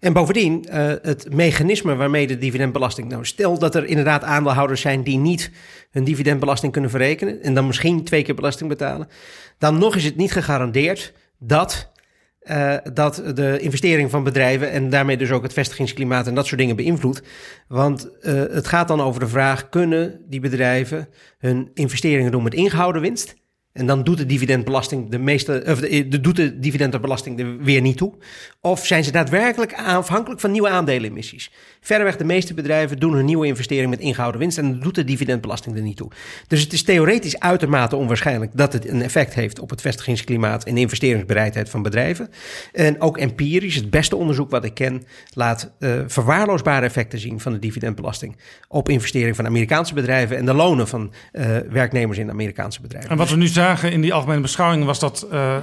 [0.00, 0.66] En bovendien,
[1.02, 3.08] het mechanisme waarmee de dividendbelasting.
[3.08, 5.50] Nou, stel dat er inderdaad aandeelhouders zijn die niet
[5.90, 7.42] hun dividendbelasting kunnen verrekenen.
[7.42, 9.08] en dan misschien twee keer belasting betalen.
[9.58, 11.94] dan nog is het niet gegarandeerd dat.
[12.46, 16.60] Eh, dat de investering van bedrijven en daarmee dus ook het vestigingsklimaat en dat soort
[16.60, 17.22] dingen beïnvloedt.
[17.68, 22.54] Want eh, het gaat dan over de vraag: kunnen die bedrijven hun investeringen doen met
[22.54, 23.34] ingehouden winst?
[23.72, 27.96] En dan doet de dividendbelasting de meeste, of de, doet de dividendbelasting er weer niet
[27.96, 28.14] toe.
[28.60, 31.52] Of zijn ze daadwerkelijk afhankelijk van nieuwe aandelenemissies?
[31.86, 35.76] Verreweg de meeste bedrijven doen hun nieuwe investering met ingehouden winst en doet de dividendbelasting
[35.76, 36.10] er niet toe.
[36.48, 40.74] Dus het is theoretisch uitermate onwaarschijnlijk dat het een effect heeft op het vestigingsklimaat en
[40.74, 42.30] de investeringsbereidheid van bedrijven.
[42.72, 47.52] En ook empirisch, het beste onderzoek wat ik ken, laat eh, verwaarloosbare effecten zien van
[47.52, 48.36] de dividendbelasting
[48.68, 53.10] op investering van Amerikaanse bedrijven en de lonen van eh, werknemers in Amerikaanse bedrijven.
[53.10, 55.56] En wat we nu zagen in die algemene beschouwing was dat eh,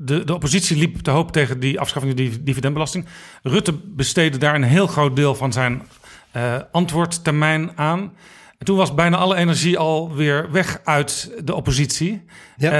[0.00, 3.06] de, de oppositie liep te hoop tegen die afschaffing van die dividendbelasting.
[3.42, 5.82] Rutte besteedde daar een heel groot deel van zijn
[6.30, 8.00] eh, antwoordtermijn aan.
[8.58, 12.24] En toen was bijna alle energie alweer weg uit de oppositie.
[12.56, 12.72] Ja,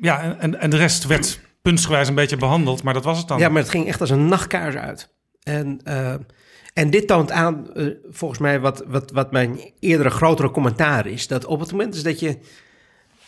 [0.00, 3.38] ja en, en de rest werd puntsgewijs een beetje behandeld, maar dat was het dan.
[3.38, 5.08] Ja, maar het ging echt als een nachtkaars uit.
[5.42, 6.14] En, eh,
[6.74, 11.26] en dit toont aan, eh, volgens mij, wat, wat, wat mijn eerdere grotere commentaar is.
[11.26, 12.38] Dat op het moment is dat je,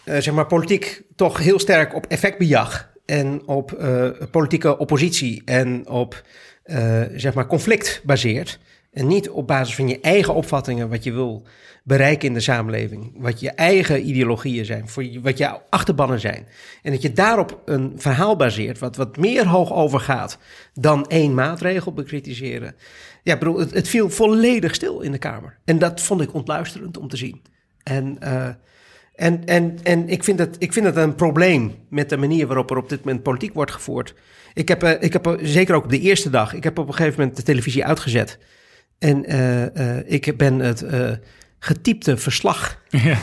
[0.04, 6.22] zeg maar, politiek toch heel sterk op effectbejag en op eh, politieke oppositie en op
[6.62, 8.58] eh, zeg maar conflict baseert.
[8.92, 11.46] En niet op basis van je eigen opvattingen, wat je wil
[11.84, 13.12] bereiken in de samenleving.
[13.16, 16.46] Wat je eigen ideologieën zijn, voor je, wat jouw achterbannen zijn.
[16.82, 20.38] En dat je daarop een verhaal baseert, wat, wat meer hoog overgaat
[20.74, 22.74] dan één maatregel bekritiseren.
[23.22, 25.58] Ja, bedoel, het, viel volledig stil in de Kamer.
[25.64, 27.42] En dat vond ik ontluisterend om te zien.
[27.82, 28.48] En, uh,
[29.14, 32.70] en, en, en ik, vind het, ik vind het een probleem met de manier waarop
[32.70, 34.14] er op dit moment politiek wordt gevoerd.
[34.54, 36.94] Ik heb, uh, ik heb zeker ook op de eerste dag, ik heb op een
[36.94, 38.38] gegeven moment de televisie uitgezet.
[38.98, 40.84] En uh, ik ben het
[41.58, 43.18] getypte verslag ja.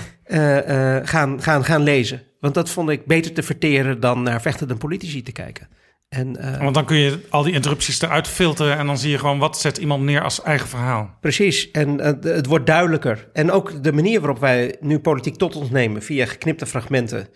[1.05, 2.21] gaan, gaan, gaan lezen.
[2.39, 5.67] Want dat vond ik beter te verteren dan naar vechtende politici te kijken.
[6.15, 9.17] En, uh, Want dan kun je al die interrupties eruit filteren en dan zie je
[9.17, 11.17] gewoon wat zet iemand neer als eigen verhaal.
[11.21, 13.27] Precies, en uh, het wordt duidelijker.
[13.33, 17.27] En ook de manier waarop wij nu politiek tot ons nemen via geknipte fragmenten.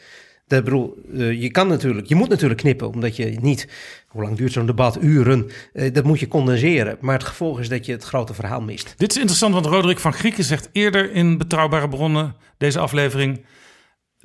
[0.47, 3.67] De, bedoel, uh, je kan natuurlijk, je moet natuurlijk knippen, omdat je niet,
[4.07, 4.97] hoe lang duurt zo'n debat?
[5.01, 5.49] Uren.
[5.93, 6.97] dat moet je condenseren.
[6.99, 8.93] Maar het gevolg is dat je het grote verhaal mist.
[8.97, 13.45] Dit is interessant, want Roderick van Grieken zegt eerder in Betrouwbare Bronnen, deze aflevering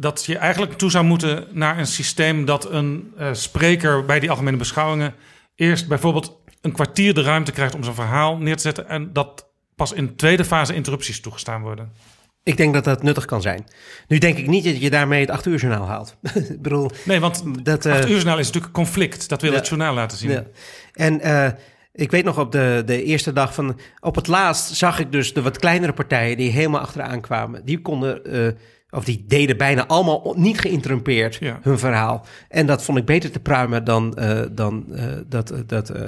[0.01, 4.31] dat je eigenlijk toe zou moeten naar een systeem dat een uh, spreker bij die
[4.31, 5.15] algemene beschouwingen
[5.55, 9.49] eerst bijvoorbeeld een kwartier de ruimte krijgt om zijn verhaal neer te zetten en dat
[9.77, 11.93] pas in tweede fase interrupties toegestaan worden.
[12.43, 13.67] Ik denk dat dat nuttig kan zijn.
[14.09, 16.17] Nu denk ik niet dat je daarmee het acht uur journaal haalt.
[16.35, 19.29] ik bedoel, nee, want dat uh, acht uur journaal is natuurlijk conflict.
[19.29, 20.31] Dat wil ja, het journaal laten zien.
[20.31, 20.45] Ja.
[20.93, 21.49] En uh,
[21.93, 23.81] ik weet nog op de, de eerste dag van.
[24.01, 27.65] Op het laatst zag ik dus de wat kleinere partijen die helemaal achteraan kwamen.
[27.65, 28.53] Die konden uh,
[28.91, 31.59] of die deden bijna allemaal niet geïnterrumpeerd ja.
[31.63, 32.27] hun verhaal.
[32.49, 35.55] En dat vond ik beter te pruimen dan, uh, dan uh, dat.
[35.67, 36.03] dat uh,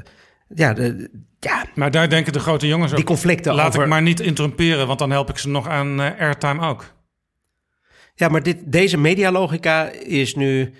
[0.55, 1.65] ja, de, ja.
[1.75, 3.07] Maar daar denken de grote jongens die ook.
[3.07, 3.83] conflicten Laat over...
[3.83, 6.95] ik maar niet interrumperen, want dan help ik ze nog aan airtime ook.
[8.15, 10.75] Ja, maar dit, deze medialogica is nu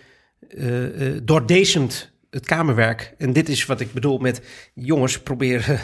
[1.23, 3.15] doordecent het kamerwerk.
[3.19, 4.43] En dit is wat ik bedoel met
[4.75, 5.81] jongens proberen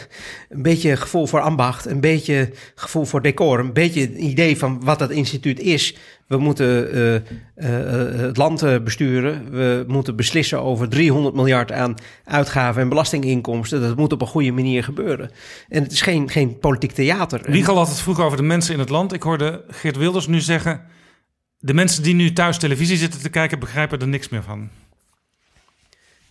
[0.49, 4.99] een beetje gevoel voor ambacht, een beetje gevoel voor decor, een beetje idee van wat
[4.99, 5.97] dat instituut is.
[6.27, 7.21] We moeten uh, uh,
[8.21, 9.51] het land besturen.
[9.51, 11.95] We moeten beslissen over 300 miljard aan
[12.25, 13.81] uitgaven en belastinginkomsten.
[13.81, 15.31] Dat moet op een goede manier gebeuren.
[15.69, 17.41] En het is geen, geen politiek theater.
[17.47, 19.13] Wiegel had het vroeg over de mensen in het land.
[19.13, 20.81] Ik hoorde Geert Wilders nu zeggen...
[21.59, 23.59] de mensen die nu thuis televisie zitten te kijken...
[23.59, 24.71] begrijpen er niks meer van.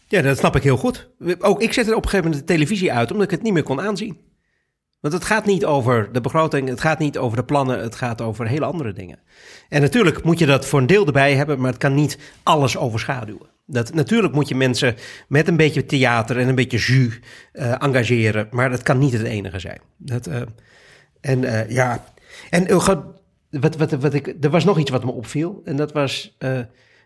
[0.08, 1.10] Ja, dat snap ik heel goed.
[1.40, 3.64] Ook ik zette op een gegeven moment de televisie uit omdat ik het niet meer
[3.64, 4.18] kon aanzien.
[5.00, 8.22] Want het gaat niet over de begroting, het gaat niet over de plannen, het gaat
[8.22, 9.20] over hele andere dingen.
[9.70, 12.78] En natuurlijk moet je dat voor een deel erbij hebben, maar het kan niet alles
[12.78, 13.48] overschaduwen.
[13.66, 14.96] Dat, natuurlijk moet je mensen
[15.28, 17.20] met een beetje theater en een beetje jus
[17.54, 19.82] uh, engageren, maar dat kan niet het enige zijn.
[19.98, 20.42] Dat, uh,
[21.22, 22.04] en uh, ja,
[22.50, 22.76] en
[23.50, 26.38] wat, wat, wat ik, er was nog iets wat me opviel, en dat was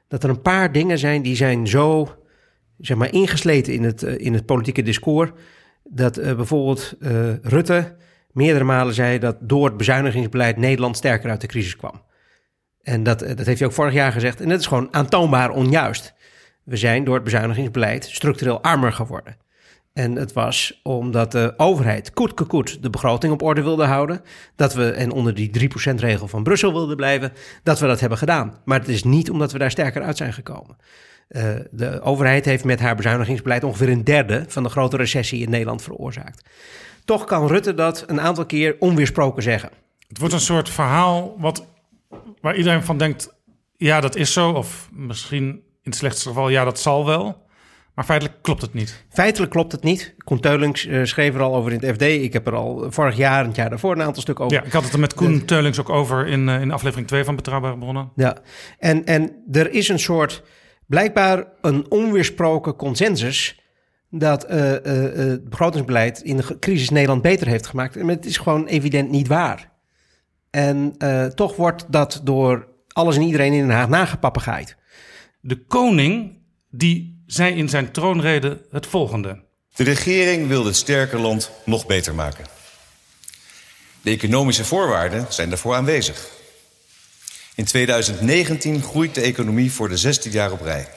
[0.07, 2.15] dat er een paar dingen zijn die zijn zo
[2.81, 5.31] zeg maar, ingesleten in het, in het politieke discours.
[5.83, 7.09] Dat uh, bijvoorbeeld uh,
[7.41, 7.95] Rutte
[8.31, 12.01] meerdere malen zei dat door het bezuinigingsbeleid Nederland sterker uit de crisis kwam.
[12.81, 14.41] En dat, dat heeft hij ook vorig jaar gezegd.
[14.41, 16.13] En dat is gewoon aantoonbaar onjuist.
[16.63, 19.37] We zijn door het bezuinigingsbeleid structureel armer geworden.
[19.93, 24.21] En het was omdat de overheid koet koet de begroting op orde wilde houden.
[24.55, 27.33] Dat we, en onder die 3% regel van Brussel wilden blijven,
[27.63, 28.57] dat we dat hebben gedaan.
[28.65, 30.77] Maar het is niet omdat we daar sterker uit zijn gekomen.
[31.31, 35.49] Uh, de overheid heeft met haar bezuinigingsbeleid ongeveer een derde van de grote recessie in
[35.49, 36.49] Nederland veroorzaakt.
[37.05, 39.69] Toch kan Rutte dat een aantal keer onweersproken zeggen.
[40.07, 41.65] Het wordt een soort verhaal wat,
[42.41, 43.33] waar iedereen van denkt:
[43.77, 44.51] ja, dat is zo.
[44.51, 47.49] Of misschien in het slechtste geval: ja, dat zal wel.
[47.95, 49.05] Maar feitelijk klopt het niet.
[49.09, 50.15] Feitelijk klopt het niet.
[50.17, 52.01] Koen Teulings uh, schreef er al over in het FD.
[52.01, 54.57] Ik heb er al vorig jaar het jaar daarvoor een aantal stukken over.
[54.57, 57.07] Ja, ik had het er met Koen uh, Teulings ook over in, uh, in aflevering
[57.07, 58.11] 2 van Betrouwbare Bronnen.
[58.15, 58.37] Ja,
[58.79, 60.43] en, en er is een soort
[60.91, 63.59] blijkbaar een onweersproken consensus
[64.09, 64.77] dat uh, uh,
[65.15, 67.95] het begrotingsbeleid in de crisis Nederland beter heeft gemaakt.
[67.95, 69.71] En het is gewoon evident niet waar.
[70.49, 74.75] En uh, toch wordt dat door alles en iedereen in Den Haag nagepapegaaid.
[75.39, 76.39] De koning
[76.69, 79.43] die zei in zijn troonrede het volgende.
[79.75, 82.45] De regering wil het sterke land nog beter maken.
[84.01, 86.40] De economische voorwaarden zijn daarvoor aanwezig.
[87.55, 90.89] In 2019 groeit de economie voor de zesde jaar op rij.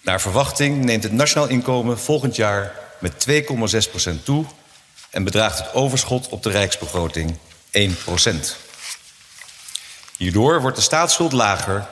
[0.00, 4.44] Naar verwachting neemt het nationaal inkomen volgend jaar met 2,6% toe
[5.10, 7.36] en bedraagt het overschot op de rijksbegroting
[7.78, 8.64] 1%
[10.16, 11.86] Hierdoor wordt de staatsschuld lager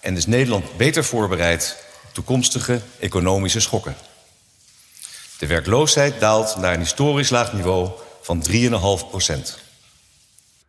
[0.00, 3.96] en is Nederland beter voorbereid op toekomstige economische schokken.
[5.38, 7.90] De werkloosheid daalt naar een historisch laag niveau
[8.22, 8.56] van 3,5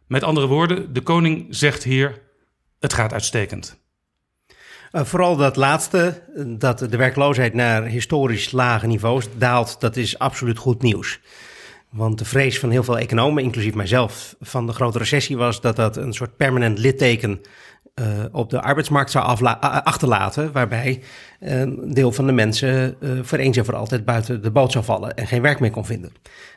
[0.08, 2.22] Met andere woorden, de koning zegt hier:
[2.80, 3.80] het gaat uitstekend.
[4.92, 6.24] Uh, vooral dat laatste,
[6.58, 11.20] dat de werkloosheid naar historisch lage niveaus daalt, dat is absoluut goed nieuws.
[11.90, 15.76] Want de vrees van heel veel economen, inclusief mijzelf, van de grote recessie was dat
[15.76, 17.42] dat een soort permanent litteken
[18.00, 19.46] uh, op de arbeidsmarkt zou
[19.84, 21.02] achterlaten, waarbij
[21.40, 24.84] een deel van de mensen uh, voor eens en voor altijd buiten de boot zou
[24.84, 26.12] vallen en geen werk meer kon vinden.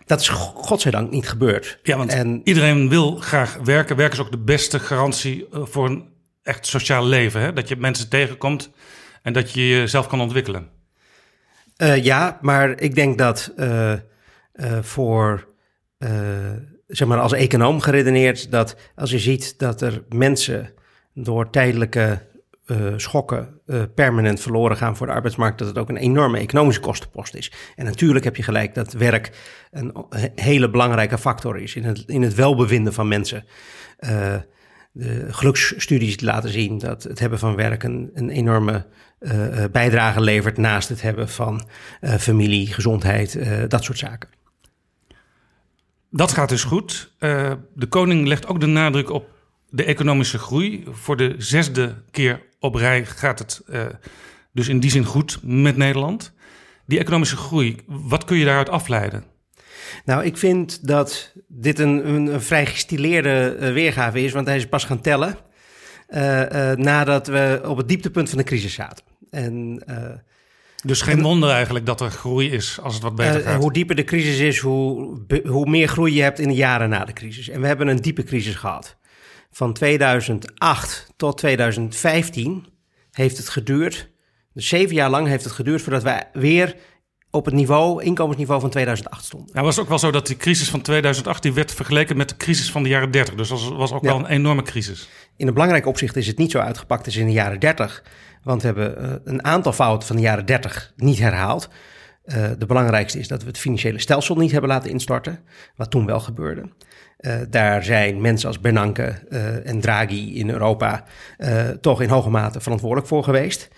[0.07, 1.79] Dat is godzijdank niet gebeurd.
[1.83, 3.97] Ja, want en, iedereen wil graag werken.
[3.97, 6.09] Werken is ook de beste garantie voor een
[6.43, 7.41] echt sociaal leven.
[7.41, 7.53] Hè?
[7.53, 8.71] Dat je mensen tegenkomt
[9.23, 10.69] en dat je jezelf kan ontwikkelen.
[11.77, 13.53] Uh, ja, maar ik denk dat
[14.81, 15.47] voor,
[16.87, 20.75] zeg maar als econoom geredeneerd, dat als je ziet dat er mensen
[21.23, 22.29] door tijdelijke
[22.97, 23.61] schokken
[23.95, 27.53] permanent verloren gaan voor de arbeidsmarkt, dat het ook een enorme economische kostenpost is.
[27.77, 29.31] En natuurlijk heb je gelijk dat werk
[29.71, 29.95] een
[30.35, 33.45] hele belangrijke factor is in het, in het welbevinden van mensen
[34.93, 38.87] de geluksstudies laten zien dat het hebben van werk een, een enorme
[39.21, 41.69] uh, bijdrage levert naast het hebben van
[42.01, 43.39] uh, familie, gezondheid,
[43.69, 44.29] dat soort zaken.
[46.11, 47.13] Dat gaat dus goed.
[47.75, 49.29] de koning legt ook de nadruk op
[49.71, 50.85] de economische groei.
[50.91, 53.63] Voor de zesde keer op rij gaat het
[54.53, 56.33] dus in die zin goed met Nederland.
[56.87, 59.25] Die economische groei, wat kun je daaruit afleiden?
[60.05, 64.69] Nou, ik vind dat dit een, een, vrij gestileerde uh, weergave is, want hij is
[64.69, 65.37] pas gaan tellen
[66.09, 69.05] uh, uh, nadat we op het dieptepunt van de crisis zaten.
[69.31, 69.83] En,
[70.85, 73.61] dus geen wonder eigenlijk dat er groei is als het wat beter gaat.
[73.61, 77.05] Hoe dieper de crisis is, hoe, hoe meer groei je hebt in de jaren na
[77.05, 77.49] de crisis.
[77.49, 78.97] En we hebben een diepe crisis gehad.
[79.51, 82.67] Van 2008 tot 2015
[83.11, 84.11] heeft het geduurd.
[84.53, 86.77] Dus zeven jaar lang heeft het geduurd voordat we weer
[87.31, 89.53] op het niveau, inkomensniveau van 2008 stond.
[89.53, 92.37] Nou, was ook wel zo dat die crisis van 2008 die werd vergeleken met de
[92.37, 93.35] crisis van de jaren 30.
[93.35, 95.09] Dus dat was ook wel een enorme crisis.
[95.37, 98.05] In een belangrijk opzicht is het niet zo uitgepakt als in de jaren 30.
[98.43, 101.69] Want we hebben uh, een aantal fouten van de jaren 30 niet herhaald.
[102.25, 105.41] Uh, de belangrijkste is dat we het financiële stelsel niet hebben laten instorten,
[105.77, 106.71] wat toen wel gebeurde.
[107.21, 109.05] Uh, daar zijn mensen als Bernanke
[109.65, 111.05] en Draghi in Europa
[111.81, 113.69] toch in hoge mate verantwoordelijk voor geweest.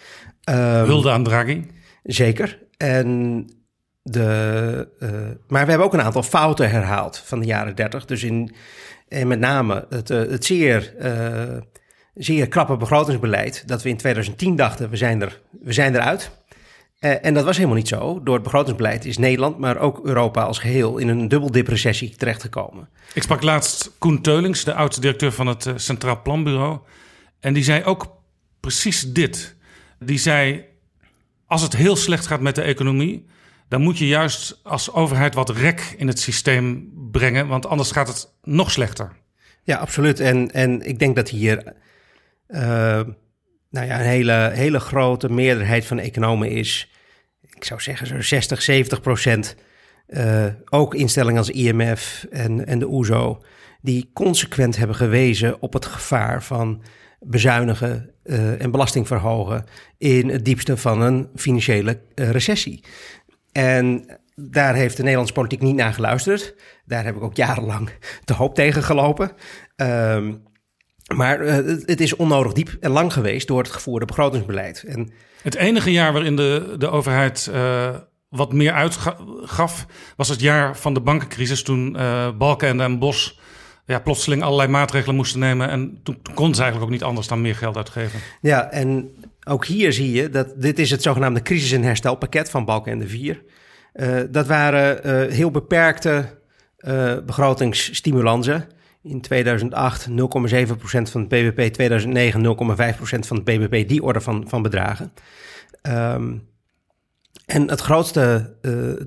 [0.51, 1.67] Um, Hulde aan Draghi?
[2.03, 2.59] Zeker.
[2.77, 3.47] En
[4.03, 4.89] de,
[5.49, 8.05] maar we hebben ook een aantal fouten herhaald van de jaren 30.
[8.05, 8.55] Dus in,
[9.09, 10.95] en met name het, het zeer,
[12.15, 13.69] zeer krappe begrotingsbeleid.
[13.69, 16.31] Dat we in 2010 dachten, we zijn, er, we zijn eruit.
[17.03, 18.23] En dat was helemaal niet zo.
[18.23, 20.99] Door het begrotingsbeleid is Nederland, maar ook Europa als geheel...
[20.99, 22.89] in een dubbeldepressie terechtgekomen.
[23.15, 26.79] Ik sprak laatst Koen Teulings, de oud-directeur van het Centraal Planbureau.
[27.41, 28.17] En die zei ook
[28.61, 29.57] precies dit.
[29.99, 30.65] Die zei,
[31.47, 33.27] als het heel slecht gaat met de economie,
[33.69, 38.09] dan moet je juist als overheid wat rek in het systeem brengen, want anders gaat
[38.09, 39.13] het nog slechter.
[39.63, 40.21] Ja, absoluut.
[40.21, 41.75] En, en ik denk dat hier
[42.49, 43.01] uh,
[43.73, 46.93] nou ja, een hele, hele grote meerderheid van economen is.
[47.55, 49.57] Ik zou zeggen zo'n 60, 70 procent.
[50.09, 53.45] Uh, ook instellingen als IMF en, en de OESO, e
[53.81, 56.83] die consequent hebben gewezen op het gevaar van
[57.21, 59.65] bezuinigen uh, en belasting verhogen
[59.99, 62.85] in het diepste van een financiële uh, recessie.
[63.53, 64.05] En
[64.35, 66.55] daar heeft de Nederlandse politiek niet naar geluisterd.
[66.85, 67.91] Daar heb ik ook jarenlang
[68.25, 69.33] te hoop tegen gelopen.
[69.77, 70.43] Um,
[71.15, 71.55] maar uh,
[71.87, 74.85] het is onnodig diep en lang geweest door het gevoerde begrotingsbeleid.
[74.87, 75.13] En,
[75.43, 77.51] het enige jaar waarin de, de overheid
[78.29, 79.87] wat meer uitgaf,
[80.17, 81.63] was het jaar van de bankencrisis.
[81.63, 81.97] Toen
[82.39, 83.41] Balken en Bos
[83.87, 85.69] ja, plotseling allerlei maatregelen moesten nemen.
[85.69, 88.21] En toen, toen konden ze eigenlijk ook niet anders dan meer geld uitgeven.
[88.41, 89.11] Ja, en
[89.45, 92.99] ook hier zie je dat dit is het zogenaamde crisis- en herstelpakket van Balken en
[92.99, 93.43] de Vier.
[93.95, 96.39] Uh, dat waren uh, heel beperkte
[96.79, 98.69] uh, begrotingsstimulansen.
[99.03, 100.15] In 2008 0,7%
[101.03, 105.13] van het BBP, 2009 0,5% van het BBP, die orde van, van bedragen.
[105.83, 106.51] Um,
[107.47, 108.57] en het grootste,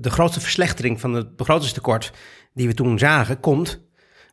[0.00, 2.12] de grootste verslechtering van het begrotingstekort
[2.54, 3.84] die we toen zagen, komt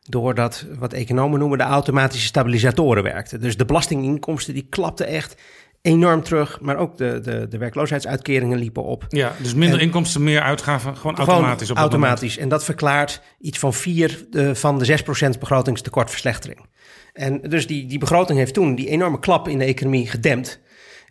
[0.08, 3.40] doordat wat economen noemen de automatische stabilisatoren werkten.
[3.40, 5.40] Dus de belastinginkomsten die klapten echt
[5.84, 9.04] enorm terug, maar ook de, de, de werkloosheidsuitkeringen liepen op.
[9.08, 11.70] Ja, dus minder inkomsten, meer uitgaven, gewoon automatisch.
[11.70, 12.38] Op automatisch.
[12.38, 14.98] En dat verklaart iets van vier de, van de
[15.34, 16.66] 6% begrotingstekortverslechtering.
[17.12, 20.60] En dus die, die begroting heeft toen die enorme klap in de economie gedempt.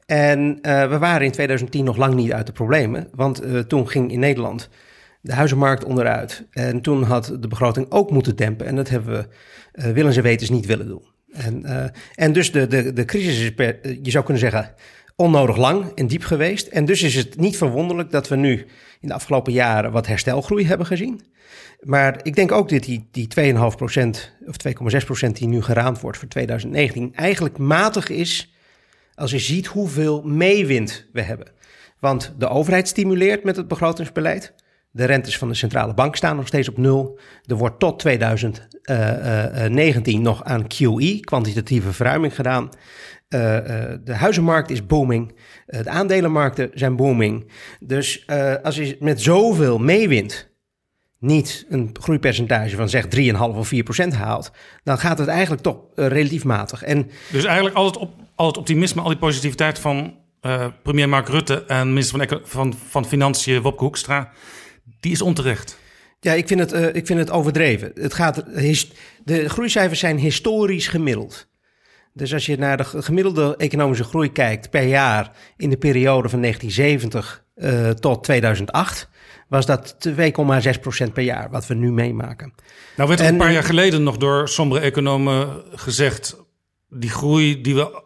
[0.06, 3.90] En uh, we waren in 2010 nog lang niet uit de problemen, want uh, toen
[3.90, 4.70] ging in Nederland
[5.22, 6.48] de huizenmarkt onderuit.
[6.52, 8.66] En toen had de begroting ook moeten dempen.
[8.66, 9.28] En dat hebben we
[9.74, 11.13] uh, willens en wetens niet willen doen.
[11.34, 11.86] En, uh,
[12.16, 14.74] en dus de, de, de crisis is, per, je zou kunnen zeggen,
[15.16, 16.68] onnodig lang en diep geweest.
[16.68, 18.66] En dus is het niet verwonderlijk dat we nu
[19.00, 21.22] in de afgelopen jaren wat herstelgroei hebben gezien.
[21.80, 23.58] Maar ik denk ook dat die, die 2,5%
[24.46, 24.56] of
[25.28, 28.54] 2,6% die nu geraamd wordt voor 2019 eigenlijk matig is
[29.16, 31.48] als je ziet hoeveel meewind we hebben.
[32.00, 34.54] Want de overheid stimuleert met het begrotingsbeleid.
[34.96, 37.20] De rentes van de centrale bank staan nog steeds op nul.
[37.46, 42.70] Er wordt tot 2019 nog aan QE, kwantitatieve verruiming, gedaan.
[43.28, 45.36] De huizenmarkt is booming.
[45.66, 47.52] De aandelenmarkten zijn booming.
[47.80, 48.28] Dus
[48.64, 50.52] als je met zoveel meewint
[51.20, 53.10] niet een groeipercentage van zeg 3,5
[53.40, 54.52] of 4 procent haalt,
[54.84, 56.84] dan gaat het eigenlijk toch relatief matig.
[56.84, 60.18] En, dus eigenlijk al het, op, al het optimisme, al die positiviteit van
[60.84, 64.32] premier Mark Rutte en minister van, van, van Financiën Wopke Hoekstra,
[65.04, 65.78] die is onterecht.
[66.20, 67.92] Ja, ik vind het, uh, ik vind het overdreven.
[67.96, 68.44] Het gaat,
[69.24, 71.48] de groeicijfers zijn historisch gemiddeld.
[72.14, 76.42] Dus als je naar de gemiddelde economische groei kijkt per jaar in de periode van
[76.42, 79.10] 1970 uh, tot 2008,
[79.48, 82.54] was dat 2,6% per jaar, wat we nu meemaken.
[82.96, 86.38] Nou werd er een paar jaar geleden nog door sommige economen gezegd,
[86.90, 88.04] die groei die we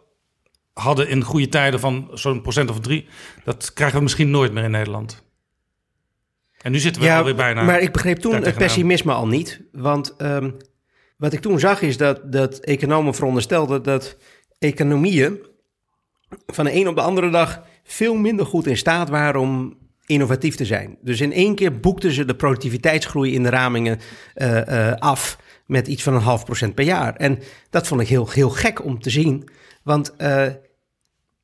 [0.74, 3.08] hadden in goede tijden van zo'n procent of drie,
[3.44, 5.26] dat krijgen we misschien nooit meer in Nederland.
[6.62, 7.64] En nu zitten we ja, alweer bijna.
[7.64, 9.62] Maar ik begreep toen het pessimisme al niet.
[9.72, 10.58] Want um,
[11.18, 14.18] wat ik toen zag is dat, dat economen veronderstelden dat
[14.60, 15.46] economieën
[16.46, 20.56] van de een op de andere dag veel minder goed in staat waren om innovatief
[20.56, 20.98] te zijn.
[21.02, 24.00] Dus in één keer boekten ze de productiviteitsgroei in de ramingen
[24.36, 27.16] uh, uh, af met iets van een half procent per jaar.
[27.16, 27.40] En
[27.70, 29.50] dat vond ik heel, heel gek om te zien.
[29.84, 30.46] Want uh,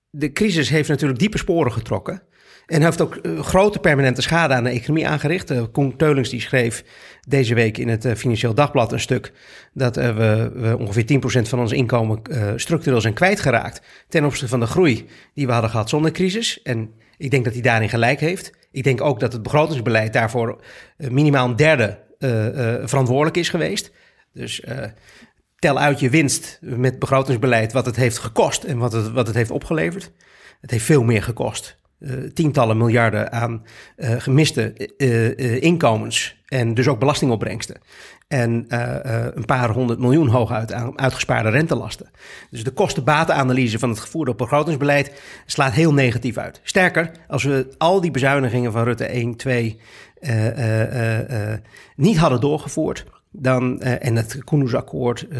[0.09, 2.21] de crisis heeft natuurlijk diepe sporen getrokken.
[2.65, 5.51] En heeft ook uh, grote permanente schade aan de economie aangericht.
[5.51, 6.83] Uh, Koen Teulings die schreef
[7.27, 9.31] deze week in het uh, Financieel Dagblad een stuk...
[9.73, 12.21] dat we, we, ongeveer 10% van ons inkomen
[12.55, 13.81] structureel zijn kwijtgeraakt...
[14.07, 16.61] ten opzichte van de groei die we hadden gehad zonder crisis.
[16.61, 18.51] En ik denk dat hij daarin gelijk heeft.
[18.71, 20.63] Ik denk ook dat het begrotingsbeleid daarvoor
[20.97, 22.01] minimaal een derde
[22.85, 23.91] verantwoordelijk is geweest.
[24.33, 24.63] Dus
[25.59, 29.35] tel uit je winst met begrotingsbeleid wat het heeft gekost en wat het, wat het
[29.35, 30.11] heeft opgeleverd.
[30.61, 31.81] Het heeft veel meer gekost
[32.33, 33.63] tientallen miljarden aan
[33.97, 37.77] uh, gemiste uh, inkomens en dus ook belastingopbrengsten.
[38.27, 38.65] En
[39.37, 42.09] een paar honderd miljoen hooguit aan uitgespaarde rentelasten.
[42.49, 46.59] Dus de kosten-batenanalyse van het gevoerde begrotingsbeleid slaat heel negatief uit.
[46.63, 49.79] Sterker, als we al die bezuinigingen van Rutte 1, 2
[51.95, 53.05] niet hadden doorgevoerd,
[53.35, 55.39] dan, uh, en het Koenhoesakkoord, uh,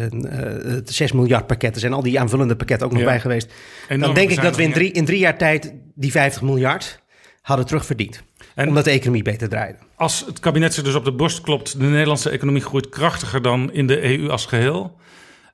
[0.74, 3.08] het 6 miljard pakketten, zijn al die aanvullende pakketten ook nog ja.
[3.08, 3.52] bij geweest.
[3.88, 7.02] dan denk ik dat we in drie, in drie jaar tijd die 50 miljard
[7.40, 8.22] hadden terugverdiend.
[8.54, 9.78] En omdat de economie beter draaide.
[9.96, 13.72] Als het kabinet zich dus op de borst klopt, de Nederlandse economie groeit krachtiger dan
[13.72, 14.96] in de EU als geheel.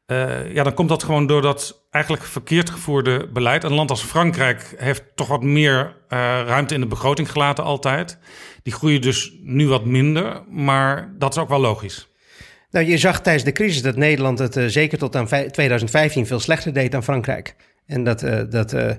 [0.07, 3.65] Uh, ja, dan komt dat gewoon door dat eigenlijk verkeerd gevoerde beleid.
[3.65, 8.19] Een land als Frankrijk heeft toch wat meer uh, ruimte in de begroting gelaten altijd.
[8.63, 12.10] Die groeien dus nu wat minder, maar dat is ook wel logisch.
[12.71, 16.41] Nou, je zag tijdens de crisis dat Nederland het uh, zeker tot aan 2015 veel
[16.41, 17.55] slechter deed dan Frankrijk.
[17.87, 18.91] En dat, uh, dat, uh,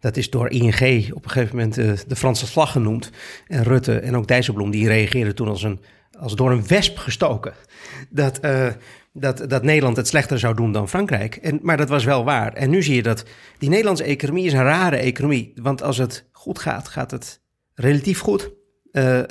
[0.00, 1.74] dat is door ING op een gegeven moment
[2.08, 3.10] de Franse vlag genoemd.
[3.46, 5.80] En Rutte en ook Dijsselbloem, die reageerden toen als, een,
[6.18, 7.52] als door een wesp gestoken.
[8.08, 8.40] Dat,
[9.12, 11.36] dat, dat Nederland het slechter zou doen dan Frankrijk.
[11.36, 12.52] En, maar dat was wel waar.
[12.52, 13.24] En nu zie je dat
[13.58, 15.52] die Nederlandse economie is een rare economie.
[15.54, 17.40] Want als het goed gaat, gaat het
[17.74, 18.50] relatief goed.
[18.92, 19.22] Uh, uh,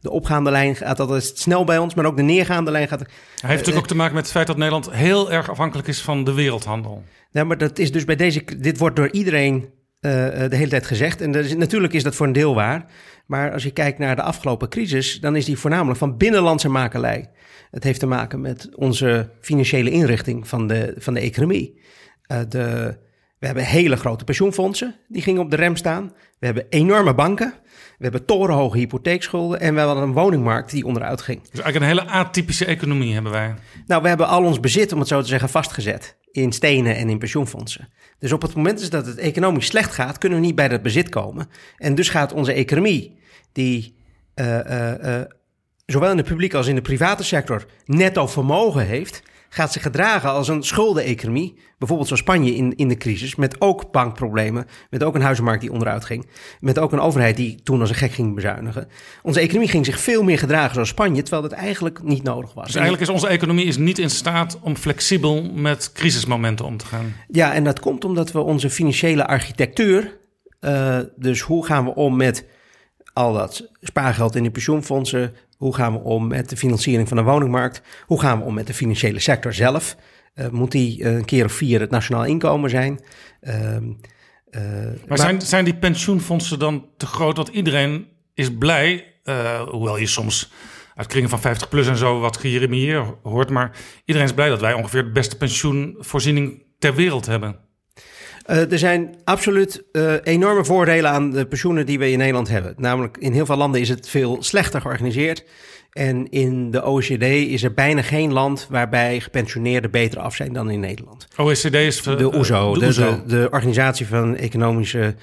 [0.00, 3.00] de opgaande lijn gaat altijd snel bij ons, maar ook de neergaande lijn gaat.
[3.00, 3.08] Hij
[3.40, 6.24] heeft natuurlijk ook te maken met het feit dat Nederland heel erg afhankelijk is van
[6.24, 7.02] de wereldhandel.
[7.32, 8.44] Nou, maar dat is dus bij deze.
[8.58, 11.20] Dit wordt door iedereen de hele tijd gezegd.
[11.20, 12.84] En is, natuurlijk is dat voor een deel waar.
[13.26, 17.30] Maar als je kijkt naar de afgelopen crisis, dan is die voornamelijk van binnenlandse makelij.
[17.70, 21.80] Het heeft te maken met onze financiële inrichting van de, van de economie.
[22.48, 22.96] de,
[23.44, 26.12] we hebben hele grote pensioenfondsen, die gingen op de rem staan.
[26.38, 27.54] We hebben enorme banken.
[27.98, 31.40] We hebben torenhoge hypotheekschulden en we hadden een woningmarkt die onderuit ging.
[31.40, 33.54] Dus eigenlijk een hele atypische economie hebben wij.
[33.86, 37.08] Nou, we hebben al ons bezit, om het zo te zeggen, vastgezet in stenen en
[37.08, 37.88] in pensioenfondsen.
[38.18, 41.08] Dus op het moment dat het economisch slecht gaat, kunnen we niet bij dat bezit
[41.08, 41.48] komen.
[41.76, 43.18] En dus gaat onze economie,
[43.52, 43.96] die
[44.34, 45.20] uh, uh, uh,
[45.86, 49.22] zowel in de publieke als in de private sector netto vermogen heeft,
[49.54, 51.58] gaat zich gedragen als een schuldeneconomie.
[51.78, 55.72] Bijvoorbeeld zoals Spanje in, in de crisis, met ook bankproblemen, met ook een huizenmarkt die
[55.72, 56.26] onderuit ging,
[56.60, 58.88] met ook een overheid die toen als een gek ging bezuinigen.
[59.22, 62.64] Onze economie ging zich veel meer gedragen zoals Spanje, terwijl dat eigenlijk niet nodig was.
[62.64, 66.86] Dus eigenlijk is onze economie is niet in staat om flexibel met crisismomenten om te
[66.86, 67.14] gaan.
[67.28, 70.18] Ja, en dat komt omdat we onze financiële architectuur,
[70.60, 72.46] uh, dus hoe gaan we om met
[73.12, 75.34] al dat spaargeld in de pensioenfondsen,
[75.64, 77.82] hoe gaan we om met de financiering van de woningmarkt?
[78.06, 79.96] Hoe gaan we om met de financiële sector zelf?
[80.34, 83.00] Uh, moet die uh, een keer of vier het nationaal inkomen zijn?
[83.40, 87.36] Uh, maar, maar zijn, zijn die pensioenfondsen dan te groot?
[87.36, 89.04] Want iedereen is blij,
[89.70, 90.52] hoewel je soms
[90.94, 93.50] uit kringen van 50 plus en zo wat hier hoort.
[93.50, 97.63] Maar iedereen is blij dat wij ongeveer de beste pensioenvoorziening ter wereld hebben.
[98.46, 102.74] Uh, er zijn absoluut uh, enorme voordelen aan de pensioenen die we in Nederland hebben.
[102.76, 105.44] Namelijk, in heel veel landen is het veel slechter georganiseerd.
[105.92, 110.70] En in de OECD is er bijna geen land waarbij gepensioneerden beter af zijn dan
[110.70, 111.28] in Nederland.
[111.36, 115.14] OECD is de OESO, de, de, de, Organisatie van Economische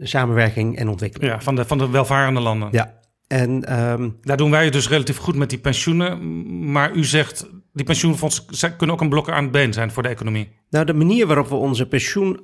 [0.00, 1.32] Samenwerking en Ontwikkeling.
[1.32, 2.68] Ja, van de, van de welvarende landen.
[2.72, 2.94] Ja.
[3.26, 6.72] En, um, Daar doen wij het dus relatief goed met die pensioenen.
[6.72, 7.46] Maar u zegt,
[7.76, 10.48] die pensioenfondsen kunnen ook een blok aan het been zijn voor de economie.
[10.70, 12.40] Nou, de manier waarop we onze pensioen,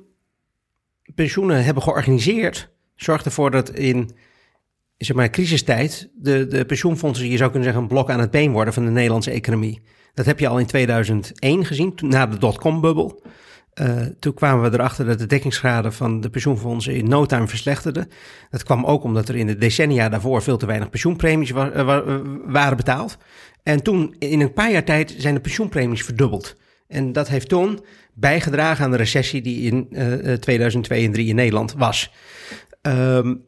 [1.15, 2.69] pensioenen hebben georganiseerd...
[2.95, 4.11] zorgt ervoor dat in
[4.97, 8.51] zeg maar, crisistijd de, de pensioenfondsen, je zou kunnen zeggen, een blok aan het been
[8.51, 9.81] worden van de Nederlandse economie.
[10.13, 13.23] Dat heb je al in 2001 gezien, toen, na de dotcom-bubbel.
[13.81, 18.09] Uh, toen kwamen we erachter dat de dekkingsgraden van de pensioenfondsen in no time verslechterden.
[18.49, 22.03] Dat kwam ook omdat er in de decennia daarvoor veel te weinig pensioenpremies wa wa
[22.45, 23.17] waren betaald.
[23.63, 26.55] En toen, in een paar jaar tijd, zijn de pensioenpremies verdubbeld.
[26.87, 31.35] En dat heeft toen bijgedragen aan de recessie die in uh, 2002 en 2003 in
[31.35, 32.11] Nederland was.
[32.81, 33.43] Um,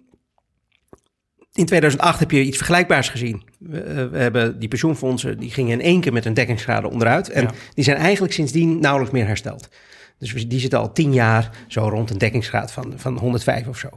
[1.53, 3.43] in 2008 heb je iets vergelijkbaars gezien.
[3.59, 7.29] We, uh, we, hebben die pensioenfondsen, die gingen in één keer met een dekkingsgraden onderuit.
[7.29, 7.51] En ja.
[7.73, 9.69] die zijn eigenlijk sindsdien nauwelijks meer hersteld.
[10.17, 13.89] Dus die zitten al tien jaar zo rond een dekkingsgraad van, van 105 of zo.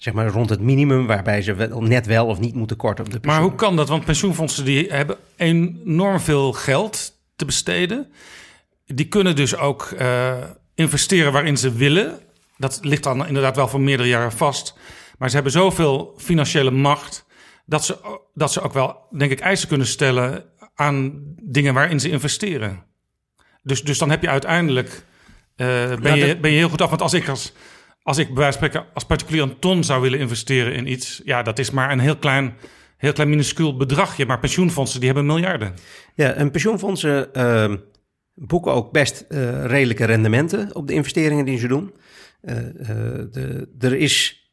[0.00, 3.10] Zeg maar rond het minimum waarbij ze wel, net wel of niet moeten korten op
[3.10, 3.40] de pensioen.
[3.40, 3.88] Maar hoe kan dat?
[3.88, 8.12] Want pensioenfondsen die hebben enorm veel geld te besteden.
[8.86, 10.34] Die kunnen dus ook uh,
[10.74, 12.18] investeren waarin ze willen.
[12.56, 14.74] Dat ligt dan inderdaad wel voor meerdere jaren vast.
[15.18, 17.26] Maar ze hebben zoveel financiële macht
[17.66, 20.44] dat ze, dat ze ook wel, denk ik, eisen kunnen stellen
[20.74, 22.84] aan dingen waarin ze investeren.
[23.62, 24.88] Dus, dus dan heb je uiteindelijk
[25.56, 26.88] uh, ben, je, ben je heel goed af.
[26.88, 27.52] Want als ik als,
[28.10, 31.20] als ik bij wijze van spreken als particulier een ton zou willen investeren in iets,
[31.24, 32.54] ja, dat is maar een heel klein,
[32.96, 34.26] heel klein minuscuul bedragje.
[34.26, 35.74] Maar pensioenfondsen die hebben miljarden.
[36.14, 37.74] Ja, en pensioenfondsen uh,
[38.34, 41.94] boeken ook best uh, redelijke rendementen op de investeringen die ze doen.
[42.40, 44.44] de, er is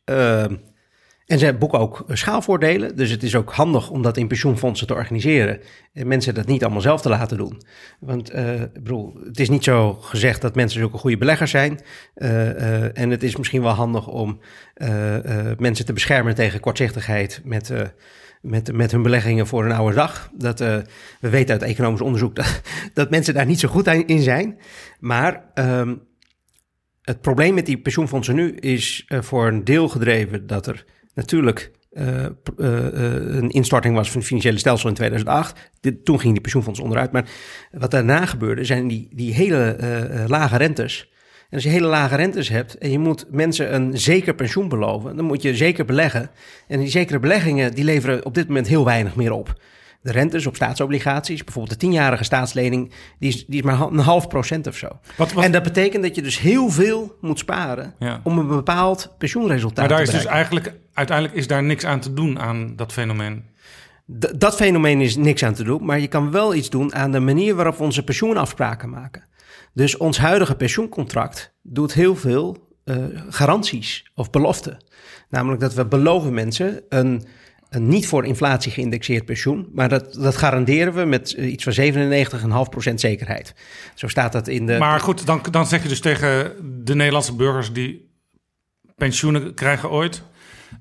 [1.28, 2.96] en ze boeken ook schaalvoordelen.
[2.96, 5.60] Dus het is ook handig om dat in pensioenfondsen te organiseren.
[5.94, 7.62] En mensen dat niet allemaal zelf te laten doen.
[8.00, 11.80] Want uh, bedoel, het is niet zo gezegd dat mensen zulke goede beleggers zijn.
[12.16, 14.40] Uh, en het is misschien wel handig om
[15.58, 17.72] mensen te beschermen tegen kortzichtigheid met,
[18.42, 20.30] met, met hun beleggingen voor een oude dag.
[20.34, 20.84] Dat, we
[21.20, 22.62] weten uit economisch onderzoek dat,
[22.94, 24.58] dat mensen daar niet zo goed in zijn.
[25.00, 26.02] Maar um,
[27.02, 30.86] het probleem met die pensioenfondsen nu is voor een deel gedreven dat er
[31.18, 32.26] natuurlijk uh,
[32.58, 35.72] een instorting was van het financiële stelsel in 2008.
[35.80, 37.12] Dit, toen ging die pensioenfonds onderuit.
[37.12, 37.30] Maar
[37.72, 39.76] wat daarna gebeurde, zijn die, die hele
[40.28, 41.10] lage rentes.
[41.50, 45.16] En als je hele lage rentes hebt en je moet mensen een zeker pensioen beloven,
[45.16, 46.30] dan moet je zeker beleggen.
[46.68, 49.62] En die zekere beleggingen die leveren op dit moment heel weinig meer op.
[50.08, 54.28] De rentes op staatsobligaties, bijvoorbeeld de tienjarige staatslening, die is, die is maar een half
[54.28, 54.88] procent of zo.
[55.18, 55.44] Wat, wat?
[55.44, 58.22] En dat betekent dat je dus heel veel moet sparen Ja.
[58.24, 62.00] om een bepaald pensioenresultaat Maar daar te is dus eigenlijk, uiteindelijk is daar niks aan
[62.00, 63.44] te doen aan dat fenomeen.
[64.20, 67.12] D- dat fenomeen is niks aan te doen, maar je kan wel iets doen aan
[67.12, 69.24] de manier waarop we onze pensioenafspraken maken.
[69.74, 72.96] Dus ons huidige pensioencontract doet heel veel eh,
[73.30, 74.78] garanties of beloften.
[75.30, 77.24] Namelijk dat we beloven mensen een,
[77.70, 81.74] een niet voor inflatie geïndexeerd pensioen, maar dat, dat garanderen we met eh, iets van
[82.90, 83.54] 97,5% zekerheid.
[83.96, 84.78] Zo staat dat in de.
[84.78, 88.10] Maar goed, dan, dan zeg je dus tegen de Nederlandse burgers die
[88.96, 90.24] pensioenen krijgen ooit.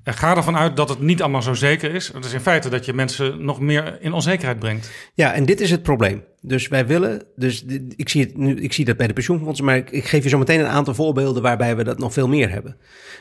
[0.03, 2.11] Eh, Ga ervan uit dat het niet allemaal zo zeker is.
[2.13, 4.91] Het is in feite dat je mensen nog meer in onzekerheid brengt.
[5.13, 6.23] Ja, en dit is het probleem.
[6.41, 7.65] Dus wij willen, dus
[7.95, 10.37] ik zie, het nu, ik zie dat bij de pensioenfondsen, maar ik, geef je zo
[10.37, 12.77] meteen een aantal voorbeelden waarbij we dat nog veel meer hebben.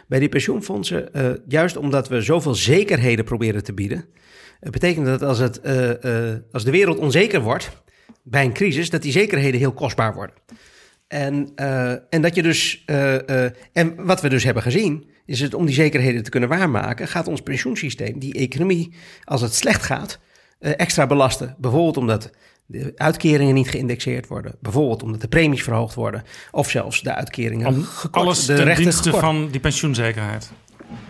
[0.08, 4.04] Bij die pensioenfondsen, eh, juist omdat we zoveel zekerheden proberen te bieden,
[4.60, 5.60] eh, betekent dat als, het,
[6.52, 7.82] als de wereld onzeker wordt
[8.22, 10.36] bij een crisis, dat die zekerheden heel kostbaar worden.
[11.08, 11.54] En,
[12.10, 12.84] en dat je dus,
[13.72, 17.28] en wat we dus hebben gezien, is het om die zekerheden te kunnen waarmaken, gaat
[17.28, 18.92] ons pensioensysteem, die economie,
[19.24, 20.18] als het slecht gaat,
[20.58, 21.54] eh, extra belasten.
[21.58, 22.30] Bijvoorbeeld omdat
[22.66, 27.66] de uitkeringen niet geïndexeerd worden, bijvoorbeeld omdat de premies verhoogd worden, of zelfs de uitkeringen
[27.66, 29.24] Om gekort, alles de ten rechten dienste gekort.
[29.24, 30.50] van die pensioenzekerheid.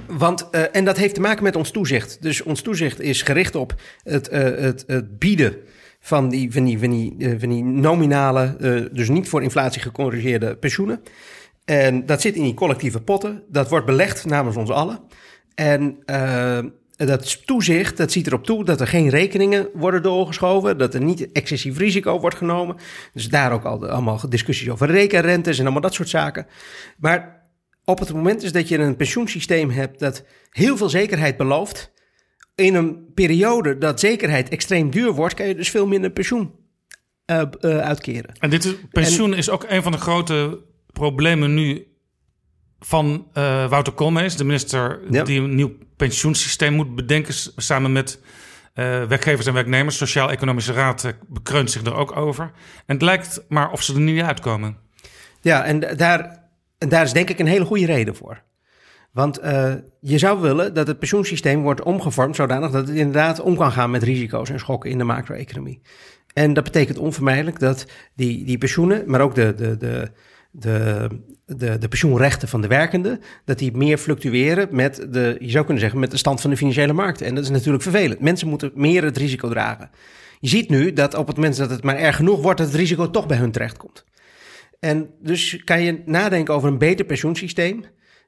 [0.06, 2.22] Want, eh, en dat heeft te maken met ons toezicht.
[2.22, 5.56] Dus ons toezicht is gericht op het, eh, het, het bieden
[6.01, 8.56] van die, van die, van die, van die nominale,
[8.93, 11.01] dus niet voor inflatie gecorrigeerde pensioenen.
[11.66, 13.43] En dat zit in die collectieve potten.
[13.48, 15.01] Dat wordt belegd namens ons allen.
[15.55, 16.59] En eh,
[16.97, 20.78] dat toezicht, dat ziet erop toe dat er geen rekeningen worden doorgeschoven.
[20.78, 22.76] Dat er niet excessief risico wordt genomen.
[23.12, 26.47] Dus daar ook al allemaal discussies over rekenrentes en allemaal dat soort zaken.
[26.98, 27.43] Maar
[27.84, 31.93] op het moment is dat je een pensioensysteem hebt dat heel veel zekerheid belooft.
[32.55, 36.51] In een periode dat zekerheid extreem duur wordt, kan je dus veel minder pensioen
[37.24, 38.34] eh, eh, uitkeren.
[38.38, 40.64] En dit is, pensioen is ook een van de grote
[40.98, 41.86] problemen nu
[42.78, 49.05] van uh, Wouter Koolmees, de minister die een nieuw pensioensysteem moet bedenken samen met uh,
[49.05, 49.97] werkgevers en werknemers.
[49.97, 52.44] Sociaal-Economische Raad bekreunt zich er ook over.
[52.86, 54.77] En het lijkt maar of ze er niet uitkomen.
[55.40, 56.48] Ja, en daar,
[56.78, 58.43] en daar is denk ik een hele goede reden voor.
[59.12, 63.56] Want uh, je zou willen dat het pensioensysteem wordt omgevormd zodanig dat het inderdaad om
[63.56, 65.81] kan gaan met risico's en schokken in de macro-economie.
[66.32, 70.10] En dat betekent onvermijdelijk dat die, die pensioenen, maar ook de, de, de,
[70.58, 71.08] de,
[71.46, 75.82] de, de pensioenrechten van de werkenden, dat die meer fluctueren met de, je zou kunnen
[75.82, 77.20] zeggen, met de stand van de financiële markt.
[77.20, 78.20] En dat is natuurlijk vervelend.
[78.20, 79.90] Mensen moeten meer het risico dragen.
[80.40, 82.76] Je ziet nu dat op het moment dat het maar erg genoeg wordt, dat het
[82.76, 84.04] risico toch bij hun terechtkomt.
[84.80, 87.84] En dus kan je nadenken over een beter pensioensysteem,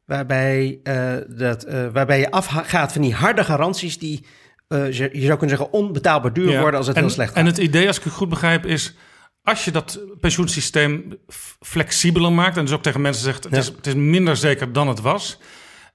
[0.06, 4.24] waarbij, uh, dat, uh, waarbij je afgaat van die harde garanties die,
[4.68, 6.60] uh, je zou kunnen zeggen, onbetaalbaar duur ja.
[6.60, 7.38] worden als het en, heel slecht gaat.
[7.38, 8.96] En het idee, als ik het goed begrijp, is
[9.48, 11.18] als je dat pensioensysteem
[11.60, 14.88] flexibeler maakt en dus ook tegen mensen zegt: het, is, het is minder zeker dan
[14.88, 15.38] het was,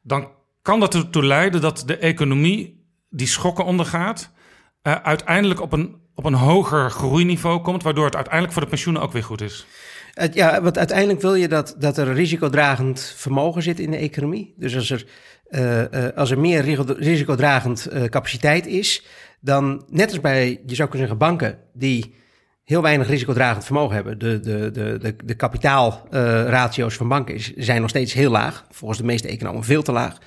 [0.02, 0.28] dan
[0.62, 4.32] kan dat ertoe leiden dat de economie die schokken ondergaat,
[4.84, 9.02] uh, uiteindelijk op een, op een hoger groeiniveau komt, waardoor het uiteindelijk voor de pensioenen
[9.02, 9.66] ook weer goed is.
[10.32, 14.54] Ja, want uiteindelijk wil je dat, dat er risicodragend vermogen zit in de economie.
[14.58, 15.06] Dus als er,
[15.50, 16.62] uh, uh, als er meer
[16.98, 19.06] risicodragend capaciteit is,
[19.40, 22.16] dan net als bij, je zou kunnen zeggen, banken die
[22.74, 24.20] heel weinig risicodragend vermogen hebben.
[24.20, 28.66] De, de, de, de, de kapitaalratio's van banken is, zijn nog steeds heel laag.
[28.72, 30.18] Volgens de meeste economen veel te laag.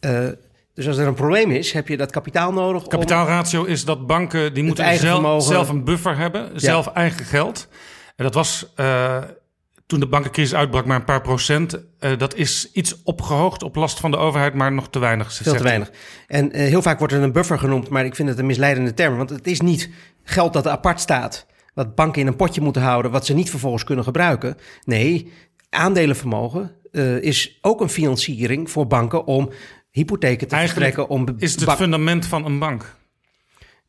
[0.00, 0.28] Uh,
[0.74, 2.86] dus als er een probleem is, heb je dat kapitaal nodig.
[2.86, 6.58] Kapitaalratio is dat banken die moeten zelf, zelf, een buffer hebben, ja.
[6.58, 7.68] zelf eigen geld.
[8.16, 9.16] En dat was uh,
[9.86, 11.74] toen de bankencrisis uitbrak maar een paar procent.
[12.00, 15.32] Uh, dat is iets opgehoogd op last van de overheid, maar nog te weinig.
[15.32, 15.90] Veel te weinig.
[16.26, 19.16] En heel vaak wordt er een buffer genoemd, maar ik vind het een misleidende term.
[19.16, 19.90] Want het is niet
[20.24, 23.84] geld dat apart staat wat banken in een potje moeten houden, wat ze niet vervolgens
[23.84, 24.56] kunnen gebruiken.
[24.84, 25.32] Nee,
[25.70, 29.50] aandelenvermogen uh, is ook een financiering voor banken om
[29.90, 31.16] hypotheken te Eigenlijk verstrekken.
[31.16, 32.98] Om is het het fundament van een bank?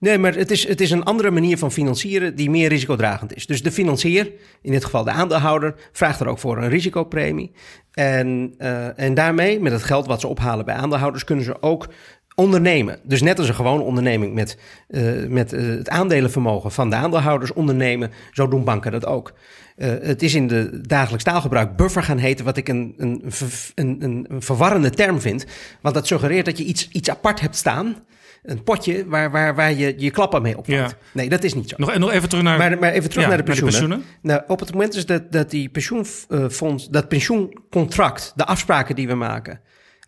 [0.01, 3.45] Nee, maar het is, het is een andere manier van financieren die meer risicodragend is.
[3.45, 4.31] Dus de financier,
[4.61, 7.51] in dit geval de aandeelhouder, vraagt er ook voor een risicopremie.
[7.91, 11.87] En, uh, en daarmee, met het geld wat ze ophalen bij aandeelhouders, kunnen ze ook
[12.35, 12.99] ondernemen.
[13.03, 14.57] Dus net als een gewone onderneming met,
[14.89, 19.33] uh, met uh, het aandelenvermogen van de aandeelhouders ondernemen, zo doen banken dat ook.
[19.77, 23.31] Uh, het is in de dagelijks taalgebruik buffer gaan heten, wat ik een, een,
[23.75, 25.45] een, een verwarrende term vind.
[25.81, 27.95] Want dat suggereert dat je iets, iets apart hebt staan.
[28.41, 30.91] Een potje waar, waar, waar je je klappen mee opvangt.
[30.91, 30.97] Ja.
[31.11, 31.75] Nee, dat is niet zo.
[31.77, 33.79] Nog, nog even terug naar, maar, maar even terug ja, naar de pensioenen.
[33.79, 34.21] Naar de pensioenen.
[34.21, 39.15] Nou, op het moment is dat, dat die pensioenfonds, dat pensioencontract, de afspraken die we
[39.15, 39.61] maken,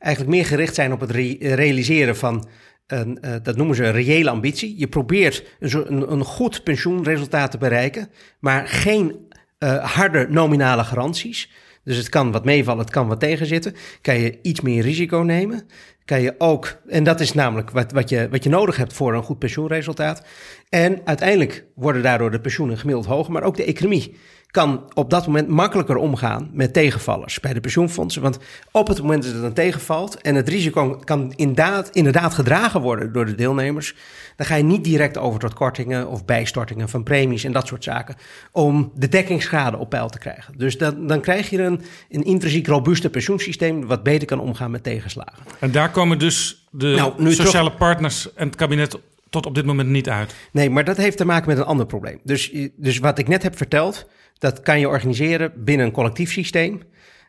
[0.04, 2.48] eigenlijk meer gericht zijn op het re realiseren van
[2.88, 4.80] een, uh, dat noemen ze een reële ambitie.
[4.80, 8.10] Je probeert een, een, een goed pensioenresultaat te bereiken,
[8.40, 9.28] maar geen
[9.60, 11.52] uh, harde nominale garanties.
[11.84, 13.76] Dus het kan wat meevallen, het kan wat tegenzitten.
[14.02, 15.68] Kan je iets meer risico nemen.
[16.06, 19.14] Kan je ook, en dat is namelijk wat, wat, je, wat je nodig hebt voor
[19.14, 20.26] een goed pensioenresultaat.
[20.70, 24.18] En uiteindelijk worden daardoor de pensioenen gemiddeld hoger, maar ook de economie
[24.54, 28.22] kan op dat moment makkelijker omgaan met tegenvallers bij de pensioenfondsen.
[28.22, 28.40] Want
[28.72, 33.14] op het moment dat het dan tegenvalt en het risico kan inderdaad, inderdaad gedragen worden
[33.14, 33.96] door de deelnemers,
[34.36, 37.84] dan ga je niet direct over tot kortingen of bijstortingen van premies en dat soort
[37.84, 38.16] zaken
[38.52, 40.54] om de dekkingsschade op peil te krijgen.
[40.58, 44.84] Dus dan, dan krijg je een, een intrinsiek robuuste pensioensysteem wat beter kan omgaan met
[44.84, 45.44] tegenslagen.
[45.60, 47.78] En daar komen dus de nou, sociale terug...
[47.78, 48.98] partners en het kabinet
[49.34, 50.36] tot op dit moment niet uit.
[50.52, 52.20] Nee, maar dat heeft te maken met een ander probleem.
[52.24, 56.82] Dus, dus wat ik net heb verteld, dat kan je organiseren binnen een collectief systeem.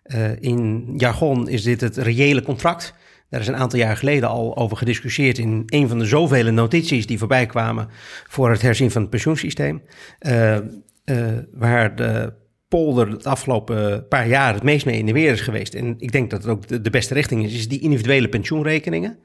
[0.04, 2.94] Uh, in jargon is dit het reële contract.
[3.30, 7.06] Daar is een aantal jaar geleden al over gediscussieerd in een van de zoveel notities
[7.06, 7.88] die voorbij kwamen
[8.28, 9.82] voor het herzien van het pensioensysteem.
[10.20, 10.56] Uh,
[11.04, 12.32] uh, waar de
[12.68, 15.74] polder het afgelopen paar jaar het meest mee in de weer is geweest.
[15.74, 19.18] En ik denk dat het ook de, de beste richting is, is die individuele pensioenrekeningen.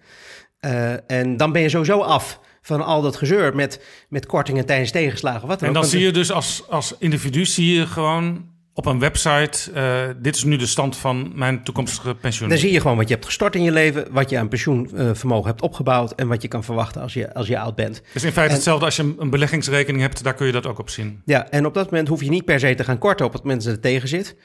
[1.08, 5.48] en dan ben je sowieso af van al dat gezeur met, met kortingen tijdens tegenslagen.
[5.48, 8.48] Wat en dan zie je dus als, als individu zie je gewoon
[8.80, 12.50] op een website, uh, dit is nu de stand van mijn toekomstige pensioen.
[12.50, 15.50] Dan zie je gewoon wat je hebt gestort in je leven, wat je aan pensioenvermogen
[15.50, 18.02] hebt opgebouwd en wat je kan verwachten als je, als je oud bent.
[18.14, 20.90] Dus in feite hetzelfde als je een beleggingsrekening hebt, daar kun je dat ook op
[20.90, 21.22] zien.
[21.26, 23.44] Ja, en op dat moment hoef je niet per se te gaan korten op het
[23.44, 24.36] moment dat het tegen zit.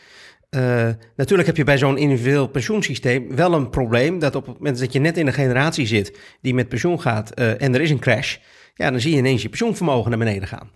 [0.54, 4.78] Uh, natuurlijk heb je bij zo'n individueel pensioensysteem wel een probleem dat op het moment
[4.78, 7.90] dat je net in een generatie zit die met pensioen gaat uh, en er is
[7.90, 8.36] een crash,
[8.74, 10.70] ja, dan zie je ineens je pensioenvermogen naar beneden gaan.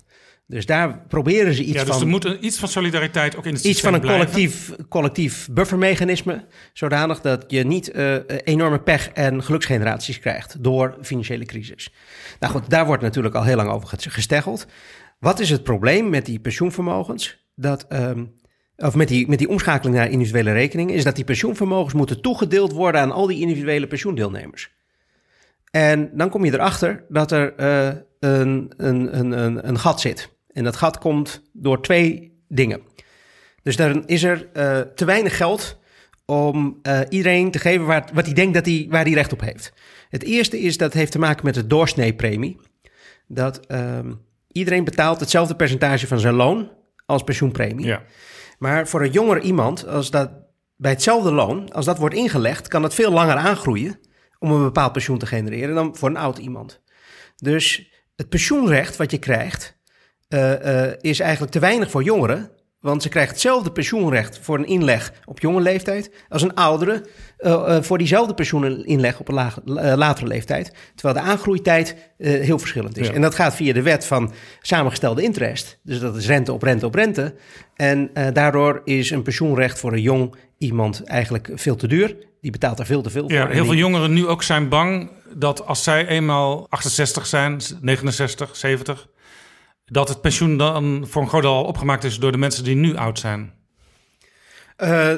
[0.46, 2.02] Dus daar proberen ze iets ja, dus van.
[2.02, 4.26] er moet een, iets van solidariteit ook in het Iets van een blijven.
[4.26, 6.44] collectief, collectief buffermechanisme.
[6.72, 11.92] Zodanig dat je niet uh, enorme pech en geluksgeneraties krijgt door financiële crisis.
[12.40, 14.66] Nou goed, daar wordt natuurlijk al heel lang over gesteggeld.
[15.18, 17.46] Wat is het probleem met die pensioenvermogens?
[17.54, 18.34] Dat um,
[18.78, 22.72] of met die, met die omschakeling naar individuele rekeningen, is dat die pensioenvermogens moeten toegedeeld
[22.72, 24.70] worden aan al die individuele pensioendeelnemers.
[25.70, 30.36] En dan kom je erachter dat er uh, een, een, een, een gat zit.
[30.52, 32.80] En dat gat komt door twee dingen.
[33.62, 35.78] Dus dan is er uh, te weinig geld
[36.24, 39.40] om uh, iedereen te geven waar, wat hij denkt dat hij, waar hij recht op
[39.40, 39.72] heeft.
[40.08, 42.60] Het eerste is dat heeft te maken met de doorsneepremie.
[43.26, 43.98] Dat uh,
[44.52, 46.70] iedereen betaalt hetzelfde percentage van zijn loon
[47.06, 47.86] als pensioenpremie.
[47.86, 48.02] Ja.
[48.58, 50.30] Maar voor een jonger iemand, als dat
[50.76, 54.00] bij hetzelfde loon, als dat wordt ingelegd, kan dat veel langer aangroeien
[54.38, 56.80] om een bepaald pensioen te genereren dan voor een oud iemand.
[57.36, 59.78] Dus het pensioenrecht wat je krijgt,
[60.28, 62.50] uh, uh, is eigenlijk te weinig voor jongeren.
[62.80, 67.06] Want ze krijgt hetzelfde pensioenrecht voor een inleg op jonge leeftijd als een oudere
[67.38, 69.58] uh, voor diezelfde pensioeninleg op een laag,
[69.96, 70.72] latere leeftijd.
[70.94, 73.06] Terwijl de aangroeitijd heel verschillend is.
[73.06, 73.12] Ja.
[73.12, 75.78] En dat gaat via de wet van samengestelde interest.
[75.82, 77.34] Dus dat is rente op rente op rente.
[77.74, 82.16] En daardoor is een pensioenrecht voor een jong iemand eigenlijk veel te duur.
[82.40, 83.32] Die betaalt daar veel te veel voor.
[83.32, 88.56] Ja, heel veel jongeren nu ook zijn bang dat als zij eenmaal 68 zijn, 69,
[88.56, 89.08] 70,
[89.88, 92.76] dat het pensioen dan voor een groot deel al opgemaakt is door de mensen die
[92.76, 93.52] nu oud zijn.
[94.76, 95.10] Eh,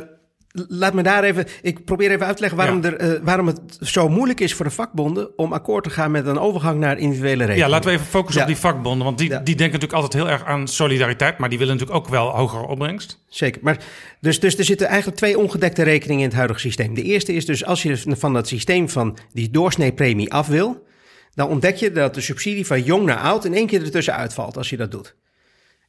[0.53, 1.47] laat me daar even.
[1.63, 4.65] Ik probeer even uit te leggen waarom, er, eh, waarom het zo moeilijk is voor
[4.65, 7.61] de vakbonden om akkoord te gaan met een overgang naar individuele regeling.
[7.61, 8.49] Ja, laten we even focussen Ja.
[8.49, 11.59] op die vakbonden, want die, die denken natuurlijk altijd heel erg aan solidariteit, maar die
[11.59, 13.19] willen natuurlijk ook wel hogere opbrengst.
[13.29, 13.61] Zeker.
[13.65, 13.79] Maar
[14.21, 16.95] dus, dus er zitten eigenlijk twee ongedekte rekeningen in het huidige systeem.
[16.95, 20.87] De eerste is dus als je van dat systeem van die doorsneepremie af wil,
[21.35, 24.57] dan ontdek je dat de subsidie van jong naar oud in één keer ertussen uitvalt
[24.57, 25.15] als je dat doet.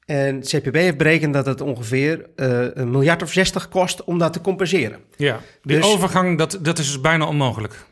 [0.05, 4.18] En het CPB heeft berekend dat het ongeveer eh, een miljard of zestig kost om
[4.18, 4.99] dat te compenseren.
[5.18, 7.85] Ja, die Dus- overgang, dat, dat is dus bijna onmogelijk.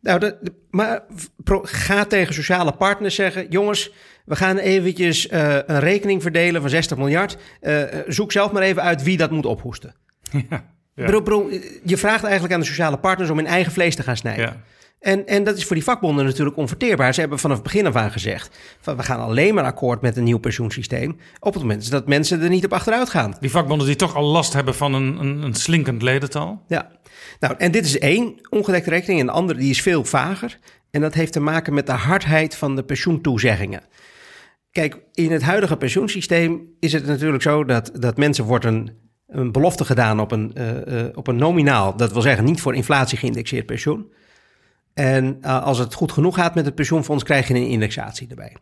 [0.00, 0.36] Nou, dat,
[0.70, 1.02] maar
[1.44, 3.92] pro- ga tegen sociale partners zeggen: jongens,
[4.24, 7.36] we gaan eventjes eh, een rekening verdelen van 60 miljard.
[7.60, 9.94] Eh, zoek zelf maar even uit wie dat moet ophoesten.
[10.96, 11.04] Ja.
[11.06, 11.50] Bro, bro,
[11.84, 14.44] je vraagt eigenlijk aan de sociale partners om in eigen vlees te gaan snijden.
[14.44, 14.62] Ja.
[15.04, 17.14] En, en dat is voor die vakbonden natuurlijk onverteerbaar.
[17.14, 20.16] Ze hebben vanaf het begin af aan gezegd: van, we gaan alleen maar akkoord met
[20.16, 21.16] een nieuw pensioensysteem.
[21.40, 23.36] op het moment dat mensen er niet op achteruit gaan.
[23.40, 26.62] Die vakbonden die toch al last hebben van een, een, een slinkend ledental.
[26.68, 26.90] Ja,
[27.40, 29.20] nou, en dit is één ongedekte rekening.
[29.20, 30.58] En de andere die is veel vager.
[30.90, 33.82] En dat heeft te maken met de hardheid van de pensioentoezeggingen.
[34.70, 38.90] Kijk, in het huidige pensioensysteem is het natuurlijk zo dat, dat mensen wordt een,
[39.26, 42.74] een belofte gedaan op een, eh, eh, op een nominaal, dat wil zeggen niet voor
[42.74, 44.12] inflatie geïndexeerd pensioen.
[44.94, 48.56] En eh, als het goed genoeg gaat met het pensioenfonds, krijg je een indexatie erbij.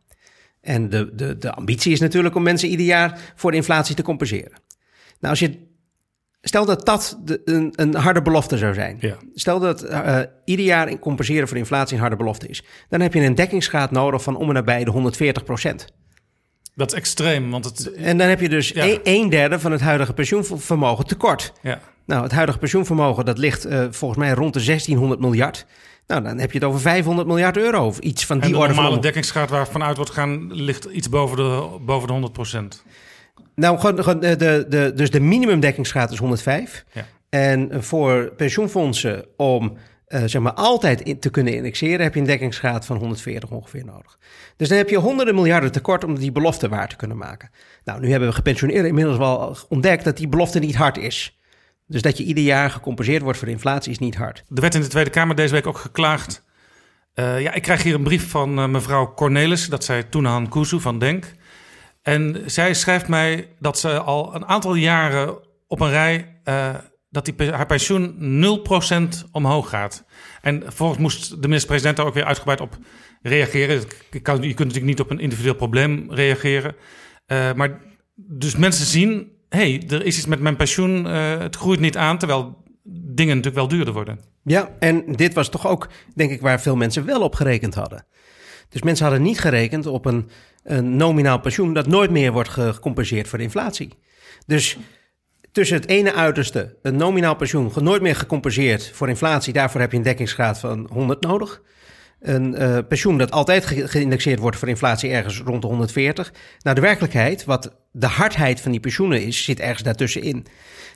[0.61, 4.03] En de, de, de ambitie is natuurlijk om mensen ieder jaar voor de inflatie te
[4.03, 4.53] compenseren.
[5.21, 5.71] Nou, als je
[6.45, 8.97] Stel dat dat de, een, een harde belofte zou zijn.
[9.01, 9.17] Ja.
[9.35, 12.65] Stel dat eh, ieder jaar in compenseren voor inflatie een harde belofte is.
[12.89, 15.87] Dan heb je een dekkingsgraad nodig van om en nabij de 140 procent.
[16.75, 17.93] Dat is extreem, want het...
[17.93, 18.85] En dan heb je dus Ja.
[18.85, 21.53] een, een derde van het huidige pensioenvermogen tekort.
[21.63, 21.81] Ja.
[22.07, 25.67] Nou, het huidige pensioenvermogen dat ligt eh, volgens mij rond de 1600 miljard.
[26.07, 28.59] Nou, dan heb je het over 500 miljard euro of iets van die en de
[28.59, 32.33] orde van normale dekkingsgraad waar vanuit wordt gaan ligt iets boven de, boven de 100
[32.33, 32.85] procent.
[33.55, 36.85] Nou, gewoon, gewoon de, de, de, dus de minimumdekkingsgraad is 105.
[36.93, 37.07] Ja.
[37.29, 39.77] En voor pensioenfondsen om
[40.07, 43.85] eh, zeg maar altijd in te kunnen indexeren, heb je een dekkingsgraad van 140 ongeveer
[43.85, 44.19] nodig.
[44.57, 47.51] Dus dan heb je honderden miljarden tekort om die belofte waar te kunnen maken.
[47.85, 51.39] Nou, nu hebben we gepensioneerden inmiddels wel ontdekt dat die belofte niet hard is.
[51.93, 54.45] Dus dat je ieder jaar gecompenseerd wordt voor de inflatie is niet hard.
[54.55, 56.45] Er werd in de Tweede Kamer deze week ook geklaagd.
[57.15, 60.81] Eh, ja, ik krijg hier een brief van eh, mevrouw Cornelis, dat zij Toenahan Kuzu
[60.81, 61.35] van Denk.
[62.03, 66.41] En zij schrijft mij dat ze al een aantal jaren op een rij...
[66.45, 66.75] eh,
[67.11, 68.17] dat die, haar pensioen
[69.25, 70.05] 0% omhoog gaat.
[70.41, 72.79] En vervolgens moest de minister-president daar ook weer uitgebreid op
[73.23, 73.83] reageren.
[74.11, 76.75] Je, kan, je kunt natuurlijk niet op een individueel probleem reageren.
[77.27, 77.81] Maar
[78.15, 79.32] dus mensen zien...
[79.57, 82.19] hey, er is iets met mijn pensioen, eh, het groeit niet aan...
[82.19, 84.21] terwijl dingen natuurlijk wel duurder worden.
[84.45, 88.07] Ja, en dit was toch ook, denk ik, waar veel mensen wel op gerekend hadden.
[88.69, 90.29] Dus mensen hadden niet gerekend op een,
[90.63, 93.89] een nominaal pensioen dat nooit meer wordt ge- gecompenseerd voor inflatie.
[94.47, 94.79] Dus
[95.53, 99.97] tussen het ene uiterste, een nominaal pensioen, nooit meer gecompenseerd voor inflatie, daarvoor heb je
[99.97, 101.63] een dekkingsgraad van 100 nodig.
[102.23, 106.33] Een eh, pensioen dat altijd ge- geïndexeerd wordt voor inflatie ergens rond de 140.
[106.59, 110.47] Nou, de werkelijkheid, wat de hardheid van die pensioenen is, zit ergens daartussenin.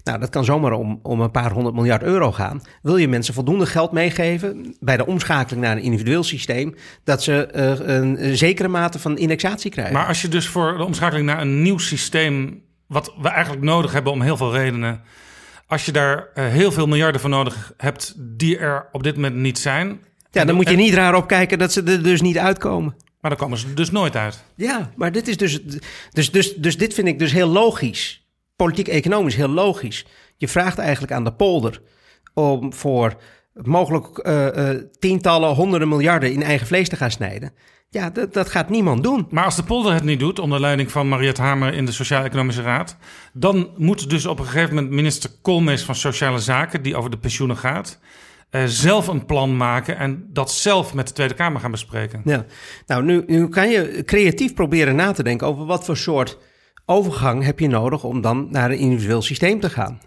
[0.05, 2.61] Nou, dat kan zomaar om, om een paar honderd miljard euro gaan.
[2.83, 6.75] Wil je mensen voldoende geld meegeven bij de omschakeling naar een individueel systeem,
[7.05, 9.95] dat ze eh, een, zekere mate van indexatie krijgen?
[9.95, 13.93] Maar als je dus voor de omschakeling naar een nieuw systeem, wat we eigenlijk nodig
[13.93, 15.01] hebben om heel veel redenen,
[15.67, 19.35] als je daar eh, heel veel miljarden voor nodig hebt die er op dit moment
[19.37, 20.01] niet zijn.
[20.31, 22.97] Ja, dan moet je niet raar opkijken dat ze er dus niet uitkomen.
[23.21, 24.45] Maar dan komen ze dus nooit uit.
[24.57, 25.63] Ja, maar dit is dus,
[26.11, 28.27] dus, dus, dus dit vind ik dus heel logisch.
[28.57, 30.07] politiek-economisch heel logisch.
[30.37, 31.81] Je vraagt eigenlijk aan de polder
[32.35, 33.17] om voor
[33.53, 37.53] mogelijk uh, uh, tientallen, honderden miljarden in eigen vlees te gaan snijden.
[37.91, 39.27] Ja, dat, dat gaat niemand doen.
[39.31, 42.63] Maar als de polder het niet doet, onder leiding van Mariette Hamer in de Sociaal-Economische
[42.63, 42.97] Raad,
[43.33, 47.19] dan moet dus op een gegeven moment minister Koolmees van Sociale Zaken, die over de
[47.19, 47.99] pensioenen gaat,
[48.51, 52.21] uh, zelf een plan maken en dat zelf met de Tweede Kamer gaan bespreken.
[52.25, 52.45] Ja,
[52.87, 56.39] nou nu, nu kan je creatief proberen na te denken over wat voor soort
[56.85, 60.01] overgang heb je nodig om dan naar een individueel systeem te gaan.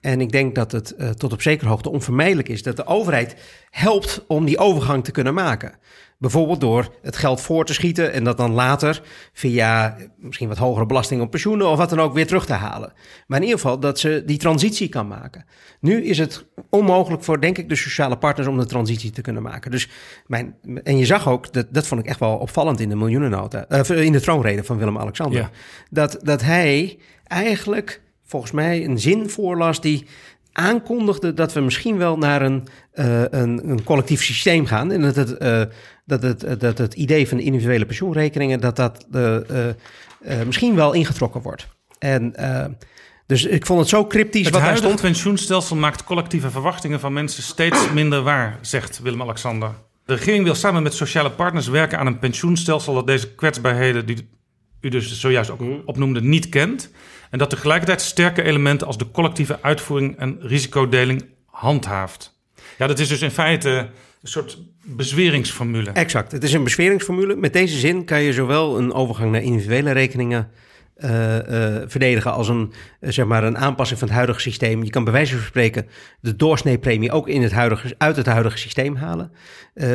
[0.00, 3.36] En ik denk dat het uh, tot op zekere hoogte onvermijdelijk is dat de overheid
[3.70, 5.74] helpt om die overgang te kunnen maken.
[6.20, 9.02] Bijvoorbeeld door het geld voor te schieten en dat dan later
[9.32, 12.92] via misschien wat hogere belasting op pensioenen of wat dan ook weer terug te halen.
[13.26, 15.44] Maar in ieder geval dat ze die transitie kan maken.
[15.80, 19.42] Nu is het onmogelijk voor, denk ik, de sociale partners om de transitie te kunnen
[19.42, 19.70] maken.
[19.70, 19.88] Dus
[20.26, 23.66] mijn, en je zag ook, dat, dat vond ik echt wel opvallend in de miljoenennota,
[23.68, 25.50] uh, in de troonrede van Willem-Alexander, ja.
[25.90, 30.06] dat, dat hij eigenlijk volgens mij een zin voorlas die
[30.52, 34.92] aankondigde dat we misschien wel naar een, uh, een, een, collectief systeem gaan.
[34.92, 35.62] En dat het, uh,
[36.10, 39.36] dat, het, dat het idee van de individuele pensioenrekeningen, dat dat uh,
[40.46, 41.68] misschien wel ingetrokken wordt.
[41.98, 42.34] En
[43.26, 44.92] dus ik vond het zo cryptisch het wat daar stond.
[44.92, 49.70] Het pensioenstelsel maakt collectieve verwachtingen van mensen steeds minder waar, zegt Willem-Alexander.
[50.04, 54.28] De regering wil samen met sociale partners werken aan een pensioenstelsel dat deze kwetsbaarheden, die
[54.80, 56.90] u dus zojuist ook opnoemde, niet kent.
[57.30, 62.38] En dat tegelijkertijd sterke elementen als de collectieve uitvoering en risicodeling handhaaft.
[62.78, 63.88] Ja, dat is dus in feite
[64.22, 65.90] een soort bezweringsformule.
[65.90, 67.36] Exact, het is een bezweringsformule.
[67.36, 70.50] Met deze zin kan je zowel een overgang naar individuele rekeningen
[70.96, 74.84] uh, uh, verdedigen als een, uh, zeg maar een aanpassing van het huidige systeem.
[74.84, 75.86] Je kan bij wijze van spreken
[76.20, 79.32] de doorsneepremie ook in het huidige, uit het huidige systeem halen,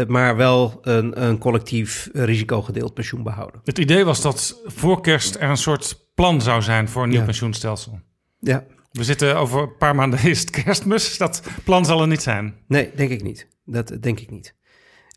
[0.07, 3.61] maar wel een, een collectief risicogedeeld pensioen behouden.
[3.63, 7.19] Het idee was dat voor kerst er een soort plan zou zijn voor een nieuw
[7.19, 7.25] Ja.
[7.25, 7.99] pensioenstelsel.
[8.39, 8.63] Ja.
[8.91, 11.17] We zitten over een paar maanden is het kerstmis.
[11.17, 12.55] Dat plan zal er niet zijn.
[12.67, 13.47] Nee, denk ik niet.
[13.65, 14.55] Dat denk ik niet.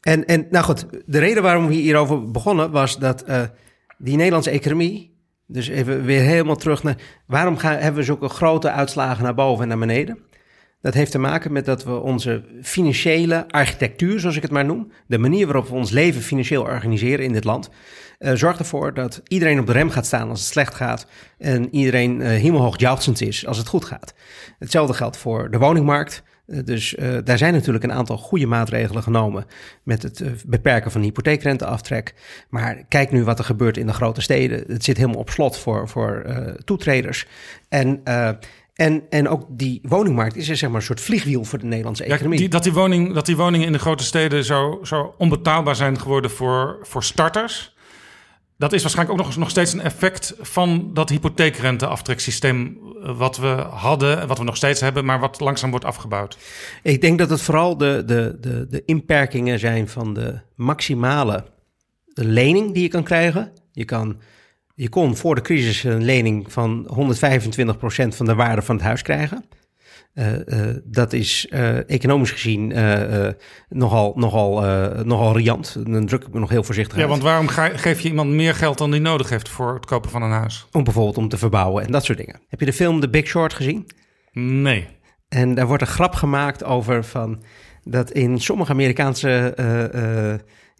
[0.01, 3.43] En, en nou goed, de reden waarom we hierover begonnen was dat uh,
[3.99, 5.16] die Nederlandse economie,
[5.47, 6.97] dus even weer helemaal terug naar,
[7.27, 10.19] waarom gaan, hebben we zulke grote uitslagen naar boven en naar beneden?
[10.81, 14.93] Dat heeft te maken met dat we onze financiële architectuur, zoals ik het maar noem,
[15.07, 17.70] de manier waarop we ons leven financieel organiseren in dit land,
[18.19, 21.07] uh, zorgt ervoor dat iedereen op de rem gaat staan als het slecht gaat
[21.39, 24.15] en iedereen uh, hemelhoog jauchzend is als het goed gaat.
[24.59, 26.23] Hetzelfde geldt voor de woningmarkt.
[26.49, 29.47] Uh, dus daar zijn natuurlijk een aantal goede maatregelen genomen
[29.83, 32.15] met het beperken van de hypotheekrenteaftrek.
[32.49, 34.65] Maar kijk nu wat er gebeurt in de grote steden.
[34.66, 36.25] Het zit helemaal op slot voor, voor
[36.65, 37.27] toetreders.
[37.69, 38.03] En
[38.79, 42.05] en, en ook die woningmarkt is er zeg maar een soort vliegwiel voor de Nederlandse
[42.05, 42.33] economie.
[42.33, 45.77] Ja, die, dat, die woning, dat die woningen in de grote steden zo, zo onbetaalbaar
[45.77, 47.77] zijn geworden voor, voor starters.
[48.59, 52.78] Dat is waarschijnlijk ook nog, nog steeds een effect van dat hypotheekrenteaftreksysteem
[53.16, 56.39] wat we hadden, wat we nog steeds hebben, maar wat langzaam wordt afgebouwd.
[56.82, 61.44] Ik denk dat het vooral de, de, de, de inperkingen zijn van de maximale
[62.14, 63.52] lening die je kan krijgen.
[63.72, 64.20] Je kan
[64.78, 69.02] je kon voor de crisis een lening van 125% van de waarde van het huis
[69.02, 69.44] krijgen.
[70.19, 72.66] Uh, uh, dat is uh, economisch gezien
[73.69, 74.61] nogal, nogal,
[75.05, 75.77] nogal riant.
[75.86, 77.11] Dan druk ik me nog heel voorzichtig Ja, uit.
[77.11, 80.23] want waarom geef je iemand meer geld dan die nodig heeft voor het kopen van
[80.23, 80.66] een huis?
[80.73, 82.40] Om bijvoorbeeld om te verbouwen en dat soort dingen.
[82.49, 83.86] Heb je de film The Big Short gezien?
[84.32, 84.86] Nee.
[85.28, 87.43] En daar wordt een grap gemaakt over van
[87.85, 89.55] dat in sommige Amerikaanse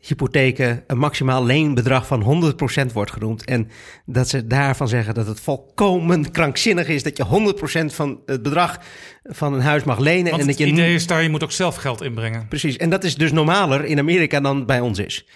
[0.01, 2.55] hypotheken een maximaal leenbedrag van
[2.89, 3.45] 100% wordt genoemd.
[3.45, 3.69] En
[4.05, 7.55] dat ze daarvan zeggen dat het volkomen krankzinnig is dat je
[7.91, 8.81] 100% van het bedrag
[9.23, 10.31] van een huis mag lenen.
[10.31, 12.49] Want en dat het je idee is daar, je moet ook zelf geld inbrengen.
[12.49, 15.27] Precies, en dat is dus normaler in Amerika dan bij ons is.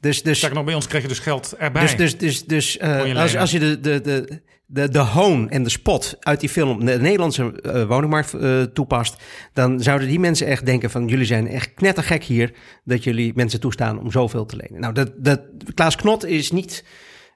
[0.00, 1.82] Dus, dus, nog, bij ons krijg je dus geld erbij.
[1.82, 4.40] Dus, dus, dus, dus uh, je als, als je de, de, de,
[4.72, 9.22] de, de hoon en de spot uit die film de Nederlandse uh, woningmarkt uh, toepast,
[9.52, 12.52] dan zouden die mensen echt denken van jullie zijn echt knettergek hier
[12.84, 14.80] dat jullie mensen toestaan om zoveel te lenen.
[14.80, 15.40] Nou, dat, dat,
[15.74, 16.84] Klaas Knot is niet,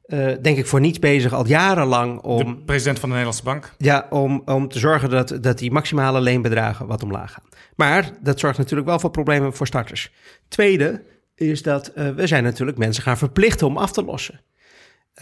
[0.06, 2.44] uh, denk ik, voor niets bezig al jarenlang om...
[2.44, 3.74] De president van de Nederlandse Bank.
[3.78, 7.48] Ja, om, om te zorgen dat, dat die maximale leenbedragen wat omlaag gaan.
[7.76, 10.12] Maar dat zorgt natuurlijk wel voor problemen voor starters.
[10.48, 11.02] Tweede
[11.34, 14.40] is dat we zijn natuurlijk mensen gaan verplichten om af te lossen.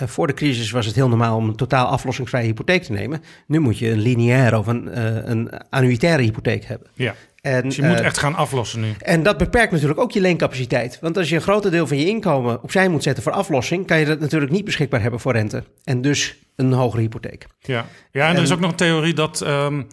[0.01, 3.23] Uh, voor de crisis was het heel normaal om een totaal aflossingsvrije hypotheek te nemen.
[3.47, 6.89] Nu moet je een lineaire of een, uh, een annuitaire hypotheek hebben.
[6.95, 7.15] Ja.
[7.41, 8.93] En, dus je moet echt gaan aflossen nu.
[8.99, 10.99] En dat beperkt natuurlijk ook je leencapaciteit.
[11.01, 13.99] Want als je een groot deel van je inkomen opzij moet zetten voor aflossing, kan
[13.99, 15.65] je dat natuurlijk niet beschikbaar hebben voor rente.
[15.85, 17.47] En dus een hogere hypotheek.
[17.61, 19.47] Ja, ja en er is ook nog een theorie dat.
[19.47, 19.87] Um,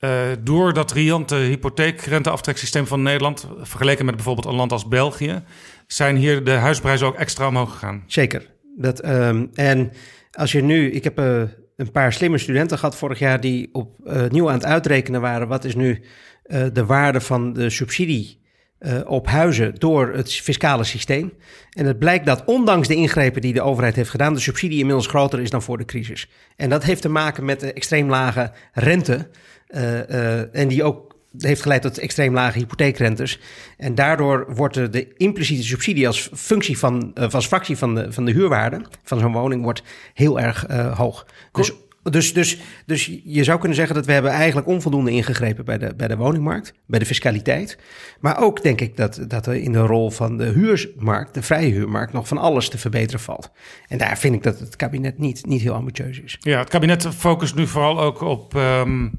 [0.00, 5.42] uh, door dat riante hypotheekrenteaftreksysteem van Nederland, vergeleken met bijvoorbeeld een land als België,
[5.86, 8.02] zijn hier de huisprijzen ook extra omhoog gegaan.
[8.06, 8.46] Zeker.
[8.80, 9.92] Dat, um, en
[10.32, 11.42] als je nu, ik heb uh,
[11.76, 15.48] een paar slimme studenten gehad vorig jaar die opnieuw aan het uitrekenen waren.
[15.48, 16.02] Wat is nu
[16.46, 18.40] uh, de waarde van de subsidie
[18.80, 21.32] uh, op huizen door het fiscale systeem?
[21.70, 25.06] En het blijkt dat ondanks de ingrepen die de overheid heeft gedaan, de subsidie inmiddels
[25.06, 26.28] groter is dan voor de crisis.
[26.56, 29.28] En dat heeft te maken met de extreem lage rente.
[29.68, 31.07] Uh, en die ook
[31.38, 33.40] heeft geleid tot extreem lage hypotheekrentes.
[33.76, 38.12] En daardoor wordt de, de impliciete subsidie als functie van, uh, als fractie van de,
[38.12, 39.82] van de huurwaarde van zo'n woning wordt
[40.14, 41.26] heel erg uh, hoog.
[41.52, 41.72] Dus,
[42.02, 45.94] dus, dus, dus je zou kunnen zeggen dat we hebben eigenlijk onvoldoende ingegrepen bij de,
[45.96, 47.78] bij de woningmarkt, bij de fiscaliteit.
[48.20, 51.72] Maar ook denk ik dat, dat er in de rol van de huurmarkt, de vrije
[51.72, 53.50] huurmarkt, nog van alles te verbeteren valt.
[53.88, 56.36] En daar vind ik dat het kabinet niet, niet heel ambitieus is.
[56.40, 58.54] Ja, het kabinet focust nu vooral ook op.
[58.54, 59.10] Um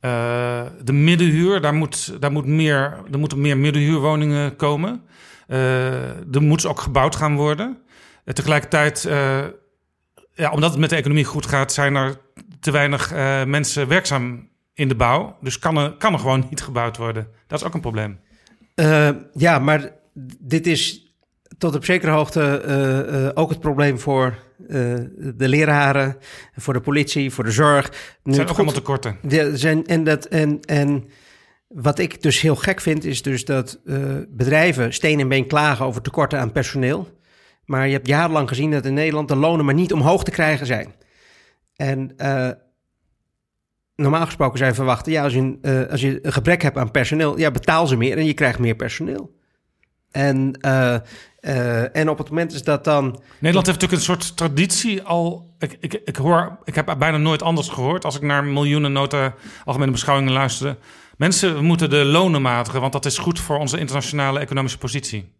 [0.00, 5.02] uh, de middenhuur, daar, moet, daar, moet meer, er moeten meer middenhuurwoningen komen.
[5.48, 7.78] Uh, er moet ook gebouwd gaan worden.
[8.24, 9.02] Uh, tegelijkertijd,
[10.34, 12.20] ja, omdat het met de economie goed gaat, zijn er
[12.60, 13.12] te weinig
[13.46, 15.36] mensen werkzaam in de bouw.
[15.40, 17.28] Dus kan er, kan er gewoon niet gebouwd worden.
[17.46, 18.20] Dat is ook een probleem.
[19.32, 19.92] ja, maar
[20.38, 21.10] dit is
[21.58, 24.34] tot op zekere hoogte uh, uh, ook het probleem voor
[24.70, 24.94] uh,
[25.34, 26.16] de leraren,
[26.56, 27.92] voor de politie, voor de zorg.
[28.22, 29.16] Nu zijn ook allemaal tekorten.
[29.22, 31.04] De, zijn, en, dat, en, en
[31.68, 33.80] wat ik dus heel gek vind, is dus dat
[34.28, 37.18] bedrijven steen en been klagen over tekorten aan personeel.
[37.64, 40.66] Maar je hebt jarenlang gezien dat in Nederland de lonen maar niet omhoog te krijgen
[40.66, 40.94] zijn.
[41.76, 42.14] En
[43.94, 47.50] normaal gesproken zijn verwachten, ja, als je, als je een gebrek hebt aan personeel, ja,
[47.50, 49.38] betaal ze meer en je krijgt meer personeel.
[50.10, 50.94] En, uh,
[51.40, 53.04] uh, en op het moment is dat dan.
[53.38, 55.50] Nederland heeft natuurlijk een soort traditie al.
[55.58, 59.34] Ik, ik, ik, hoor, ik heb bijna nooit anders gehoord als ik naar miljoenen nota
[59.64, 60.76] algemene beschouwingen luisterde.
[61.16, 65.32] Mensen moeten de lonen matigen, want dat is goed voor onze internationale economische positie.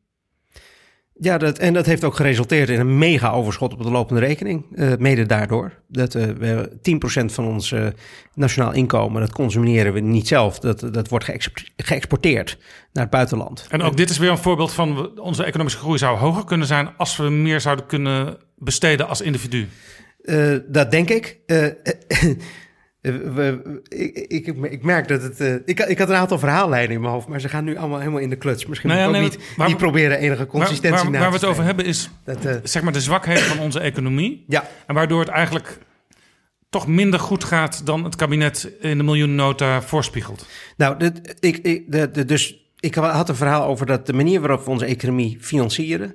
[1.23, 4.65] Ja, dat, en dat heeft ook geresulteerd in een mega overschot op de lopende rekening.
[4.73, 5.73] Uh, mede daardoor.
[5.89, 6.71] Dat uh, we
[7.23, 7.87] 10% van ons uh,
[8.35, 10.59] nationaal inkomen, dat consumeren we niet zelf.
[10.59, 11.29] Dat, dat wordt
[11.77, 12.59] geëxporteerd
[12.93, 13.67] naar het buitenland.
[13.71, 16.91] En ook dit is weer een voorbeeld van onze economische groei zou hoger kunnen zijn
[16.97, 19.69] als we meer zouden kunnen besteden als individu.
[20.69, 21.39] dat denk ik.
[23.01, 25.41] Eh, we, ik, ik, ik, merk dat het.
[25.41, 27.99] Uh, ik, ik had een aantal verhaallijnen in mijn hoofd, maar ze gaan nu allemaal
[27.99, 28.67] helemaal in de kluts.
[28.67, 31.85] Misschien nou ja, niet, niet proberen enige consistentie waar, waar, waar we het over hebben
[31.85, 34.45] is dat, uh, zeg maar de zwakheid van onze economie.
[34.49, 34.69] Ja.
[34.87, 35.79] En waardoor het eigenlijk
[36.71, 40.47] toch minder goed gaat dan het kabinet in de miljoennota voorspiegelt.
[40.77, 44.41] Nou, dit, ik, ik, de, de, dus ik had een verhaal over dat de manier
[44.41, 46.15] waarop we onze economie financieren.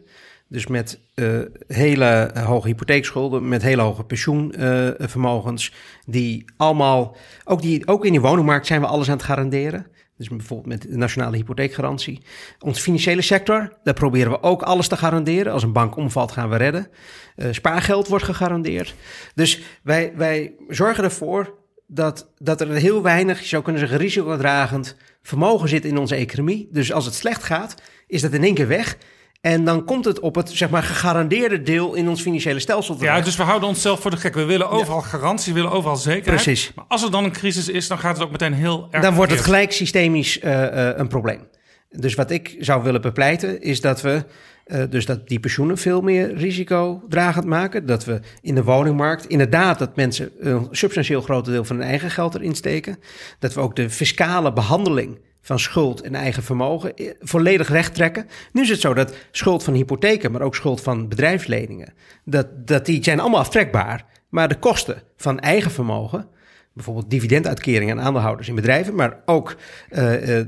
[0.56, 5.74] Dus met uh, hele hoge hypotheekschulden, met hele hoge pensioenvermogens,
[6.06, 9.88] die allemaal, ook, die, ook in die woningmarkt zijn we alles aan het garanderen.
[10.18, 12.22] Dus bijvoorbeeld met de nationale hypotheekgarantie.
[12.60, 15.54] Onze financiële sector, daar proberen we ook alles te garanderen.
[15.54, 16.88] Als een bank omvalt, gaan we redden.
[17.36, 18.96] Uh, spaargeld wordt gegarandeerd.
[19.34, 21.54] Dus wij, wij zorgen ervoor
[21.88, 26.70] dat, dat er heel weinig, je zou kunnen zeggen, risicodragend vermogen zit in onze economie.
[26.72, 27.76] Dus als het slecht gaat,
[28.08, 28.98] is dat in één keer weg.
[29.42, 33.18] En dan komt het op het zeg maar, gegarandeerde deel in ons financiële stelsel terecht.
[33.18, 34.34] Ja, dus we houden onszelf voor de gek.
[34.34, 35.06] We willen overal ja.
[35.06, 36.44] garantie, we willen overal zekerheid.
[36.44, 36.72] Precies.
[36.76, 39.04] Maar als er dan een crisis is, dan gaat het ook meteen heel erg...
[39.04, 41.48] Dan wordt het gelijk systemisch uh, uh, een probleem.
[41.90, 44.26] Dus wat ik zou willen bepleiten is dat we...
[44.66, 47.86] Uh, dus dat die pensioenen veel meer risicodragend maken.
[47.86, 52.12] Dat we in de woningmarkt inderdaad dat mensen een substantieel groot deel van hun eigen
[52.12, 53.00] geld erin steken.
[53.40, 58.28] Dat we ook de fiscale behandeling van schuld en eigen vermogen eh, volledig recht trekken.
[58.52, 61.94] Nu is het zo dat schuld van hypotheken, maar ook schuld van bedrijfsleningen,
[62.24, 64.06] dat, dat die zijn allemaal aftrekbaar.
[64.30, 66.28] Maar de kosten van eigen vermogen,
[66.74, 69.56] bijvoorbeeld dividenduitkeringen aan aandeelhouders in bedrijven, maar ook
[69.90, 69.98] uh,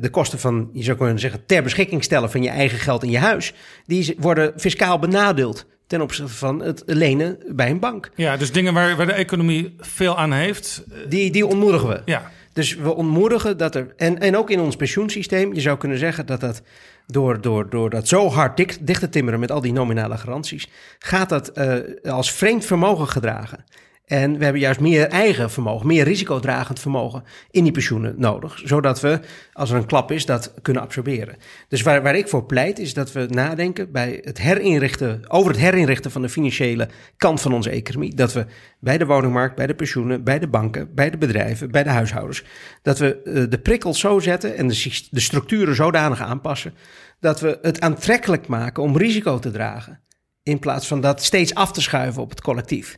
[0.01, 3.11] de kosten van, je zou kunnen zeggen, ter beschikking stellen van je eigen geld in
[3.11, 3.53] je huis,
[3.85, 8.11] die worden fiscaal benadeeld ten opzichte van het lenen bij een bank.
[8.15, 10.83] Ja, dus dingen waar, waar de economie veel aan heeft.
[11.07, 12.01] Die, die ontmoedigen we.
[12.05, 12.31] Ja.
[12.57, 13.93] Dus we ontmoedigen dat er.
[13.97, 16.61] En, en ook in ons pensioensysteem, je zou kunnen zeggen dat dat.
[17.09, 20.69] Door, door, door dat zo hard dik, dicht te timmeren met al die nominale garanties,
[20.99, 21.75] gaat dat uh,
[22.13, 23.63] als vreemd vermogen gedragen.
[24.07, 28.61] En we hebben juist meer eigen vermogen, meer risicodragend vermogen in die pensioenen nodig.
[28.63, 29.19] Zodat we,
[29.53, 31.35] als er een klap is, dat kunnen absorberen.
[31.67, 35.59] Dus waar, waar ik voor pleit, is dat we nadenken bij het herinrichten, over het
[35.59, 38.15] herinrichten van de financiële kant van onze economie.
[38.15, 38.45] Dat we
[38.79, 42.43] bij de woningmarkt, bij de pensioenen, bij de banken, bij de bedrijven, bij de huishoudens.
[42.81, 46.73] Dat we uh, de prikkels zo zetten en de, de structuren zodanig aanpassen.
[47.19, 49.99] Dat we het aantrekkelijk maken om risico te dragen.
[50.43, 52.97] In plaats van dat steeds af te schuiven op het collectief.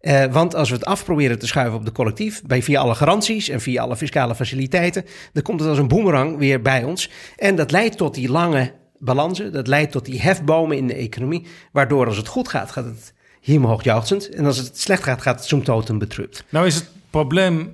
[0.00, 2.94] Uh, want als we het af proberen te schuiven op de collectief, bij, via alle
[2.94, 7.10] garanties en via alle fiscale faciliteiten, dan komt het als een boemerang weer bij ons.
[7.36, 11.46] En dat leidt tot die lange balansen, dat leidt tot die hefbomen in de economie,
[11.72, 15.48] waardoor als het goed gaat, gaat het hemelhoog En als het slecht gaat, gaat het
[15.48, 16.44] zo'n totem betrupt.
[16.48, 17.72] Nou is het probleem,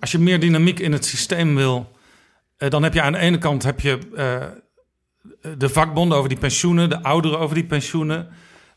[0.00, 1.92] als je meer dynamiek in het systeem wil,
[2.58, 6.38] uh, dan heb je aan de ene kant heb je uh, de vakbonden over die
[6.38, 8.28] pensioenen, de ouderen over die pensioenen.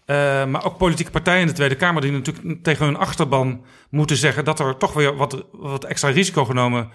[0.05, 4.17] Uh, maar ook politieke partijen in de Tweede Kamer die natuurlijk tegen hun achterban moeten
[4.17, 6.89] zeggen dat er toch weer wat, wat extra risico genomen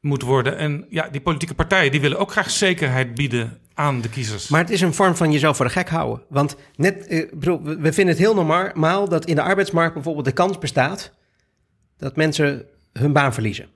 [0.00, 0.56] moet worden.
[0.56, 4.48] En ja, die politieke partijen die willen ook graag zekerheid bieden aan de kiezers.
[4.48, 6.24] Maar het is een vorm van jezelf voor de gek houden.
[6.28, 7.26] Want net, eh,
[7.62, 11.12] we vinden het heel normaal dat in de arbeidsmarkt bijvoorbeeld de kans bestaat
[11.96, 13.68] dat mensen hun baan verliezen.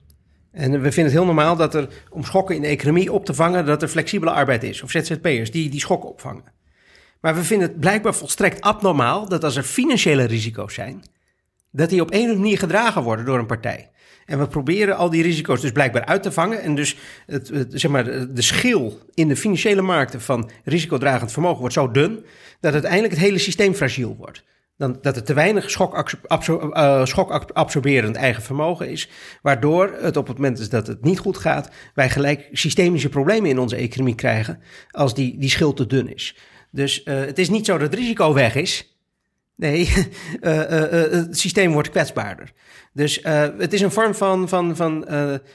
[0.51, 3.33] En we vinden het heel normaal dat er om schokken in de economie op te
[3.33, 4.81] vangen, dat er flexibele arbeid is.
[4.81, 6.43] Of ZZP'ers die die schokken opvangen.
[7.23, 11.03] Maar we vinden het blijkbaar volstrekt abnormaal dat als er financiële risico's zijn,
[11.71, 13.91] dat die op een of andere manier gedragen worden door een partij.
[14.25, 16.61] En we proberen al die risico's dus blijkbaar uit te vangen.
[16.61, 21.73] En dus het, zeg maar, de schil in de financiële markten van risicodragend vermogen wordt
[21.73, 22.25] zo dun
[22.59, 24.43] dat uiteindelijk het hele systeem fragiel wordt.
[24.77, 27.45] Dan, dat er te weinig schokabsorberend schok
[27.85, 29.09] uh, eigen vermogen is.
[29.41, 33.59] Waardoor het op het moment dat het niet goed gaat, wij gelijk systemische problemen in
[33.59, 34.59] onze economie krijgen
[34.91, 36.35] als die, die schil te dun is.
[36.73, 38.97] Dus uh, het is niet zo dat het risico weg is.
[39.55, 39.79] Nee,
[40.41, 40.59] uh,
[41.19, 42.51] het systeem wordt kwetsbaarder.
[42.93, 43.19] Dus
[43.57, 45.07] het is een vorm van, van, van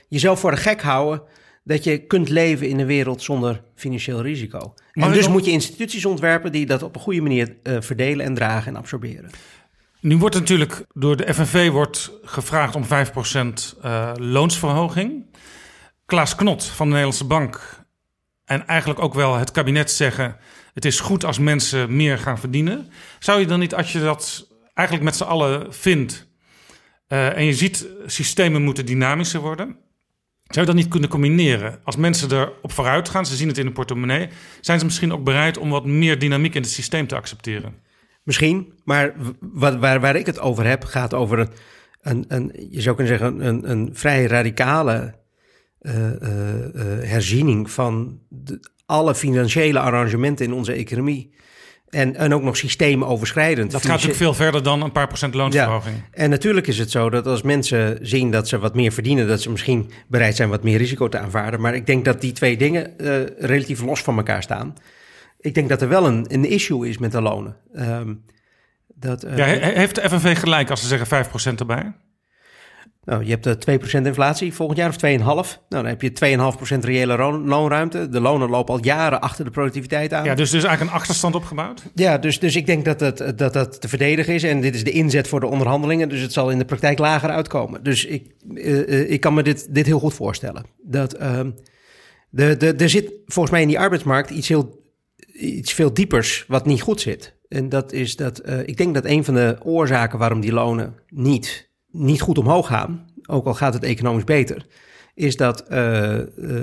[0.09, 1.23] jezelf voor de gek houden
[1.65, 4.74] dat je kunt leven in een wereld zonder financieel risico.
[4.93, 8.73] en dus moet je instituties ontwerpen die dat op een goede manier verdelen en dragen
[8.73, 9.31] en absorberen.
[10.01, 12.89] Nu wordt natuurlijk door de FNV wordt gevraagd om 5%
[13.85, 15.27] uh, loonsverhoging.
[16.07, 17.85] Klaas Knot van de Nederlandse Bank
[18.45, 20.36] en eigenlijk ook wel het kabinet zeggen
[20.78, 22.88] het is goed als mensen meer gaan verdienen.
[23.18, 26.28] Zou je dan niet, als je dat eigenlijk met z'n allen vindt
[27.09, 29.66] uh, en je ziet systemen moeten dynamischer worden,
[30.46, 31.80] zou je dat niet kunnen combineren?
[31.84, 34.28] Als mensen erop vooruit gaan, ze zien het in de portemonnee,
[34.60, 37.74] zijn ze misschien ook bereid om wat meer dynamiek in het systeem te accepteren?
[38.22, 41.48] Misschien, maar waar, waar, waar ik het over heb, gaat over een,
[42.00, 45.14] een, een je zou kunnen zeggen, een, een vrij radicale
[45.80, 46.10] uh, uh,
[47.02, 51.31] herziening van de, alle financiële arrangementen in onze economie.
[51.89, 53.70] En, en ook nog systeemoverschrijdend.
[53.70, 55.97] Dat gaat natuurlijk veel verder dan een paar procent loonsverhoging.
[55.97, 56.02] Ja.
[56.10, 59.43] En natuurlijk is het zo dat als mensen zien dat ze wat meer verdienen, dat
[59.43, 61.60] ze misschien bereid zijn wat meer risico te aanvaarden.
[61.60, 64.74] Maar ik denk dat die twee dingen uh, relatief los van elkaar staan.
[65.40, 67.56] Ik denk dat er wel een, een issue is met de lonen.
[67.77, 68.24] Um,
[68.94, 71.93] dat, uh, ja, heeft de FNV gelijk als ze zeggen 5% erbij?
[73.09, 74.98] Nou, je hebt 2% eh, inflatie volgend jaar of 2,5.
[74.98, 76.12] Nou, dan heb je
[76.74, 78.09] 2,5% reële loonruimte.
[78.09, 80.24] De lonen lopen al jaren achter de productiviteit aan.
[80.24, 81.82] Ja, dus er is eigenlijk een achterstand opgebouwd?
[81.94, 84.43] Ja, dus, dus ik denk dat dat, dat dat te verdedigen is.
[84.43, 86.09] En dit is de inzet voor de onderhandelingen.
[86.09, 87.82] Dus het zal in de praktijk lager uitkomen.
[87.82, 90.64] Dus ik, uh, ik kan me dit, dit heel goed voorstellen.
[90.82, 91.40] Dat, uh,
[92.30, 94.85] de, de, er zit volgens mij in die arbeidsmarkt iets, heel,
[95.32, 97.36] iets veel diepers wat niet goed zit.
[97.48, 100.94] En dat is dat uh, ik denk dat een van de oorzaken waarom die lonen
[101.09, 101.68] niet
[101.99, 104.66] niet goed omhoog gaan, ook al gaat het economisch beter,
[105.15, 106.19] is dat uh,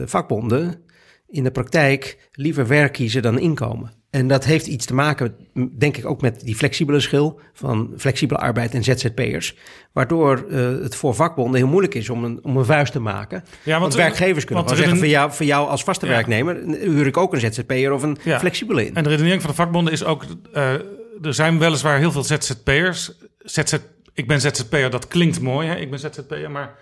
[0.06, 0.84] vakbonden
[1.28, 3.92] in de praktijk liever werk kiezen dan inkomen.
[4.10, 5.36] En dat heeft iets te maken,
[5.78, 9.56] denk ik, ook met die flexibele schil van flexibele arbeid en ZZP'ers.
[9.92, 13.44] Waardoor uh, het voor vakbonden heel moeilijk is om een, om een vuist te maken.
[13.64, 17.18] Ja, want, werkgevers kunnen wel zeggen, voor, jou, voor jou als vaste werknemer huur ik
[17.18, 18.40] ook een ZZP'er of een ja.
[18.40, 18.96] flexibele in.
[18.96, 20.26] En de redenering van de vakbonden is ook,
[20.56, 20.74] uh,
[21.22, 23.78] er zijn weliswaar heel veel ZZP'ers, ZZ
[24.16, 25.76] ik ben ZZP'er, dat klinkt mooi, hè?
[25.76, 26.76] ik ben ZZP'er, maar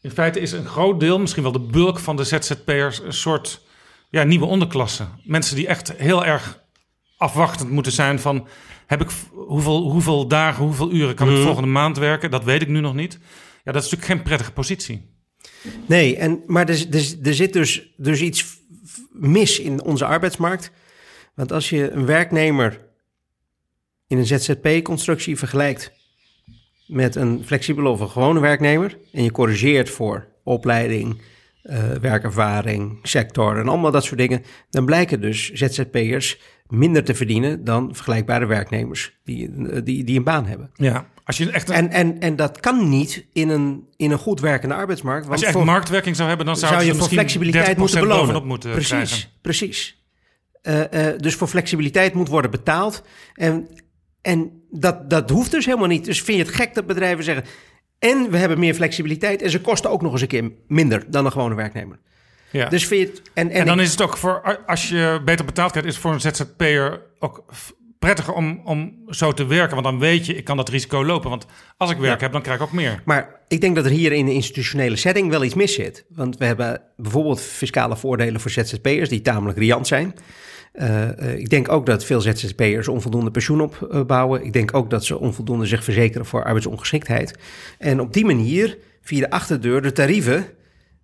[0.00, 3.60] in feite is een groot deel, misschien wel de bulk van de ZZP'ers, een soort
[4.10, 5.06] ja, nieuwe onderklasse.
[5.22, 6.62] Mensen die echt heel erg
[7.16, 8.48] afwachtend moeten zijn van,
[8.86, 11.42] heb ik hoeveel, hoeveel dagen, hoeveel uren kan ik mhm.
[11.42, 12.30] volgende maand werken?
[12.30, 13.18] Dat weet ik nu nog niet.
[13.64, 15.12] Ja, dat is natuurlijk geen prettige positie.
[15.86, 18.58] Nee, en, maar er, er, er zit dus, dus iets
[19.10, 20.70] mis in onze arbeidsmarkt.
[21.34, 22.80] Want als je een werknemer
[24.06, 25.92] in een ZZP-constructie vergelijkt
[26.86, 31.22] met een flexibele of een gewone werknemer en je corrigeert voor opleiding,
[31.62, 37.64] uh, werkervaring, sector en allemaal dat soort dingen, dan blijken dus ZZP'ers minder te verdienen
[37.64, 40.70] dan vergelijkbare werknemers die, eh, die, die een baan hebben.
[40.74, 44.40] Ja, als je echt en, en, en dat kan niet in een, in een goed
[44.40, 45.20] werkende arbeidsmarkt.
[45.20, 48.00] Want als je echt voor, marktwerking zou hebben, dan zou, zou je voor flexibiliteit moeten
[48.00, 48.46] belonen.
[48.46, 49.28] Moeten precies, krijgen.
[49.40, 50.02] precies.
[50.62, 53.02] Uh, uh, dus voor flexibiliteit moet worden betaald.
[53.34, 53.68] En
[54.24, 56.04] en dat, dat hoeft dus helemaal niet.
[56.04, 57.44] Dus vind je het gek dat bedrijven zeggen...
[57.98, 59.42] en we hebben meer flexibiliteit...
[59.42, 61.98] en ze kosten ook nog eens een keer minder dan een gewone werknemer.
[62.50, 62.68] Ja.
[62.68, 64.62] Dus vind je het, en, en, en dan is het ook voor...
[64.66, 65.88] als je beter betaald krijgt...
[65.88, 67.44] is voor een ZZP'er ook
[68.04, 69.74] prettiger om, om zo te werken.
[69.74, 71.30] Want dan weet je, ik kan dat risico lopen.
[71.30, 73.02] Want als ik werk heb, dan krijg ik ook meer.
[73.04, 76.04] Maar ik denk dat er hier in de institutionele setting wel iets mis zit.
[76.08, 80.14] Want we hebben bijvoorbeeld fiscale voordelen voor ZZP'ers die tamelijk riant zijn.
[80.74, 84.44] Uh, uh, ik denk ook dat veel ZZP'ers onvoldoende pensioen opbouwen.
[84.44, 87.38] Ik denk ook dat ze onvoldoende zich verzekeren voor arbeidsongeschiktheid.
[87.78, 90.46] En op die manier, via de achterdeur, de tarieven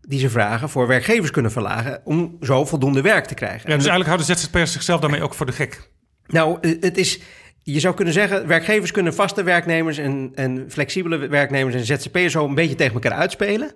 [0.00, 3.70] die ze vragen voor werkgevers kunnen verlagen om zo voldoende werk te krijgen.
[3.70, 5.90] Ja, dus eigenlijk houden ZZP'ers zichzelf daarmee ook voor de gek.
[6.30, 7.20] Nou, het is,
[7.62, 12.44] je zou kunnen zeggen, werkgevers kunnen vaste werknemers en, en flexibele werknemers en ZZP'ers zo
[12.44, 13.74] een beetje tegen elkaar uitspelen.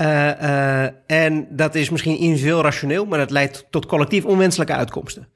[0.00, 5.28] Uh, uh, en dat is misschien individueel rationeel, maar dat leidt tot collectief onwenselijke uitkomsten.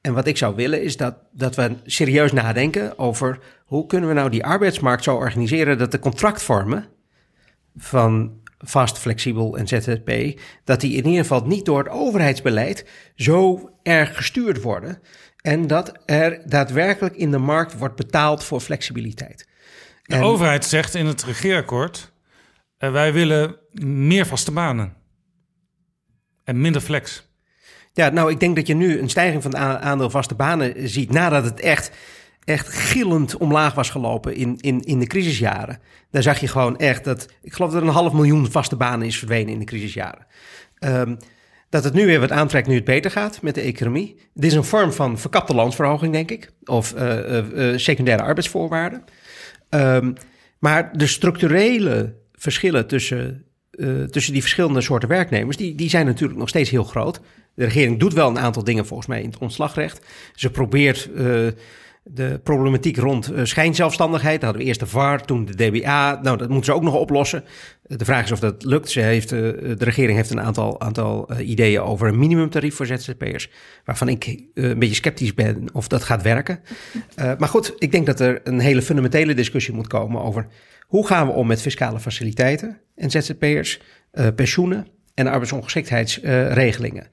[0.00, 4.14] En wat ik zou willen is dat, dat we serieus nadenken over hoe kunnen we
[4.14, 6.86] nou die arbeidsmarkt zo organiseren dat de contractvormen
[7.76, 13.70] van vast, flexibel en ZZP, dat die in ieder geval niet door het overheidsbeleid zo
[13.82, 14.98] erg gestuurd worden.
[15.46, 19.48] En dat er daadwerkelijk in de markt wordt betaald voor flexibiliteit.
[20.02, 22.12] De En- overheid zegt in het regeerakkoord:
[22.78, 24.94] eh, wij willen meer vaste banen
[26.44, 27.28] en minder flex.
[27.92, 31.10] Ja, nou, ik denk dat je nu een stijging van het aandeel vaste banen ziet
[31.10, 31.90] nadat het echt,
[32.44, 35.80] echt gillend omlaag was gelopen in, in, in de crisisjaren.
[36.10, 39.06] Daar zag je gewoon echt dat, ik geloof dat er een half miljoen vaste banen
[39.06, 40.26] is verdwenen in de crisisjaren.
[40.78, 41.16] Ehm,
[41.76, 44.16] dat het nu weer wat aantrekt nu het beter gaat met de economie.
[44.34, 46.50] Dit is een vorm van verkapte loonsverhoging, denk ik.
[46.64, 49.04] Of eh, eh, eh, secundaire arbeidsvoorwaarden.
[49.68, 50.12] Ehm,
[50.58, 53.44] maar de structurele verschillen tussen,
[54.10, 57.20] tussen die verschillende soorten werknemers, die, die zijn natuurlijk nog steeds heel groot.
[57.54, 60.06] De regering doet wel een aantal dingen volgens mij in het ontslagrecht.
[60.34, 61.10] Ze probeert
[62.08, 64.34] de problematiek rond eh, schijnzelfstandigheid.
[64.34, 66.20] Dan hadden we eerst de VAR, toen de DBA.
[66.22, 67.44] Nou, dat moeten ze ook nog oplossen.
[67.82, 68.90] De vraag is of dat lukt.
[68.90, 72.86] Ze heeft, eh, de regering heeft een aantal, aantal eh, ideeën over een minimumtarief voor
[72.86, 73.50] ZZP'ers.
[73.84, 76.60] Waarvan ik een beetje sceptisch ben of dat gaat werken.
[77.38, 80.46] Maar goed, ik denk dat er een hele fundamentele discussie moet komen over
[80.86, 83.80] hoe gaan we om met fiscale faciliteiten en ZZP'ers,
[84.34, 87.06] pensioenen en arbeidsongeschiktheidsregelingen.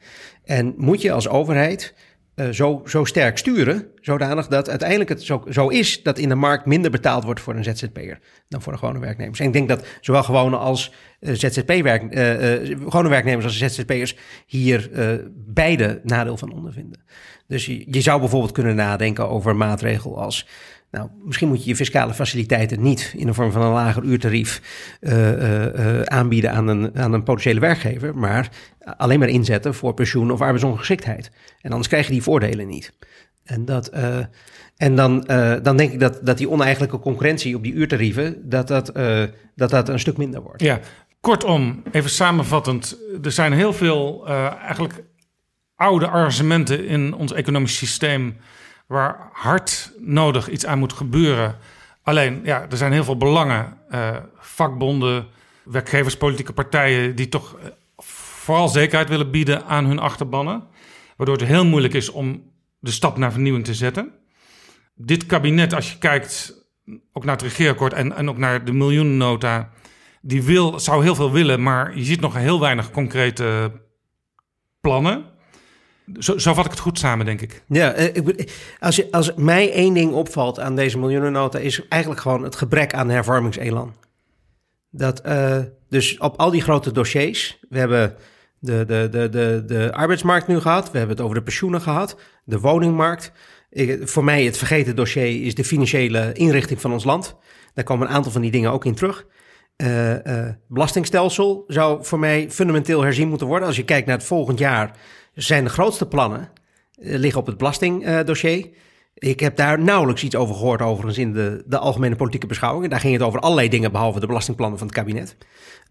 [0.46, 1.94] en moet je als overheid
[2.36, 6.36] eh, zo, zo sterk sturen, zodanig dat uiteindelijk het zo, zo is dat in de
[6.36, 8.20] markt minder betaald wordt voor een ZZP'er
[8.50, 9.40] dan voor de gewone werknemers.
[9.40, 14.16] En ik denk dat zowel gewone als eh, ZZP-werk, eh, gewone werknemers als ZZP'ers
[14.46, 14.90] hier
[15.34, 17.04] beide nadeel van ondervinden.
[17.48, 20.48] Dus je, je zou bijvoorbeeld kunnen nadenken over een maatregel als
[20.94, 24.62] nou, misschien moet je je fiscale faciliteiten niet in de vorm van een lager uurtarief
[25.00, 28.50] eh, eh, eh, aanbieden aan een, aan een potentiële werkgever, maar
[28.98, 31.32] alleen maar inzetten voor pensioen of arbeidsongeschiktheid.
[31.62, 32.94] En anders krijg je die voordelen niet.
[33.44, 33.92] En, dat,
[34.78, 35.24] en dan,
[35.64, 38.92] dan denk ik dat, dat die oneigenlijke concurrentie op die uurtarieven, dat dat,
[39.56, 40.62] dat, dat een stuk minder wordt.
[40.62, 40.80] Ja,
[41.20, 42.98] kortom, even samenvattend.
[43.24, 45.04] Er zijn heel veel eigenlijk
[45.76, 48.36] oude argumenten in ons economisch systeem
[48.94, 51.56] waar hard nodig iets aan moet gebeuren.
[52.04, 55.28] Alleen, ja, er zijn heel veel belangen, eh, vakbonden,
[55.64, 57.66] werkgevers, politieke partijen die toch eh,
[57.98, 60.64] vooral zekerheid willen bieden aan hun achterbannen,
[61.18, 64.12] waardoor het heel moeilijk is om de stap naar vernieuwing te zetten.
[64.96, 66.64] Dit kabinet, als je kijkt
[67.14, 69.70] ook naar het regeerakkoord en, en ook naar de miljoenennota,
[70.22, 73.72] die wil, zou heel veel willen, maar je ziet nog heel weinig concrete
[74.82, 75.33] plannen.
[76.20, 77.64] Zo, zo vat ik het goed samen, denk ik.
[77.68, 78.46] Ja, eh,
[78.80, 82.94] als, je, als mij één ding opvalt aan deze miljoenennota, is eigenlijk gewoon het gebrek
[82.94, 83.94] aan hervormingselan.
[84.90, 85.60] Dat eh,
[85.90, 88.16] dus op al die grote dossiers, we hebben
[88.60, 92.20] de, de, de, de, de arbeidsmarkt nu gehad, we hebben het over de pensioenen gehad,
[92.44, 93.32] de woningmarkt.
[94.02, 97.36] Voor mij het vergeten dossier is de financiële inrichting van ons land.
[97.74, 99.26] Daar komen een aantal van die dingen ook in terug.
[99.76, 103.68] Eh, belastingstelsel zou voor mij fundamenteel herzien moeten worden.
[103.68, 104.98] Als je kijkt naar het volgend jaar,
[105.34, 106.50] zijn grootste plannen
[107.02, 108.70] eh, liggen op het belastingdossier.
[109.14, 112.90] Ik heb daar nauwelijks iets over gehoord, overigens, in de, de algemene politieke beschouwingen.
[112.90, 115.38] Daar ging het over allerlei dingen, behalve de belastingplannen van het kabinet.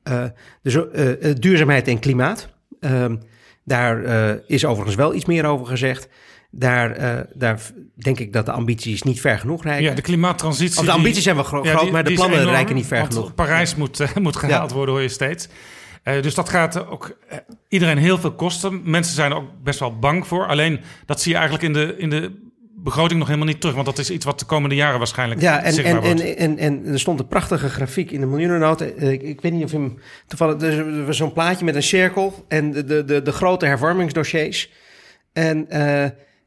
[0.02, 0.24] Eh,
[0.62, 2.48] dus eh, duurzaamheid en klimaat.
[2.80, 3.16] Ehm,
[3.64, 4.02] daar
[4.46, 6.08] is overigens wel iets meer over gezegd.
[6.50, 6.98] Daar,
[7.34, 7.60] daar
[7.94, 9.84] denk ik dat de ambities niet ver genoeg reiken.
[9.84, 10.78] Ja, de klimaattransitie.
[10.78, 12.74] Of de ambities die- zijn wel gro- Ja, groot, die- maar de plannen enorm, reiken
[12.74, 13.34] niet ver want genoeg.
[13.34, 14.76] Parijs moet, moet gehaald Ja.
[14.76, 15.48] worden, hoor je steeds.
[16.02, 17.38] Eh, dus dat gaat ook eh,
[17.68, 18.80] iedereen heel veel kosten.
[18.84, 20.46] Mensen zijn er ook best wel bang voor.
[20.46, 23.74] Alleen dat zie je eigenlijk in de, in de begroting nog helemaal niet terug.
[23.74, 26.36] Want dat is iets wat de komende jaren waarschijnlijk Ja, en, zichtbaar en, en, wordt.
[26.36, 28.84] en, en er stond een prachtige grafiek in de miljoenennota.
[28.84, 30.62] Eh, Ik, ik weet niet of je hem toevallig...
[30.62, 34.70] Er was zo'n plaatje met een cirkel en de, de, de, de grote hervormingsdossiers.
[35.32, 35.66] En,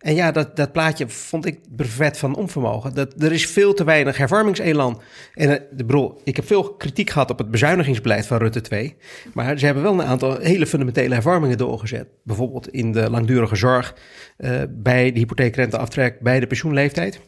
[0.05, 2.93] En ja, dat, dat plaatje vond ik brevet van onvermogen.
[2.93, 5.01] Dat, er is veel te weinig hervormingselan.
[5.33, 8.95] En uh, de bro, ik heb veel kritiek gehad op het bezuinigingsbeleid van Rutte 2.
[9.33, 12.07] Maar ze hebben wel een aantal hele fundamentele hervormingen doorgezet.
[12.23, 13.95] Bijvoorbeeld in de langdurige zorg,
[14.37, 17.19] uh, bij de hypotheekrenteaftrek, bij de pensioenleeftijd.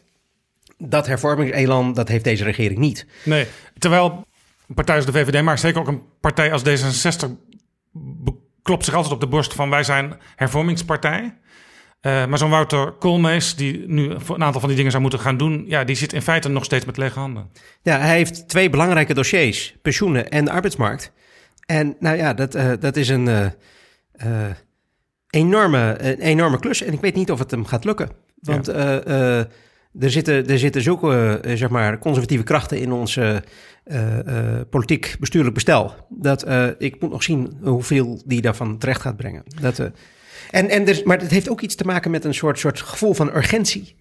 [0.76, 3.06] Dat hervormingselan, dat heeft deze regering niet.
[3.24, 3.46] Nee,
[3.78, 4.26] terwijl
[4.68, 7.28] een partij als de VVD, maar zeker ook een partij als D66
[8.62, 11.34] klopt zich altijd op de borst van wij zijn hervormingspartij.
[12.02, 15.36] Uh, maar zo'n Wouter Koolmees, die nu een aantal van die dingen zou moeten gaan
[15.36, 17.50] doen, ja, die zit in feite nog steeds met lege handen.
[17.82, 21.12] Ja, hij heeft twee belangrijke dossiers: pensioenen en de arbeidsmarkt.
[21.66, 24.46] En nou ja, dat, uh, dat is een uh,
[25.30, 26.82] enorme, een enorme klus.
[26.82, 28.10] En ik weet niet of het hem gaat lukken.
[28.40, 29.02] Want ja.
[30.00, 33.18] er, zitten, er zitten zulke zeg maar, conservatieve krachten in ons
[34.70, 35.94] politiek bestuurlijk bestel.
[36.08, 36.46] Dat
[36.78, 39.42] ik moet nog zien hoeveel die daarvan terecht gaat brengen.
[39.60, 39.90] Dat.
[40.50, 43.14] En, en dus, maar het heeft ook iets te maken met een soort, soort gevoel
[43.14, 43.96] van urgentie.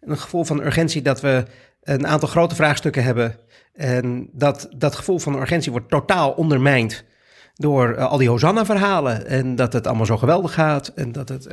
[0.00, 1.44] Een gevoel van urgentie dat we
[1.82, 3.36] een aantal grote vraagstukken hebben.
[3.74, 7.04] En dat, dat gevoel van urgentie wordt totaal ondermijnd
[7.54, 9.26] door uh, al die Hosanna-verhalen.
[9.26, 10.88] En dat het allemaal zo geweldig gaat.
[10.88, 11.48] En dat, het,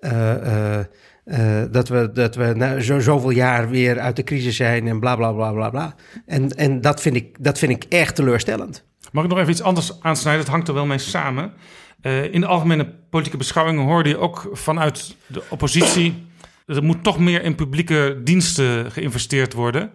[0.00, 0.78] uh,
[1.24, 5.16] uh, dat we, dat we zo, zoveel jaar weer uit de crisis zijn en bla
[5.16, 5.94] bla bla bla bla.
[6.26, 8.84] En, en dat, vind ik, dat vind ik echt teleurstellend.
[9.12, 10.42] Mag ik nog even iets anders aansnijden?
[10.42, 11.52] Het hangt er wel mee samen.
[12.02, 16.26] Uh, in de algemene politieke beschouwingen hoorde je ook vanuit de oppositie.
[16.66, 19.90] Er moet toch meer in publieke diensten geïnvesteerd worden.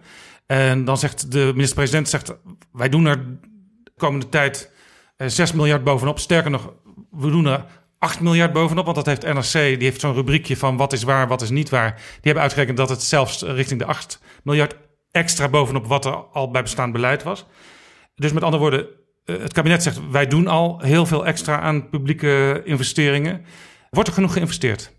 [0.46, 2.36] En dan zegt de minister-president: zegt,
[2.72, 3.16] Wij doen er
[3.82, 4.72] de komende tijd
[5.16, 6.18] uh, 6 miljard bovenop.
[6.18, 6.72] Sterker nog,
[7.10, 7.64] we doen er
[7.98, 8.84] 8 miljard bovenop.
[8.84, 11.68] Want dat heeft NRC, die heeft zo'n rubriekje van wat is waar, wat is niet
[11.68, 11.94] waar.
[11.94, 14.76] Die hebben uitgerekend dat het zelfs richting de 8 miljard
[15.10, 17.46] extra bovenop wat er al bij bestaand beleid was.
[18.14, 18.86] Dus met andere woorden, eh,
[19.26, 23.44] het kabinet zegt wij doen al heel veel extra aan publieke investeringen.
[23.90, 24.92] Wordt er genoeg geïnvesteerd?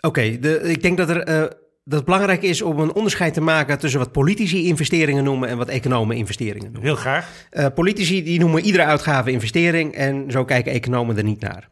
[0.00, 0.28] Oké, okay,
[0.70, 1.40] ik denk dat, er, uh,
[1.84, 5.56] dat het belangrijk is om een onderscheid te maken tussen wat politici investeringen noemen en
[5.56, 6.82] wat economen investeringen noemen.
[6.82, 7.46] Heel graag.
[7.50, 11.68] Uh, politici die noemen iedere uitgave investering en zo kijken economen er niet naar.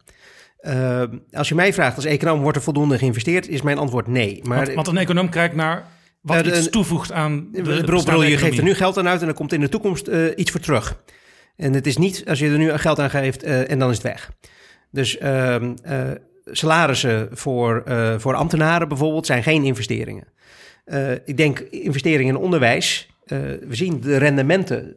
[0.60, 4.40] Uh, als je mij vraagt als econoom wordt er voldoende geïnvesteerd, is mijn antwoord nee.
[4.42, 5.86] Maar, want, want een econoom kijkt naar
[6.20, 9.28] wat uh, iets toevoegt aan de, bedoel, Je geeft er nu geld aan uit en
[9.28, 11.02] er komt in de toekomst uh, iets voor terug.
[11.56, 13.96] En het is niet als je er nu geld aan geeft uh, en dan is
[13.96, 14.30] het weg.
[14.90, 15.74] Dus ehm,
[16.44, 17.84] salarissen voor,
[18.18, 20.24] voor ambtenaren bijvoorbeeld zijn geen investeringen.
[21.24, 23.08] ik denk investeringen in onderwijs.
[23.26, 24.96] we zien de rendementen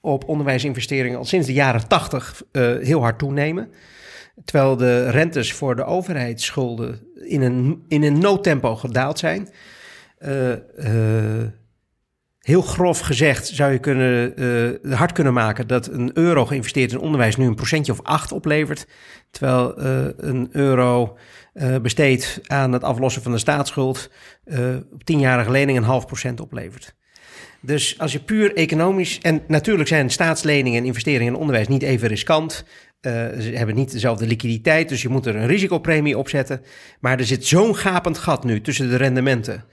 [0.00, 2.42] op onderwijsinvesteringen al sinds de jaren 80
[2.80, 3.70] heel hard toenemen.
[4.44, 9.48] Terwijl de rentes voor de overheidsschulden in een, in een noodtempo gedaald zijn.
[10.20, 11.46] Uh, uh,
[12.38, 16.98] heel grof gezegd zou je kunnen, uh, hard kunnen maken dat een euro geïnvesteerd in
[16.98, 18.86] onderwijs nu een procentje of acht oplevert.
[19.30, 19.78] Terwijl
[20.16, 21.18] een euro
[21.82, 24.10] besteed aan het aflossen van de staatsschuld
[24.92, 26.94] op tienjarige lening een half procent oplevert.
[27.60, 29.18] Dus als je puur economisch.
[29.18, 32.64] En natuurlijk zijn staatsleningen en investeringen in onderwijs niet even riskant.
[33.00, 36.62] Uh, ze hebben niet dezelfde liquiditeit, dus je moet er een risicopremie op zetten.
[37.00, 39.64] Maar er zit zo'n gapend gat nu tussen de rendementen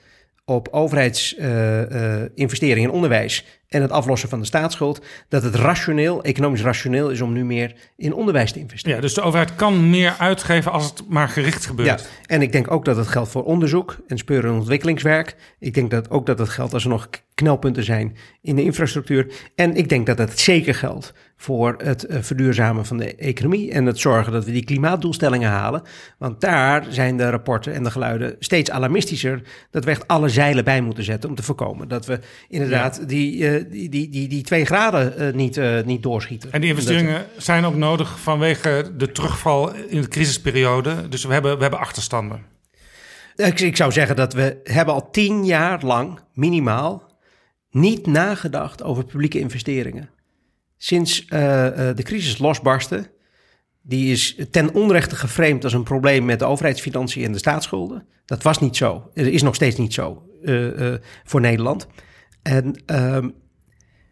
[0.46, 7.10] op overheidsinvesteringen in onderwijs en het aflossen van de staatsschuld, dat het rationeel, economisch rationeel
[7.10, 8.96] is om nu meer in onderwijs te investeren.
[8.96, 12.02] Ja, dus de overheid kan meer uitgeven als het maar gericht gebeurt.
[12.02, 15.36] Ja, en ik denk ook dat het geldt voor onderzoek en speur- en ontwikkelingswerk.
[15.60, 19.34] Ik denk dat ook dat het geldt als er nog knelpunten zijn in de infrastructuur.
[19.56, 23.86] En ik denk dat het zeker geldt voor het uh, verduurzamen van de economie en
[23.86, 25.82] het zorgen dat we die klimaatdoelstellingen halen.
[26.18, 30.64] Want daar zijn de rapporten en de geluiden steeds alarmistischer dat we echt alle zeilen
[30.64, 32.20] bij moeten zetten om te voorkomen dat we
[32.50, 33.06] inderdaad ja.
[33.06, 36.52] die, uh, die, die, die, die twee graden uh, niet, niet doorschieten.
[36.52, 41.10] En die investeringen dat, zijn ook nodig vanwege de terugval in de crisisperiode.
[41.10, 42.42] Dus we hebben, we hebben achterstanden.
[43.36, 47.14] Ik, ik zou zeggen dat we hebben al tien jaar lang minimaal
[47.72, 50.10] niet nagedacht over publieke investeringen.
[50.78, 53.12] Sinds uh, de crisis losbarstte,
[53.82, 58.08] die is ten onrechte geframed als een probleem met de overheidsfinanciën en de staatsschulden.
[58.26, 59.12] Dat was niet zo.
[59.14, 61.88] Er is nog steeds niet zo uh, voor Nederland.
[62.42, 63.30] En ehm,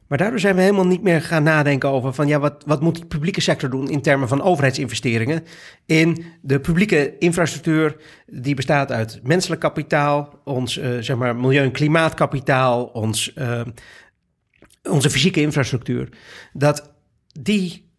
[0.08, 2.96] maar daardoor zijn we helemaal niet meer gaan nadenken over van ja, wat, wat moet
[2.96, 5.44] die publieke sector doen in termen van overheidsinvesteringen
[5.86, 11.72] in de publieke infrastructuur die bestaat uit menselijk kapitaal, ons uh, zeg maar milieu- en
[11.72, 13.62] klimaatkapitaal, ons, uh,
[14.90, 16.10] onze fysieke infrastructuur.
[16.54, 16.94] Dat
[17.42, 17.92] die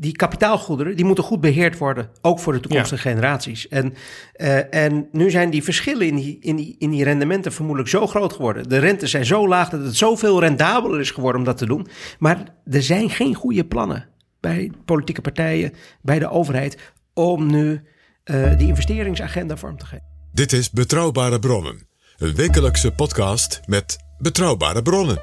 [0.00, 3.14] die kapitaalgoederen die moeten goed beheerd worden, ook voor de toekomstige ja.
[3.14, 3.68] generaties.
[3.68, 3.94] En,
[4.36, 8.06] uh, en nu zijn die verschillen in die, in, die, in die rendementen vermoedelijk zo
[8.06, 8.68] groot geworden.
[8.68, 11.86] De rentes zijn zo laag dat het zoveel rendabeler is geworden om dat te doen.
[12.18, 14.08] Maar er zijn geen goede plannen
[14.40, 15.72] bij politieke partijen,
[16.02, 17.82] bij de overheid, om nu
[18.24, 20.04] uh, die investeringsagenda vorm te geven.
[20.32, 25.22] Dit is Betrouwbare Bronnen, een wekelijkse podcast met betrouwbare bronnen.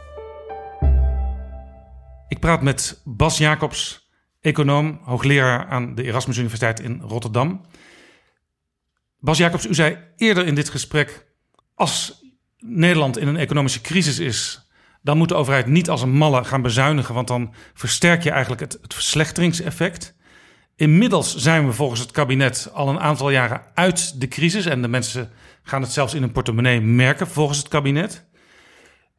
[2.28, 4.05] Ik praat met Bas Jacobs,
[4.46, 7.62] econoom, hoogleraar aan de Erasmus Universiteit in Rotterdam.
[9.20, 11.26] Bas Jacobs, u zei eerder in dit gesprek:
[11.74, 12.24] als
[12.60, 14.70] Nederland in een economische crisis is,
[15.02, 18.62] dan moet de overheid niet als een malle gaan bezuinigen, want dan versterk je eigenlijk
[18.62, 20.16] het, het verslechteringseffect.
[20.76, 24.88] Inmiddels zijn we volgens het kabinet al een aantal jaren uit de crisis en de
[24.88, 25.30] mensen
[25.64, 28.26] gaan het zelfs in hun portemonnee merken volgens het kabinet.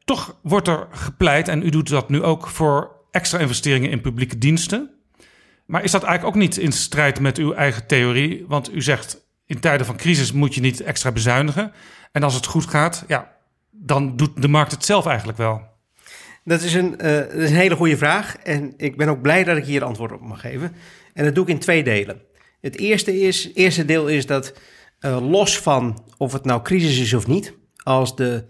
[0.05, 4.37] Toch wordt er gepleit, en u doet dat nu ook, voor extra investeringen in publieke
[4.37, 4.96] diensten.
[5.67, 8.45] Maar is dat eigenlijk ook niet in strijd met uw eigen theorie?
[8.47, 11.71] Want u zegt in tijden van crisis moet je niet extra bezuinigen.
[12.11, 13.35] En als het goed gaat, ja,
[13.71, 15.61] dan doet de markt het zelf eigenlijk wel.
[16.43, 16.97] Dat is een,
[17.31, 18.37] is een hele goede vraag.
[18.37, 20.75] En ik ben ook blij dat ik hier antwoord op mag geven.
[21.13, 22.21] En dat doe ik in twee delen.
[22.61, 24.53] Het eerste, is, eerste deel is dat
[25.01, 27.53] uh, los van of het nou crisis is of niet,
[27.83, 28.45] als de,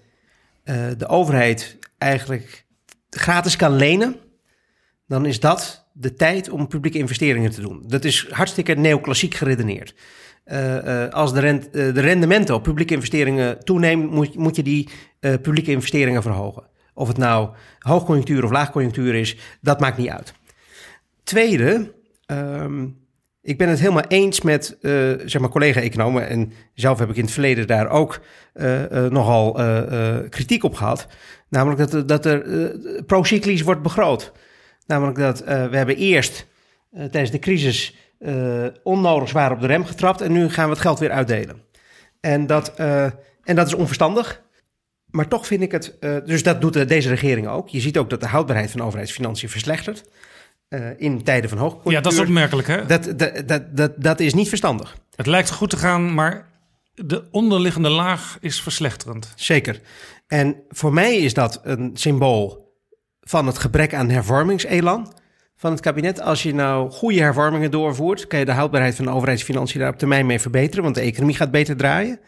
[0.66, 2.66] uh, de overheid eigenlijk
[3.10, 4.16] gratis kan lenen,
[5.08, 7.84] dan is dat de tijd om publieke investeringen te doen.
[7.88, 9.96] Dat is hartstikke neoclassiek geredeneerd.
[10.46, 14.64] Uh, uh, als de, rent, uh, de rendementen op publieke investeringen toenemen, moet, moet je
[14.64, 16.64] die publieke investeringen verhogen.
[16.94, 17.50] Of het nou
[17.80, 20.34] hoogconjunctuur of laagconjunctuur is, dat maakt niet uit.
[21.24, 21.94] Tweede,
[22.26, 22.98] um,
[23.42, 24.78] ik ben het helemaal eens met
[25.26, 26.30] zeg maar collega-economen.
[26.30, 28.22] En zelf heb ik in het verleden daar ook
[29.10, 29.60] nogal
[30.30, 31.08] kritiek op gehad.
[31.50, 32.44] Namelijk dat, dat er
[33.06, 34.32] procyclisch wordt begroot.
[34.88, 36.48] Namelijk dat we hebben eerst
[36.92, 40.82] tijdens de crisis uh, onnodig zwaar op de rem getrapt en nu gaan we het
[40.82, 41.62] geld weer uitdelen.
[42.20, 42.76] En dat,
[43.44, 44.42] en dat is onverstandig.
[45.06, 45.96] Maar toch vind ik het,
[46.26, 47.70] dus dat doet deze regering ook.
[47.70, 50.04] Je ziet ook dat de houdbaarheid van overheidsfinanciën verslechtert.
[50.98, 51.94] in tijden van hoogconjunctuur.
[51.94, 52.86] Ja, dat is opmerkelijk hè?
[52.86, 54.98] Dat, dat, dat, dat, dat is niet verstandig.
[55.16, 56.50] Het lijkt goed te gaan, maar
[56.94, 59.34] de onderliggende laag is verslechterend.
[59.36, 59.82] Zeker.
[60.28, 62.67] En voor mij is dat een symbool
[63.28, 65.14] van het gebrek aan hervormingselan
[65.56, 66.22] van het kabinet.
[66.22, 69.98] Als je nou goede hervormingen doorvoert, kan je de houdbaarheid van de overheidsfinanciën daar op
[69.98, 72.20] termijn mee verbeteren, want de economie gaat beter draaien.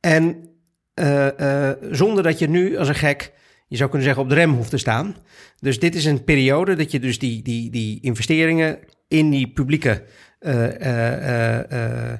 [0.00, 0.48] En
[0.94, 3.32] uh, uh, zonder dat je nu als een gek,
[3.68, 5.16] je zou kunnen zeggen, op de rem hoeft te staan.
[5.58, 8.78] Dus dit is een periode dat je dus die, die, die investeringen
[9.08, 10.02] in die publieke,
[10.40, 12.12] uh,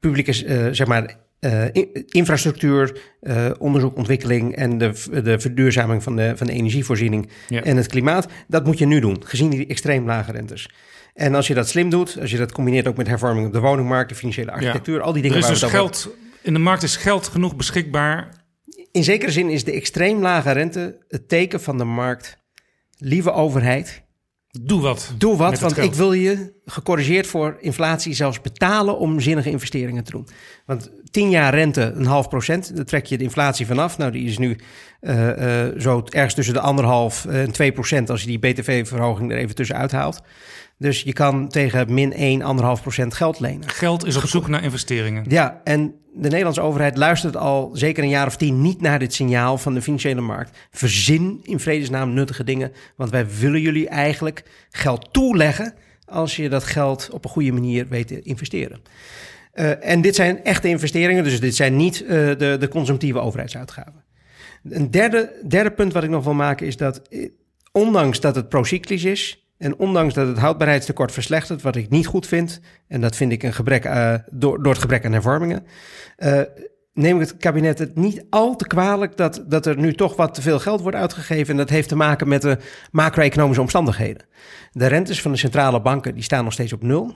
[0.00, 0.32] publieke
[0.72, 1.64] zeg maar, uh,
[2.08, 4.92] infrastructuur, uh, onderzoek, ontwikkeling en de,
[5.22, 7.62] de verduurzaming van de, van de energievoorziening ja.
[7.62, 8.28] en het klimaat.
[8.48, 10.68] Dat moet je nu doen, gezien die extreem lage rentes.
[11.14, 13.60] En als je dat slim doet, als je dat combineert ook met hervorming op de
[13.60, 15.02] woningmarkt, de financiële architectuur, ja.
[15.02, 15.36] al die dingen.
[15.36, 18.28] Er is dus geld, in de markt is geld genoeg beschikbaar.
[18.92, 22.38] In zekere zin is de extreem lage rente het teken van de markt.
[22.96, 24.02] Lieve overheid,
[24.58, 25.12] Doe wat.
[25.18, 30.10] Doe wat, want ik wil je gecorrigeerd voor inflatie zelfs betalen om zinnige investeringen te
[30.10, 30.28] doen.
[30.66, 33.98] Want 10 jaar rente, een half procent, daar trek je de inflatie vanaf.
[33.98, 34.58] Nou, die is nu
[35.00, 39.38] uh, uh, zo ergens tussen de anderhalf en 2 procent als je die BTV-verhoging er
[39.38, 40.20] even tussenuit haalt.
[40.80, 43.68] Dus je kan tegen min 1, 1,5 procent geld lenen.
[43.68, 45.24] Geld is op zoek naar investeringen.
[45.28, 49.14] Ja, en de Nederlandse overheid luistert al zeker een jaar of tien niet naar dit
[49.14, 50.58] signaal van de financiële markt.
[50.70, 55.74] Verzin in vredesnaam nuttige dingen, want wij willen jullie eigenlijk geld toeleggen
[56.04, 58.80] als je dat geld op een goede manier weet te investeren.
[59.54, 64.04] Uh, en dit zijn echte investeringen, dus dit zijn niet uh, de, de consumptieve overheidsuitgaven.
[64.64, 67.28] Een derde, derde punt wat ik nog wil maken is dat, eh,
[67.72, 72.26] ondanks dat het procyclisch is, en ondanks dat het houdbaarheidstekort verslechtert, wat ik niet goed
[72.26, 75.66] vind, en dat vind ik een gebrek uh, door, door het gebrek aan hervormingen,
[76.18, 76.40] uh,
[76.92, 80.34] neem ik het kabinet het niet al te kwalijk dat, dat er nu toch wat
[80.34, 81.50] te veel geld wordt uitgegeven.
[81.50, 82.58] En dat heeft te maken met de
[82.90, 84.26] macro-economische omstandigheden.
[84.72, 87.14] De rentes van de centrale banken die staan nog steeds op nul.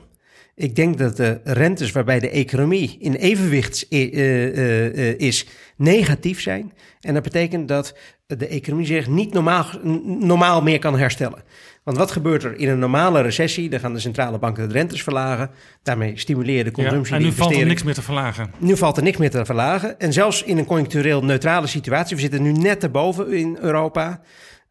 [0.54, 5.46] Ik denk dat de rentes waarbij de economie in evenwicht uh, is,
[5.76, 6.72] negatief zijn.
[7.00, 7.94] En dat betekent dat
[8.26, 9.66] de economie zich niet normaal,
[10.04, 11.42] normaal meer kan herstellen.
[11.84, 13.68] Want wat gebeurt er in een normale recessie?
[13.70, 15.50] Dan gaan de centrale banken de rentes verlagen.
[15.82, 17.14] Daarmee stimuleer je de consumptie.
[17.14, 18.50] Ja, en nu valt er niks meer te verlagen.
[18.58, 20.00] Nu valt er niks meer te verlagen.
[20.00, 24.20] En zelfs in een conjunctureel neutrale situatie, we zitten nu net erboven in Europa,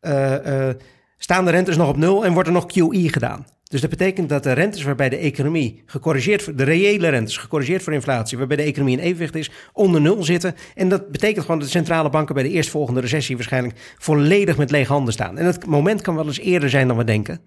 [0.01, 0.69] uh, uh,
[1.17, 3.45] staan de rentes nog op nul en wordt er nog QE gedaan.
[3.73, 7.93] Dus dat betekent dat de rentes waarbij de economie gecorrigeerd, de reële rentes gecorrigeerd voor
[7.93, 10.55] inflatie, waarbij de economie in evenwicht is, onder nul zitten.
[10.75, 14.71] En dat betekent gewoon dat de centrale banken bij de eerstvolgende recessie waarschijnlijk volledig met
[14.71, 15.37] lege handen staan.
[15.37, 17.41] En dat moment kan wel eens eerder zijn dan we denken.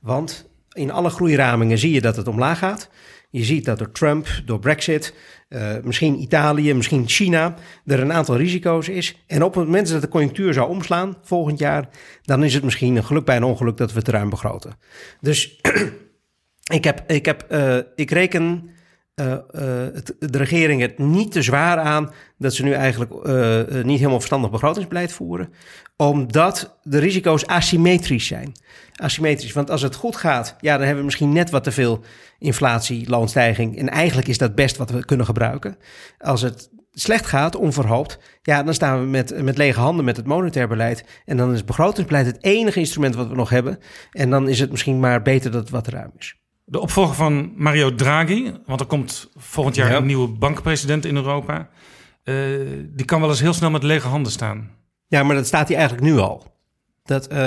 [0.00, 2.88] Want in alle groeiramingen zie je dat het omlaag gaat.
[3.30, 5.14] Je ziet dat door Trump, door Brexit,
[5.50, 7.54] uh, misschien Italië, misschien China,
[7.86, 9.16] er een aantal risico's is.
[9.26, 11.88] En op het moment dat de conjunctuur zou omslaan volgend jaar,
[12.22, 14.76] dan is het misschien een geluk bij een ongeluk dat we te ruim begroten.
[15.20, 15.60] Dus
[16.78, 18.70] ik, heb, ik, heb, uh, ik reken
[19.20, 23.98] eh, eh, de regering het niet te zwaar aan dat ze nu eigenlijk eh, niet
[23.98, 25.52] helemaal verstandig begrotingsbeleid voeren,
[25.96, 28.52] omdat de risico's asymmetrisch zijn.
[28.94, 32.00] Asymmetrisch, want als het goed gaat, ja, dan hebben we misschien net wat te veel
[32.38, 33.78] inflatie, loonstijging.
[33.78, 35.76] En eigenlijk is dat best wat we kunnen gebruiken.
[36.18, 40.26] Als het slecht gaat, onverhoopt, ja, dan staan we met, met lege handen met het
[40.26, 41.04] monetair beleid.
[41.24, 43.78] En dan is begrotingsbeleid het enige instrument wat we nog hebben.
[44.10, 46.39] En dan is het misschien maar beter dat het wat ruim is.
[46.70, 49.96] De opvolger van Mario Draghi, want er komt volgend jaar Ja.
[49.96, 51.68] een nieuwe bankpresident in Europa.
[52.24, 52.34] eh,
[52.88, 54.70] die kan wel eens heel snel met lege handen staan.
[55.06, 56.54] Ja, maar dat staat hier eigenlijk nu al.
[57.04, 57.46] Dat, eh,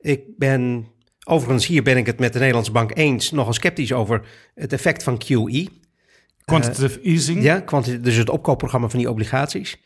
[0.00, 0.86] ik ben,
[1.24, 4.22] overigens hier ben ik het met de Nederlandse bank eens, nogal sceptisch over
[4.54, 5.68] het effect van QE.
[6.44, 7.42] Quantitative easing.
[7.42, 7.64] Ja,
[8.00, 9.76] dus het opkoopprogramma van die obligaties.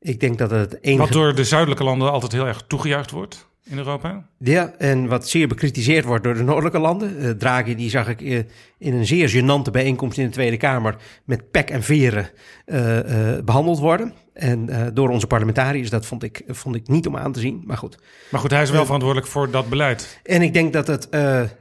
[0.00, 1.02] Ik denk dat het enige...
[1.02, 4.26] Wat door de zuidelijke landen altijd heel erg toegejuicht wordt in Europa.
[4.38, 7.38] Ja, en wat zeer bekritiseerd wordt door de noordelijke landen.
[7.38, 8.38] Draghi, die zag ik eh,
[8.78, 12.30] in een zeer gênante bijeenkomst in de Tweede Kamer met pek en veren
[12.64, 14.12] eh, eh, behandeld worden.
[14.32, 17.62] En door onze parlementariërs, dat vond ik, vond ik niet om aan te zien.
[17.64, 17.98] Maar goed.
[18.30, 20.20] Maar goed, hij is wel verantwoordelijk voor dat beleid.
[20.22, 21.08] En ik denk dat het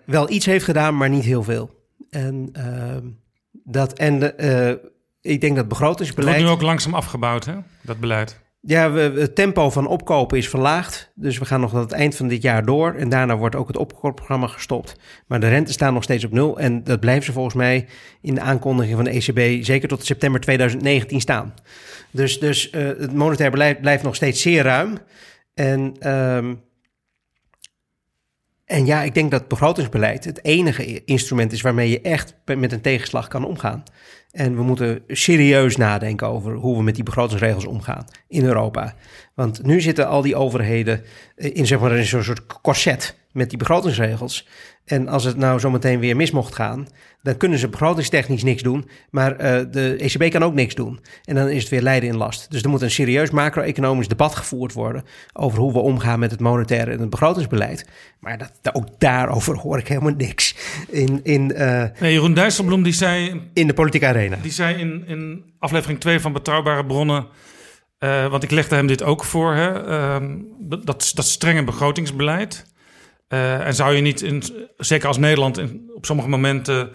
[0.05, 1.69] wel iets heeft gedaan, maar niet heel veel.
[2.09, 2.51] En,
[3.63, 4.23] dat, en
[5.21, 6.41] ik denk dat Het wordt begrotingsbeleid...
[6.41, 8.44] nu ook langzaam afgebouwd, hè, dat beleid.
[8.67, 11.11] Ja, het tempo van opkopen is verlaagd.
[11.15, 12.93] Dus we gaan nog tot het eind van dit jaar door.
[12.93, 14.95] En daarna wordt ook het opkoopprogramma gestopt.
[15.27, 16.59] Maar de rente staan nog steeds op nul.
[16.59, 17.87] En dat blijven ze volgens mij
[18.21, 19.63] in de aankondiging van de ECB...
[19.63, 21.53] zeker tot september 2019 staan.
[22.11, 24.97] Dus, dus eh, het monetair beleid blijft nog steeds zeer ruim.
[25.53, 26.53] En, ehm,
[28.65, 31.61] en ja, ik denk dat begrotingsbeleid het enige instrument is...
[31.61, 33.83] waarmee je echt met een tegenslag kan omgaan.
[34.31, 38.95] En we moeten serieus nadenken over hoe we met die begrotingsregels omgaan in Europa.
[39.33, 41.03] Want nu zitten al die overheden
[41.35, 44.47] eh, in, zeg maar, zo'n soort corset met die begrotingsregels.
[44.85, 46.87] En als het nou zometeen weer mis mocht gaan,
[47.21, 48.89] dan kunnen ze begrotingstechnisch niks doen.
[49.09, 50.99] Maar eh, de ECB kan ook niks doen.
[51.23, 52.51] En dan is het weer lijden in last.
[52.51, 55.03] Dus er moet een serieus macro-economisch debat gevoerd worden
[55.33, 57.85] over hoe we omgaan met het monetaire en het begrotingsbeleid.
[58.19, 60.55] Maar dat, ook daarover hoor ik helemaal niks.
[60.89, 64.37] In, in, eh, Nee, Jeroen Dijsselbloem die zei, in de politieke arena.
[64.41, 67.27] die zei in, in aflevering 2 van Betrouwbare Bronnen...
[67.97, 72.65] eh, want ik legde hem dit ook voor, hè, ehm, dat, dat, dat strenge begrotingsbeleid.
[73.27, 74.43] Eh, en zou je niet, in,
[74.77, 75.61] zeker als Nederland,
[75.93, 76.91] op sommige momenten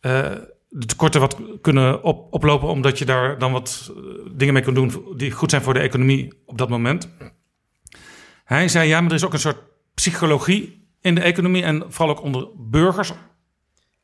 [0.00, 0.30] eh,
[0.68, 4.02] de tekorten wat kunnen op, oplopen, omdat je daar dan wat eh,
[4.34, 7.08] dingen mee kunt doen die goed zijn voor de economie op dat moment.
[8.44, 9.62] Hij zei ja, maar er is ook een soort
[9.94, 13.12] psychologie in de economie en vooral ook onder burgers.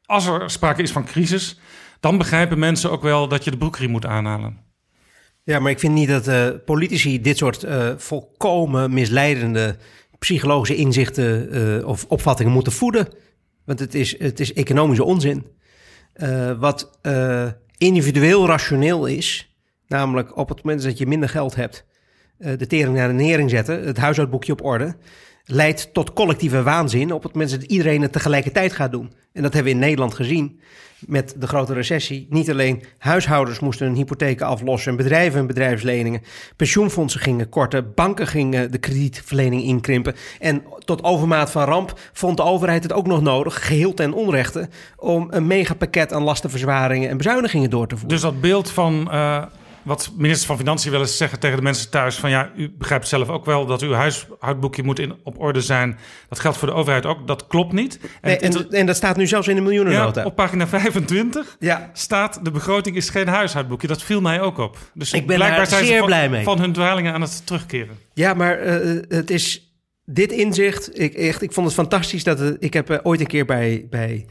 [0.04, 1.60] Als er sprake is van crisis,
[2.00, 4.66] dan begrijpen mensen ook wel dat je de broekriem moet aanhalen.
[5.44, 9.78] Ja, maar ik vind niet dat politici dit soort volkomen misleidende
[10.18, 13.08] psychologische inzichten eh, of opvattingen moeten voeden.
[13.64, 15.46] Want het is, het is economische onzin.
[16.12, 17.46] Eh, wat eh,
[17.76, 21.86] individueel rationeel is, namelijk op het moment dat je minder geld hebt,
[22.38, 24.96] de tering naar de nering zetten, het huishoudboekje op orde,
[25.50, 29.12] leidt tot collectieve waanzin op het moment dat iedereen het tegelijkertijd gaat doen.
[29.32, 30.60] En dat hebben we in Nederland gezien
[31.06, 32.26] met de grote recessie.
[32.30, 36.22] Niet alleen huishoudens moesten hun hypotheken aflossen en bedrijven hun bedrijfsleningen.
[36.56, 40.14] Pensioenfondsen gingen korten, banken gingen de kredietverlening inkrimpen.
[40.38, 44.68] En tot overmaat van ramp vond de overheid het ook nog nodig, geheel ten onrechte,
[44.96, 48.14] om een megapakket aan lastenverzwaringen en bezuinigingen door te voeren.
[48.14, 49.42] Dus dat beeld van eh,
[49.82, 53.08] wat ministers van Financiën wel eens zeggen tegen de mensen thuis: van ja, u begrijpt
[53.08, 55.98] zelf ook wel dat uw huishoudboekje moet in, op orde zijn.
[56.28, 57.26] Dat geldt voor de overheid ook.
[57.26, 58.00] Dat klopt niet.
[58.22, 60.20] Nee, en, en dat staat nu zelfs in de miljoenennota.
[60.20, 61.90] ja, op pagina 25 Ja.
[61.92, 63.86] staat de begroting is geen huishoudboekje.
[63.88, 64.76] Dat viel mij ook op.
[64.94, 66.44] Dus Ik ben blijkbaar daar zijn ze zeer van, blij mee.
[66.44, 67.98] van hun dwalingen aan het terugkeren.
[68.14, 69.72] Ja, maar eh, het is
[70.04, 70.98] dit inzicht.
[71.00, 73.86] Ik, echt, ik vond het fantastisch dat het, ik heb eh, ooit een keer bij,
[73.90, 74.26] bij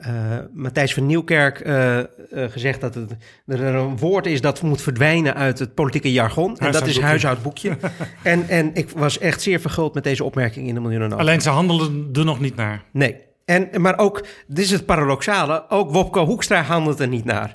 [0.00, 3.16] eh, Matthijs van Nieuwkerk eh, eh, gezegd dat het,
[3.46, 6.58] er een woord is dat moet verdwijnen uit het politieke jargon.
[6.58, 7.76] En dat is Huishoudboekje.
[8.22, 11.20] en, en ik was echt zeer verguld met deze opmerking in de miljoenennota.
[11.20, 12.84] Alleen ze handelen er nog niet naar.
[12.92, 13.16] Nee.
[13.44, 17.54] En, maar ook, dit is het paradoxale, ook Wopke Hoekstra handelt er niet naar.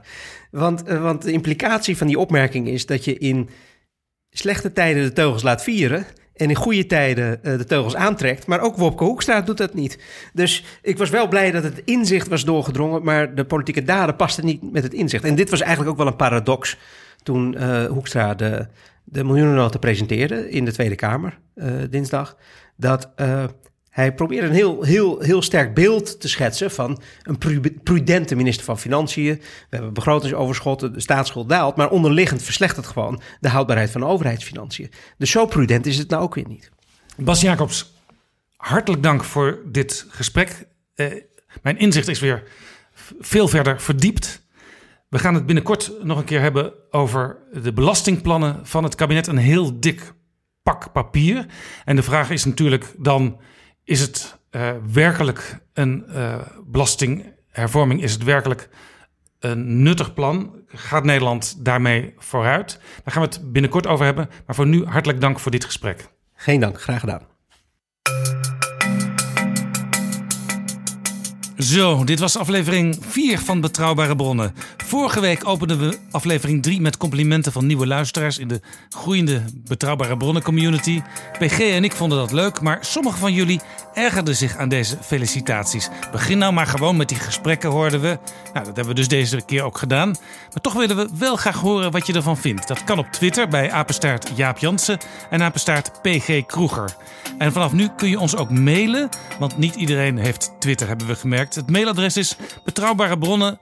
[0.51, 3.49] Want, want de implicatie van die opmerking is dat je in
[4.29, 6.05] slechte tijden de teugels laat vieren...
[6.35, 8.47] en in goede tijden eh, de teugels aantrekt.
[8.47, 9.99] Maar ook Wopke Hoekstra doet dat niet.
[10.33, 13.03] Dus ik was wel blij dat het inzicht was doorgedrongen...
[13.03, 15.23] maar de politieke daden pasten niet met het inzicht.
[15.23, 16.77] En dit was eigenlijk ook wel een paradox...
[17.23, 18.67] toen eh, Hoekstra de,
[19.03, 22.37] de miljoenennota presenteerde in de Tweede Kamer eh, dinsdag...
[22.75, 23.09] dat...
[23.95, 28.65] hij probeert een heel, heel, heel sterk beeld te schetsen van een pru- prudente minister
[28.65, 29.35] van Financiën.
[29.35, 34.91] We hebben begrotingsoverschotten, de staatsschuld daalt, maar onderliggend verslechtert gewoon de houdbaarheid van de overheidsfinanciën.
[35.17, 36.71] Dus zo prudent is het nou ook weer niet.
[37.17, 37.93] Bas Jacobs,
[38.55, 40.67] hartelijk dank voor dit gesprek.
[40.95, 41.05] Eh,
[41.61, 42.43] mijn inzicht is weer
[43.19, 44.41] veel verder verdiept.
[45.09, 49.27] We gaan het binnenkort nog een keer hebben over de belastingplannen van het kabinet.
[49.27, 50.13] Een heel dik
[50.63, 51.45] pak papier.
[51.85, 53.39] En de vraag is natuurlijk dan:
[53.85, 58.03] is het uh, werkelijk een uh, belastinghervorming?
[58.03, 58.69] Is het werkelijk
[59.39, 60.63] een nuttig plan?
[60.67, 62.79] Gaat Nederland daarmee vooruit?
[63.03, 64.29] Daar gaan we het binnenkort over hebben.
[64.45, 66.07] Maar voor nu hartelijk dank voor dit gesprek.
[66.33, 67.21] Geen dank, graag gedaan.
[71.57, 74.53] Zo, dit was aflevering 4 van Betrouwbare Bronnen.
[74.77, 80.17] Vorige week openden we aflevering 3 met complimenten van nieuwe luisteraars in de groeiende Betrouwbare
[80.17, 81.01] Bronnen community.
[81.39, 83.61] PG en ik vonden dat leuk, maar sommige van jullie
[83.93, 85.89] ergerden zich aan deze felicitaties.
[86.11, 88.19] Begin nou maar gewoon met die gesprekken, hoorden we.
[88.53, 90.07] Nou, dat hebben we dus deze keer ook gedaan.
[90.49, 92.67] Maar toch willen we wel graag horen wat je ervan vindt.
[92.67, 94.97] Dat kan op Twitter bij apenstaart Jaap Jansen
[95.29, 96.95] en apenstaart PG Kroeger.
[97.37, 99.09] En vanaf nu kun je ons ook mailen,
[99.39, 101.44] want niet iedereen heeft Twitter, hebben we gemerkt.
[101.53, 103.57] Het mailadres is betrouwbare bronnen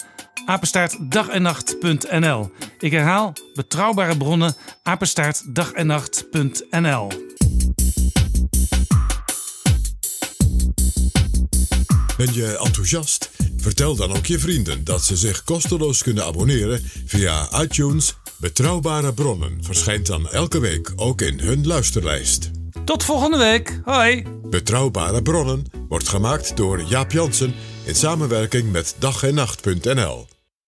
[0.45, 2.51] apenstaartdagennacht.nl.
[2.79, 7.11] Ik herhaal betrouwbare bronnen apenstaartdagennacht.nl.
[12.17, 13.31] Ben je enthousiast?
[13.57, 18.15] Vertel dan ook je vrienden dat ze zich kosteloos kunnen abonneren via iTunes.
[18.37, 22.51] Betrouwbare bronnen verschijnt dan elke week ook in hun luisterlijst.
[22.85, 23.79] Tot volgende week.
[23.83, 24.23] Hoi.
[24.49, 27.53] Betrouwbare bronnen wordt gemaakt door Jaap Jansen
[27.85, 30.32] in samenwerking met dag en nacht.nl.